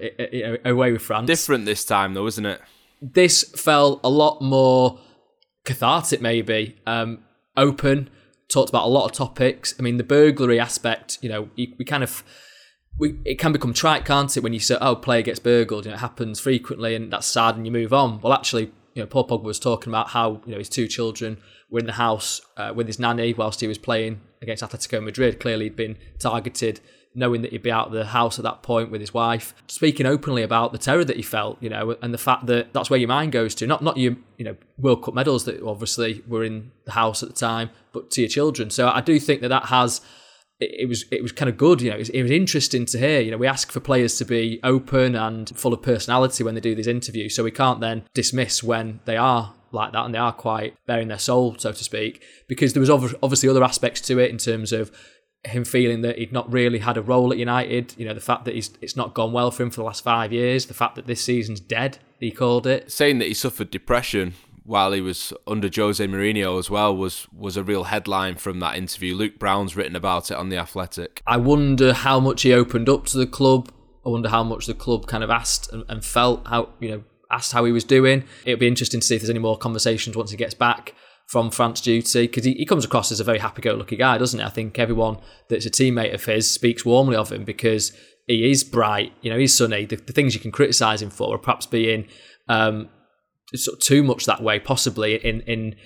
away 0.64 0.92
with 0.92 1.02
France. 1.02 1.26
Different 1.26 1.66
this 1.66 1.84
time, 1.84 2.14
though, 2.14 2.26
isn't 2.26 2.44
it? 2.44 2.60
This 3.00 3.44
felt 3.56 4.00
a 4.02 4.08
lot 4.08 4.42
more 4.42 4.98
cathartic, 5.64 6.20
maybe 6.20 6.76
um, 6.86 7.24
open. 7.56 8.10
Talked 8.54 8.68
about 8.68 8.86
a 8.86 8.88
lot 8.88 9.04
of 9.06 9.10
topics. 9.10 9.74
I 9.80 9.82
mean, 9.82 9.96
the 9.96 10.04
burglary 10.04 10.60
aspect. 10.60 11.18
You 11.20 11.28
know, 11.28 11.48
we, 11.56 11.74
we 11.76 11.84
kind 11.84 12.04
of 12.04 12.22
we, 12.96 13.18
it 13.24 13.36
can 13.36 13.50
become 13.50 13.74
trite, 13.74 14.04
can't 14.04 14.36
it? 14.36 14.44
When 14.44 14.52
you 14.52 14.60
say, 14.60 14.76
"Oh, 14.80 14.94
player 14.94 15.22
gets 15.22 15.40
burgled," 15.40 15.86
you 15.86 15.90
know, 15.90 15.96
it 15.96 15.98
happens 15.98 16.38
frequently, 16.38 16.94
and 16.94 17.12
that's 17.12 17.26
sad, 17.26 17.56
and 17.56 17.66
you 17.66 17.72
move 17.72 17.92
on. 17.92 18.20
Well, 18.20 18.32
actually, 18.32 18.70
you 18.94 19.02
know, 19.02 19.06
Paul 19.06 19.26
Pogba 19.26 19.42
was 19.42 19.58
talking 19.58 19.90
about 19.90 20.10
how 20.10 20.40
you 20.46 20.52
know 20.52 20.58
his 20.58 20.68
two 20.68 20.86
children 20.86 21.38
were 21.68 21.80
in 21.80 21.86
the 21.86 21.94
house 21.94 22.42
uh, 22.56 22.72
with 22.72 22.86
his 22.86 23.00
nanny 23.00 23.34
whilst 23.34 23.60
he 23.60 23.66
was 23.66 23.76
playing 23.76 24.20
against 24.40 24.62
Atletico 24.62 25.02
Madrid. 25.02 25.40
Clearly, 25.40 25.64
he'd 25.64 25.74
been 25.74 25.96
targeted, 26.20 26.80
knowing 27.14 27.42
that 27.42 27.52
he'd 27.52 27.62
be 27.62 27.70
out 27.70 27.88
of 27.88 27.92
the 27.92 28.06
house 28.06 28.38
at 28.38 28.42
that 28.42 28.62
point 28.62 28.90
with 28.90 29.00
his 29.00 29.14
wife. 29.14 29.54
Speaking 29.66 30.06
openly 30.06 30.42
about 30.42 30.72
the 30.72 30.78
terror 30.78 31.04
that 31.04 31.16
he 31.16 31.22
felt, 31.22 31.62
you 31.62 31.70
know, 31.70 31.96
and 32.02 32.12
the 32.12 32.18
fact 32.18 32.46
that 32.46 32.72
that's 32.72 32.90
where 32.90 32.98
your 32.98 33.08
mind 33.08 33.32
goes 33.32 33.54
to. 33.56 33.66
Not 33.66 33.82
not 33.82 33.96
your 33.96 34.16
you 34.36 34.44
know 34.44 34.56
World 34.78 35.04
Cup 35.04 35.14
medals 35.14 35.44
that 35.44 35.62
obviously 35.62 36.22
were 36.26 36.44
in 36.44 36.72
the 36.84 36.92
house 36.92 37.22
at 37.22 37.28
the 37.28 37.34
time, 37.34 37.70
but 37.92 38.10
to 38.12 38.20
your 38.20 38.28
children. 38.28 38.70
So 38.70 38.88
I 38.88 39.00
do 39.00 39.18
think 39.18 39.40
that 39.42 39.48
that 39.48 39.66
has 39.66 40.00
it, 40.60 40.88
was 40.88 41.04
it 41.10 41.22
was 41.22 41.32
kind 41.32 41.48
of 41.48 41.56
good. 41.56 41.82
You 41.82 41.90
know, 41.90 41.96
it 41.96 42.00
was, 42.00 42.10
it 42.10 42.22
was, 42.22 42.30
interesting 42.30 42.86
to 42.86 42.98
hear. 42.98 43.20
You 43.20 43.30
know, 43.30 43.36
we 43.36 43.46
ask 43.46 43.70
for 43.72 43.80
players 43.80 44.18
to 44.18 44.24
be 44.24 44.60
open 44.62 45.14
and 45.14 45.50
full 45.56 45.72
of 45.72 45.82
personality 45.82 46.44
when 46.44 46.54
they 46.54 46.60
do 46.60 46.74
these 46.74 46.86
interviews, 46.86 47.34
so 47.34 47.44
we 47.44 47.50
can't 47.50 47.80
then 47.80 48.04
dismiss 48.14 48.62
when 48.62 49.00
they 49.04 49.16
are 49.16 49.54
like 49.74 49.92
that 49.92 50.04
and 50.04 50.14
they 50.14 50.18
are 50.18 50.32
quite 50.32 50.74
bearing 50.86 51.08
their 51.08 51.18
soul, 51.18 51.56
so 51.58 51.72
to 51.72 51.84
speak, 51.84 52.22
because 52.46 52.72
there 52.72 52.80
was 52.80 52.90
obviously 52.90 53.48
other 53.48 53.64
aspects 53.64 54.00
to 54.02 54.18
it 54.18 54.30
in 54.30 54.38
terms 54.38 54.72
of 54.72 54.90
him 55.46 55.64
feeling 55.64 56.02
that 56.02 56.18
he'd 56.18 56.32
not 56.32 56.50
really 56.52 56.78
had 56.78 56.96
a 56.96 57.02
role 57.02 57.32
at 57.32 57.38
United. 57.38 57.94
You 57.96 58.06
know, 58.06 58.14
the 58.14 58.20
fact 58.20 58.44
that 58.46 58.54
he's 58.54 58.70
it's 58.80 58.96
not 58.96 59.14
gone 59.14 59.32
well 59.32 59.50
for 59.50 59.62
him 59.62 59.70
for 59.70 59.76
the 59.76 59.84
last 59.84 60.02
five 60.02 60.32
years, 60.32 60.66
the 60.66 60.74
fact 60.74 60.94
that 60.96 61.06
this 61.06 61.22
season's 61.22 61.60
dead, 61.60 61.98
he 62.18 62.30
called 62.30 62.66
it. 62.66 62.90
Saying 62.90 63.18
that 63.18 63.28
he 63.28 63.34
suffered 63.34 63.70
depression 63.70 64.34
while 64.64 64.92
he 64.92 65.00
was 65.00 65.32
under 65.46 65.68
Jose 65.74 66.04
Mourinho 66.06 66.58
as 66.58 66.70
well 66.70 66.96
was 66.96 67.26
was 67.36 67.56
a 67.56 67.62
real 67.62 67.84
headline 67.84 68.36
from 68.36 68.60
that 68.60 68.76
interview. 68.76 69.14
Luke 69.14 69.38
Brown's 69.38 69.76
written 69.76 69.96
about 69.96 70.30
it 70.30 70.36
on 70.36 70.48
the 70.48 70.56
Athletic. 70.56 71.22
I 71.26 71.36
wonder 71.36 71.92
how 71.92 72.20
much 72.20 72.42
he 72.42 72.52
opened 72.52 72.88
up 72.88 73.06
to 73.06 73.18
the 73.18 73.26
club. 73.26 73.70
I 74.04 74.08
wonder 74.08 74.28
how 74.28 74.42
much 74.42 74.66
the 74.66 74.74
club 74.74 75.06
kind 75.06 75.24
of 75.24 75.30
asked 75.30 75.72
and, 75.72 75.84
and 75.88 76.04
felt 76.04 76.46
how 76.46 76.70
you 76.80 76.90
know 76.90 77.04
asked 77.30 77.52
how 77.52 77.64
he 77.64 77.72
was 77.72 77.84
doing. 77.84 78.24
It'll 78.44 78.60
be 78.60 78.68
interesting 78.68 79.00
to 79.00 79.06
see 79.06 79.16
if 79.16 79.22
there's 79.22 79.30
any 79.30 79.38
more 79.38 79.58
conversations 79.58 80.16
once 80.16 80.30
he 80.30 80.36
gets 80.36 80.54
back 80.54 80.94
from 81.26 81.50
France 81.50 81.80
duty 81.80 82.26
because 82.26 82.44
he, 82.44 82.52
he 82.54 82.66
comes 82.66 82.84
across 82.84 83.10
as 83.10 83.20
a 83.20 83.24
very 83.24 83.38
happy-go-lucky 83.38 83.96
guy, 83.96 84.18
doesn't 84.18 84.40
he? 84.40 84.44
I 84.44 84.50
think 84.50 84.78
everyone 84.78 85.18
that's 85.48 85.66
a 85.66 85.70
teammate 85.70 86.14
of 86.14 86.24
his 86.24 86.50
speaks 86.50 86.84
warmly 86.84 87.16
of 87.16 87.32
him 87.32 87.44
because 87.44 87.92
he 88.26 88.50
is 88.50 88.64
bright. 88.64 89.12
You 89.22 89.30
know, 89.30 89.38
he's 89.38 89.56
sunny. 89.56 89.84
The, 89.86 89.96
the 89.96 90.12
things 90.12 90.34
you 90.34 90.40
can 90.40 90.52
criticise 90.52 91.02
him 91.02 91.10
for 91.10 91.34
are 91.34 91.38
perhaps 91.38 91.66
being 91.66 92.06
um, 92.48 92.88
sort 93.54 93.78
of 93.78 93.80
too 93.80 94.02
much 94.02 94.26
that 94.26 94.42
way, 94.42 94.58
possibly 94.58 95.14
in 95.16 95.40
in 95.42 95.76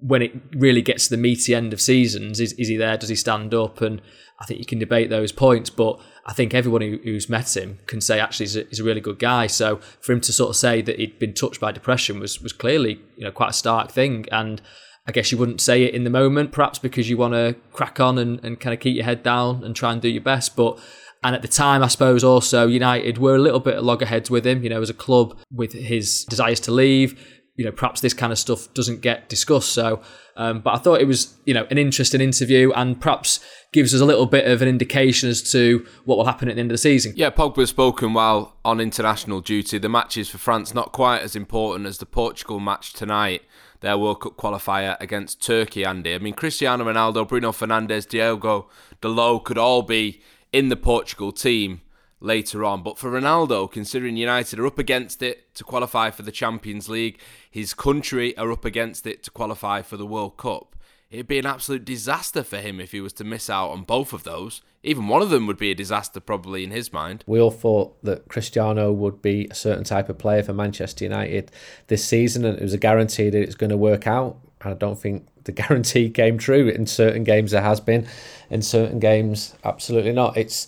when 0.00 0.22
it 0.22 0.32
really 0.52 0.82
gets 0.82 1.04
to 1.04 1.16
the 1.16 1.20
meaty 1.20 1.54
end 1.54 1.72
of 1.72 1.80
seasons, 1.80 2.40
is, 2.40 2.52
is 2.54 2.68
he 2.68 2.76
there? 2.76 2.96
Does 2.96 3.08
he 3.08 3.16
stand 3.16 3.54
up? 3.54 3.80
And 3.80 4.00
I 4.40 4.44
think 4.44 4.58
you 4.58 4.66
can 4.66 4.78
debate 4.78 5.10
those 5.10 5.32
points, 5.32 5.70
but 5.70 6.00
I 6.26 6.32
think 6.32 6.54
everyone 6.54 6.80
who, 6.80 6.98
who's 7.04 7.28
met 7.28 7.56
him 7.56 7.78
can 7.86 8.00
say 8.00 8.18
actually 8.18 8.44
he's 8.44 8.56
a, 8.56 8.64
he's 8.64 8.80
a, 8.80 8.84
really 8.84 9.00
good 9.00 9.18
guy. 9.18 9.46
So 9.46 9.76
for 10.00 10.12
him 10.12 10.20
to 10.22 10.32
sort 10.32 10.50
of 10.50 10.56
say 10.56 10.82
that 10.82 10.98
he'd 10.98 11.18
been 11.18 11.34
touched 11.34 11.60
by 11.60 11.72
depression 11.72 12.18
was 12.18 12.40
was 12.40 12.52
clearly 12.52 13.00
you 13.16 13.24
know 13.24 13.30
quite 13.30 13.50
a 13.50 13.54
stark 13.54 13.90
thing. 13.90 14.26
And 14.32 14.60
I 15.06 15.12
guess 15.12 15.30
you 15.30 15.38
wouldn't 15.38 15.60
say 15.60 15.84
it 15.84 15.94
in 15.94 16.04
the 16.04 16.10
moment, 16.10 16.50
perhaps 16.50 16.78
because 16.78 17.10
you 17.10 17.16
want 17.16 17.34
to 17.34 17.56
crack 17.72 18.00
on 18.00 18.18
and, 18.18 18.42
and 18.44 18.58
kind 18.58 18.72
of 18.72 18.80
keep 18.80 18.96
your 18.96 19.04
head 19.04 19.22
down 19.22 19.62
and 19.62 19.76
try 19.76 19.92
and 19.92 20.00
do 20.00 20.08
your 20.08 20.22
best. 20.22 20.56
But 20.56 20.80
and 21.22 21.34
at 21.34 21.42
the 21.42 21.48
time, 21.48 21.82
I 21.82 21.88
suppose 21.88 22.24
also 22.24 22.66
United 22.66 23.18
were 23.18 23.36
a 23.36 23.40
little 23.40 23.60
bit 23.60 23.82
loggerheads 23.82 24.30
with 24.30 24.46
him. 24.46 24.64
You 24.64 24.70
know, 24.70 24.82
as 24.82 24.90
a 24.90 24.94
club 24.94 25.38
with 25.52 25.72
his 25.72 26.24
desires 26.24 26.60
to 26.60 26.72
leave. 26.72 27.42
You 27.56 27.64
know, 27.64 27.72
perhaps 27.72 28.00
this 28.00 28.14
kind 28.14 28.32
of 28.32 28.38
stuff 28.38 28.72
doesn't 28.74 29.00
get 29.00 29.28
discussed. 29.28 29.72
So, 29.72 30.02
um, 30.36 30.60
but 30.60 30.74
I 30.74 30.78
thought 30.78 31.00
it 31.00 31.06
was 31.06 31.36
you 31.44 31.54
know 31.54 31.66
an 31.70 31.78
interesting 31.78 32.20
interview 32.20 32.72
and 32.72 33.00
perhaps 33.00 33.40
gives 33.72 33.94
us 33.94 34.00
a 34.00 34.04
little 34.04 34.26
bit 34.26 34.46
of 34.46 34.60
an 34.62 34.68
indication 34.68 35.28
as 35.28 35.42
to 35.52 35.86
what 36.04 36.18
will 36.18 36.26
happen 36.26 36.48
at 36.48 36.56
the 36.56 36.60
end 36.60 36.70
of 36.70 36.74
the 36.74 36.78
season. 36.78 37.12
Yeah, 37.16 37.30
Pogba 37.30 37.66
spoken 37.68 38.12
while 38.12 38.56
on 38.64 38.80
international 38.80 39.40
duty. 39.40 39.78
The 39.78 39.88
matches 39.88 40.28
for 40.28 40.38
France 40.38 40.74
not 40.74 40.92
quite 40.92 41.22
as 41.22 41.36
important 41.36 41.86
as 41.86 41.98
the 41.98 42.06
Portugal 42.06 42.58
match 42.60 42.92
tonight 42.92 43.42
their 43.84 43.98
World 43.98 44.22
Cup 44.22 44.36
qualifier 44.36 44.96
against 44.98 45.42
Turkey, 45.42 45.84
Andy. 45.84 46.14
I 46.14 46.18
mean, 46.18 46.32
Cristiano 46.32 46.84
Ronaldo, 46.84 47.28
Bruno 47.28 47.52
Fernandes, 47.52 48.08
Diogo 48.08 48.68
Dalot 49.02 49.44
could 49.44 49.58
all 49.58 49.82
be 49.82 50.22
in 50.52 50.70
the 50.70 50.76
Portugal 50.76 51.32
team 51.32 51.82
later 52.18 52.64
on. 52.64 52.82
But 52.82 52.98
for 52.98 53.10
Ronaldo, 53.10 53.70
considering 53.70 54.16
United 54.16 54.58
are 54.58 54.66
up 54.66 54.78
against 54.78 55.22
it 55.22 55.54
to 55.56 55.64
qualify 55.64 56.10
for 56.10 56.22
the 56.22 56.32
Champions 56.32 56.88
League, 56.88 57.20
his 57.54 57.72
country 57.72 58.36
are 58.36 58.50
up 58.50 58.64
against 58.64 59.06
it 59.06 59.22
to 59.22 59.30
qualify 59.30 59.80
for 59.80 59.96
the 59.96 60.04
World 60.04 60.36
Cup, 60.36 60.74
it'd 61.08 61.28
be 61.28 61.38
an 61.38 61.46
absolute 61.46 61.84
disaster 61.84 62.42
for 62.42 62.56
him 62.56 62.80
if 62.80 62.90
he 62.90 63.00
was 63.00 63.12
to 63.12 63.22
miss 63.22 63.48
out 63.48 63.70
on 63.70 63.84
both 63.84 64.12
of 64.12 64.24
those. 64.24 64.60
Even 64.82 65.06
one 65.06 65.22
of 65.22 65.30
them 65.30 65.46
would 65.46 65.56
be 65.56 65.70
a 65.70 65.74
disaster, 65.76 66.18
probably 66.18 66.64
in 66.64 66.72
his 66.72 66.92
mind. 66.92 67.22
We 67.28 67.40
all 67.40 67.52
thought 67.52 68.02
that 68.02 68.26
Cristiano 68.26 68.90
would 68.90 69.22
be 69.22 69.46
a 69.52 69.54
certain 69.54 69.84
type 69.84 70.08
of 70.08 70.18
player 70.18 70.42
for 70.42 70.52
Manchester 70.52 71.04
United 71.04 71.52
this 71.86 72.04
season, 72.04 72.44
and 72.44 72.58
it 72.58 72.62
was 72.62 72.74
a 72.74 72.76
guarantee 72.76 73.30
that 73.30 73.40
it's 73.40 73.54
going 73.54 73.70
to 73.70 73.76
work 73.76 74.08
out. 74.08 74.36
And 74.60 74.72
I 74.72 74.76
don't 74.76 75.00
think 75.00 75.28
the 75.44 75.52
guarantee 75.62 76.10
came 76.10 76.38
true. 76.38 76.66
In 76.66 76.88
certain 76.88 77.22
games, 77.22 77.52
there 77.52 77.62
has 77.62 77.78
been, 77.80 78.08
in 78.50 78.62
certain 78.62 78.98
games, 78.98 79.54
absolutely 79.62 80.12
not. 80.12 80.36
It's, 80.36 80.66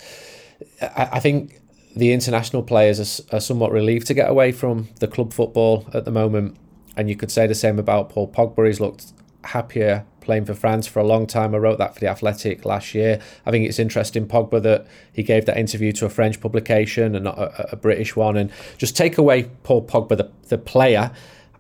I, 0.81 1.19
think 1.19 1.61
the 1.97 2.13
international 2.13 2.63
players 2.63 3.01
are, 3.01 3.37
are 3.39 3.41
somewhat 3.41 3.73
relieved 3.73 4.07
to 4.07 4.15
get 4.15 4.31
away 4.31 4.53
from 4.53 4.87
the 5.01 5.09
club 5.09 5.33
football 5.33 5.91
at 5.93 6.05
the 6.05 6.13
moment. 6.13 6.57
And 6.97 7.09
you 7.09 7.17
could 7.17 7.31
say 7.31 7.47
the 7.47 7.55
same 7.55 7.79
about 7.79 8.11
Paul 8.11 8.29
Pogba. 8.29 8.67
He's 8.67 8.81
looked 8.81 9.13
happier 9.45 10.05
playing 10.21 10.45
for 10.45 10.55
France 10.55 10.87
for 10.87 10.99
a 10.99 11.05
long 11.05 11.27
time. 11.27 11.55
I 11.55 11.59
wrote 11.59 11.79
that 11.79 11.95
for 11.95 12.01
the 12.01 12.09
Athletic 12.09 12.65
last 12.65 12.95
year. 12.95 13.21
I 13.47 13.51
think 13.51 13.67
it's 13.67 13.79
interesting, 13.79 14.27
Pogba, 14.27 14.61
that 14.63 14.87
he 15.13 15.23
gave 15.23 15.47
that 15.47 15.57
interview 15.57 15.93
to 15.93 16.07
a 16.07 16.09
French 16.11 16.41
publication 16.41 17.15
and 17.15 17.25
not 17.25 17.39
a, 17.39 17.73
a 17.73 17.77
British 17.77 18.17
one. 18.17 18.37
And 18.37 18.51
just 18.77 18.97
take 18.97 19.19
away 19.19 19.45
Paul 19.63 19.87
Pogba, 19.87 20.17
the, 20.17 20.31
the 20.49 20.59
player, 20.59 21.13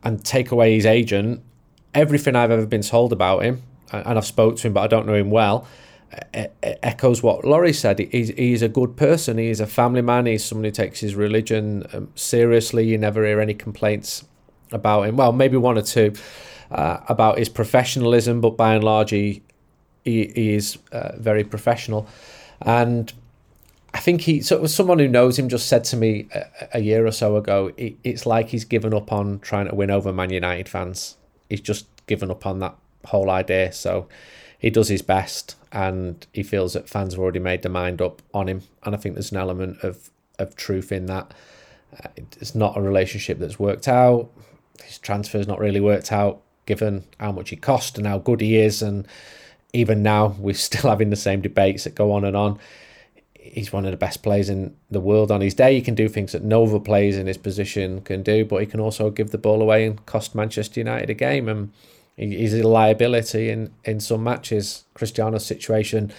and 0.02 0.24
take 0.24 0.50
away 0.50 0.74
his 0.74 0.84
agent. 0.84 1.42
Everything 1.94 2.34
I've 2.34 2.50
ever 2.50 2.66
been 2.66 2.82
told 2.82 3.12
about 3.12 3.44
him, 3.44 3.62
and 3.92 4.18
I've 4.18 4.26
spoke 4.26 4.56
to 4.56 4.66
him, 4.66 4.72
but 4.72 4.80
I 4.82 4.86
don't 4.88 5.06
know 5.06 5.14
him 5.14 5.30
well, 5.30 5.66
echoes 6.62 7.22
what 7.22 7.44
Laurie 7.44 7.72
said. 7.72 7.98
He's, 7.98 8.28
he's 8.30 8.62
a 8.62 8.68
good 8.68 8.96
person. 8.96 9.38
He's 9.38 9.60
a 9.60 9.66
family 9.66 10.02
man. 10.02 10.26
He's 10.26 10.44
someone 10.44 10.64
who 10.64 10.70
takes 10.70 11.00
his 11.00 11.14
religion 11.14 11.86
um, 11.92 12.08
seriously. 12.14 12.86
You 12.86 12.98
never 12.98 13.24
hear 13.24 13.40
any 13.40 13.54
complaints 13.54 14.24
about 14.72 15.02
him. 15.02 15.16
Well, 15.16 15.32
maybe 15.32 15.56
one 15.56 15.78
or 15.78 15.82
two 15.82 16.12
uh, 16.70 16.98
about 17.08 17.38
his 17.38 17.48
professionalism, 17.48 18.40
but 18.40 18.56
by 18.56 18.74
and 18.74 18.84
large, 18.84 19.10
he 19.10 19.42
he, 20.04 20.32
he 20.34 20.54
is 20.54 20.78
uh, 20.92 21.12
very 21.16 21.44
professional, 21.44 22.06
and 22.60 23.12
I 23.92 23.98
think 23.98 24.20
he 24.22 24.42
so 24.42 24.66
someone 24.66 24.98
who 24.98 25.08
knows 25.08 25.38
him 25.38 25.48
just 25.48 25.68
said 25.68 25.84
to 25.84 25.96
me 25.96 26.28
a, 26.34 26.44
a 26.74 26.80
year 26.80 27.06
or 27.06 27.12
so 27.12 27.36
ago, 27.36 27.72
it, 27.76 27.96
it's 28.04 28.26
like 28.26 28.48
he's 28.48 28.64
given 28.64 28.92
up 28.92 29.12
on 29.12 29.38
trying 29.40 29.68
to 29.68 29.74
win 29.74 29.90
over 29.90 30.12
Man 30.12 30.30
United 30.30 30.68
fans. 30.68 31.16
He's 31.48 31.60
just 31.60 31.86
given 32.06 32.30
up 32.30 32.46
on 32.46 32.58
that 32.60 32.76
whole 33.06 33.30
idea. 33.30 33.72
So 33.72 34.08
he 34.58 34.70
does 34.70 34.88
his 34.88 35.02
best, 35.02 35.56
and 35.72 36.26
he 36.32 36.42
feels 36.42 36.72
that 36.74 36.88
fans 36.88 37.14
have 37.14 37.20
already 37.20 37.38
made 37.38 37.62
their 37.62 37.72
mind 37.72 38.02
up 38.02 38.22
on 38.34 38.48
him, 38.48 38.62
and 38.82 38.94
I 38.94 38.98
think 38.98 39.14
there's 39.14 39.32
an 39.32 39.38
element 39.38 39.82
of 39.82 40.10
of 40.38 40.56
truth 40.56 40.92
in 40.92 41.06
that. 41.06 41.32
Uh, 41.98 42.08
it's 42.16 42.54
not 42.54 42.76
a 42.76 42.80
relationship 42.82 43.38
that's 43.38 43.58
worked 43.58 43.88
out. 43.88 44.30
His 44.84 44.98
transfer's 44.98 45.46
not 45.46 45.58
really 45.58 45.80
worked 45.80 46.12
out 46.12 46.42
given 46.66 47.04
how 47.18 47.32
much 47.32 47.50
he 47.50 47.56
cost 47.56 47.96
and 47.96 48.06
how 48.06 48.18
good 48.18 48.40
he 48.40 48.56
is. 48.56 48.82
And 48.82 49.06
even 49.72 50.02
now, 50.02 50.26
we're 50.38 50.54
still 50.54 50.90
having 50.90 51.10
the 51.10 51.16
same 51.16 51.40
debates 51.40 51.84
that 51.84 51.94
go 51.94 52.12
on 52.12 52.24
and 52.24 52.36
on. 52.36 52.58
He's 53.34 53.72
one 53.72 53.84
of 53.84 53.92
the 53.92 53.96
best 53.96 54.24
players 54.24 54.48
in 54.48 54.76
the 54.90 55.00
world 55.00 55.30
on 55.30 55.40
his 55.40 55.54
day. 55.54 55.74
He 55.74 55.80
can 55.80 55.94
do 55.94 56.08
things 56.08 56.32
that 56.32 56.42
no 56.42 56.64
other 56.64 56.80
players 56.80 57.16
in 57.16 57.28
his 57.28 57.38
position 57.38 58.00
can 58.00 58.24
do, 58.24 58.44
but 58.44 58.60
he 58.60 58.66
can 58.66 58.80
also 58.80 59.08
give 59.08 59.30
the 59.30 59.38
ball 59.38 59.62
away 59.62 59.86
and 59.86 60.04
cost 60.04 60.34
Manchester 60.34 60.80
United 60.80 61.10
a 61.10 61.14
game. 61.14 61.48
And 61.48 61.72
he's 62.16 62.54
a 62.54 62.66
liability 62.66 63.48
in, 63.48 63.72
in 63.84 64.00
some 64.00 64.24
matches. 64.24 64.84
Cristiano's 64.94 65.46
situation 65.46 66.12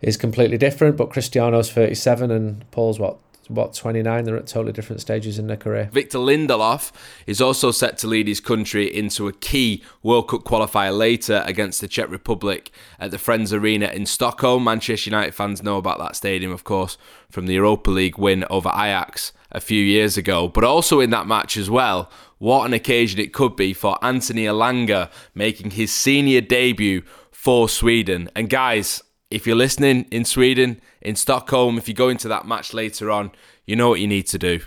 is 0.00 0.16
completely 0.16 0.58
different, 0.58 0.96
but 0.96 1.10
Cristiano's 1.10 1.70
37 1.70 2.32
and 2.32 2.70
Paul's 2.72 2.98
what, 2.98 3.18
what 3.48 3.74
29 3.74 4.24
they're 4.24 4.36
at 4.36 4.46
totally 4.46 4.72
different 4.72 5.00
stages 5.00 5.38
in 5.38 5.46
their 5.46 5.56
career. 5.56 5.88
Victor 5.92 6.18
lindelof 6.18 6.92
is 7.26 7.40
also 7.40 7.70
set 7.70 7.98
to 7.98 8.06
lead 8.06 8.28
his 8.28 8.40
country 8.40 8.86
into 8.92 9.28
a 9.28 9.32
key 9.32 9.82
world 10.02 10.28
cup 10.28 10.44
qualifier 10.44 10.96
later 10.96 11.42
against 11.46 11.80
the 11.80 11.88
czech 11.88 12.10
republic 12.10 12.70
at 12.98 13.10
the 13.10 13.18
friends 13.18 13.52
arena 13.52 13.86
in 13.86 14.06
stockholm. 14.06 14.64
Manchester 14.64 15.10
united 15.10 15.34
fans 15.34 15.62
know 15.62 15.76
about 15.76 15.98
that 15.98 16.16
stadium 16.16 16.52
of 16.52 16.64
course 16.64 16.98
from 17.30 17.46
the 17.46 17.54
europa 17.54 17.90
league 17.90 18.18
win 18.18 18.44
over 18.50 18.70
ajax 18.70 19.32
a 19.52 19.60
few 19.60 19.82
years 19.82 20.16
ago. 20.16 20.48
But 20.48 20.64
also 20.64 21.00
in 21.00 21.10
that 21.10 21.26
match 21.26 21.56
as 21.56 21.70
well 21.70 22.10
what 22.38 22.66
an 22.66 22.72
occasion 22.74 23.18
it 23.18 23.32
could 23.32 23.56
be 23.56 23.72
for 23.72 23.98
anthony 24.04 24.44
elanga 24.44 25.10
making 25.34 25.72
his 25.72 25.92
senior 25.92 26.40
debut 26.40 27.02
for 27.30 27.68
sweden. 27.68 28.28
And 28.34 28.50
guys 28.50 29.02
if 29.30 29.46
you're 29.46 29.56
listening 29.56 30.06
in 30.12 30.24
Sweden, 30.24 30.80
in 31.00 31.16
Stockholm, 31.16 31.78
if 31.78 31.88
you 31.88 31.94
go 31.94 32.08
into 32.08 32.28
that 32.28 32.46
match 32.46 32.72
later 32.72 33.10
on, 33.10 33.32
you 33.64 33.74
know 33.74 33.88
what 33.88 34.00
you 34.00 34.06
need 34.06 34.26
to 34.28 34.38
do. 34.38 34.60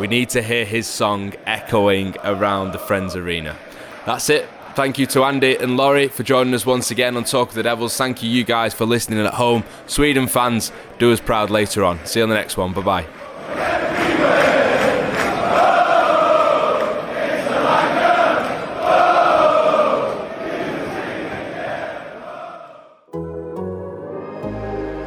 We 0.00 0.06
need 0.06 0.30
to 0.30 0.42
hear 0.42 0.64
his 0.64 0.86
song 0.86 1.34
echoing 1.44 2.16
around 2.24 2.72
the 2.72 2.78
Friends 2.78 3.14
Arena. 3.14 3.58
That's 4.06 4.30
it 4.30 4.48
Thank 4.80 4.98
you 4.98 5.04
to 5.08 5.24
Andy 5.24 5.56
and 5.56 5.76
Laurie 5.76 6.08
for 6.08 6.22
joining 6.22 6.54
us 6.54 6.64
once 6.64 6.90
again 6.90 7.14
on 7.14 7.24
Talk 7.24 7.50
of 7.50 7.54
the 7.54 7.62
Devils. 7.62 7.98
Thank 7.98 8.22
you, 8.22 8.30
you 8.30 8.44
guys, 8.44 8.72
for 8.72 8.86
listening 8.86 9.18
at 9.18 9.34
home. 9.34 9.62
Sweden 9.86 10.26
fans, 10.26 10.72
do 10.98 11.12
us 11.12 11.20
proud 11.20 11.50
later 11.50 11.84
on. 11.84 12.02
See 12.06 12.20
you 12.20 12.22
on 12.22 12.30
the 12.30 12.34
next 12.34 12.56
one. 12.56 12.72
Bye 12.72 12.80
bye. 12.80 13.06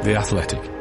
The 0.03 0.15
Athletic. 0.15 0.72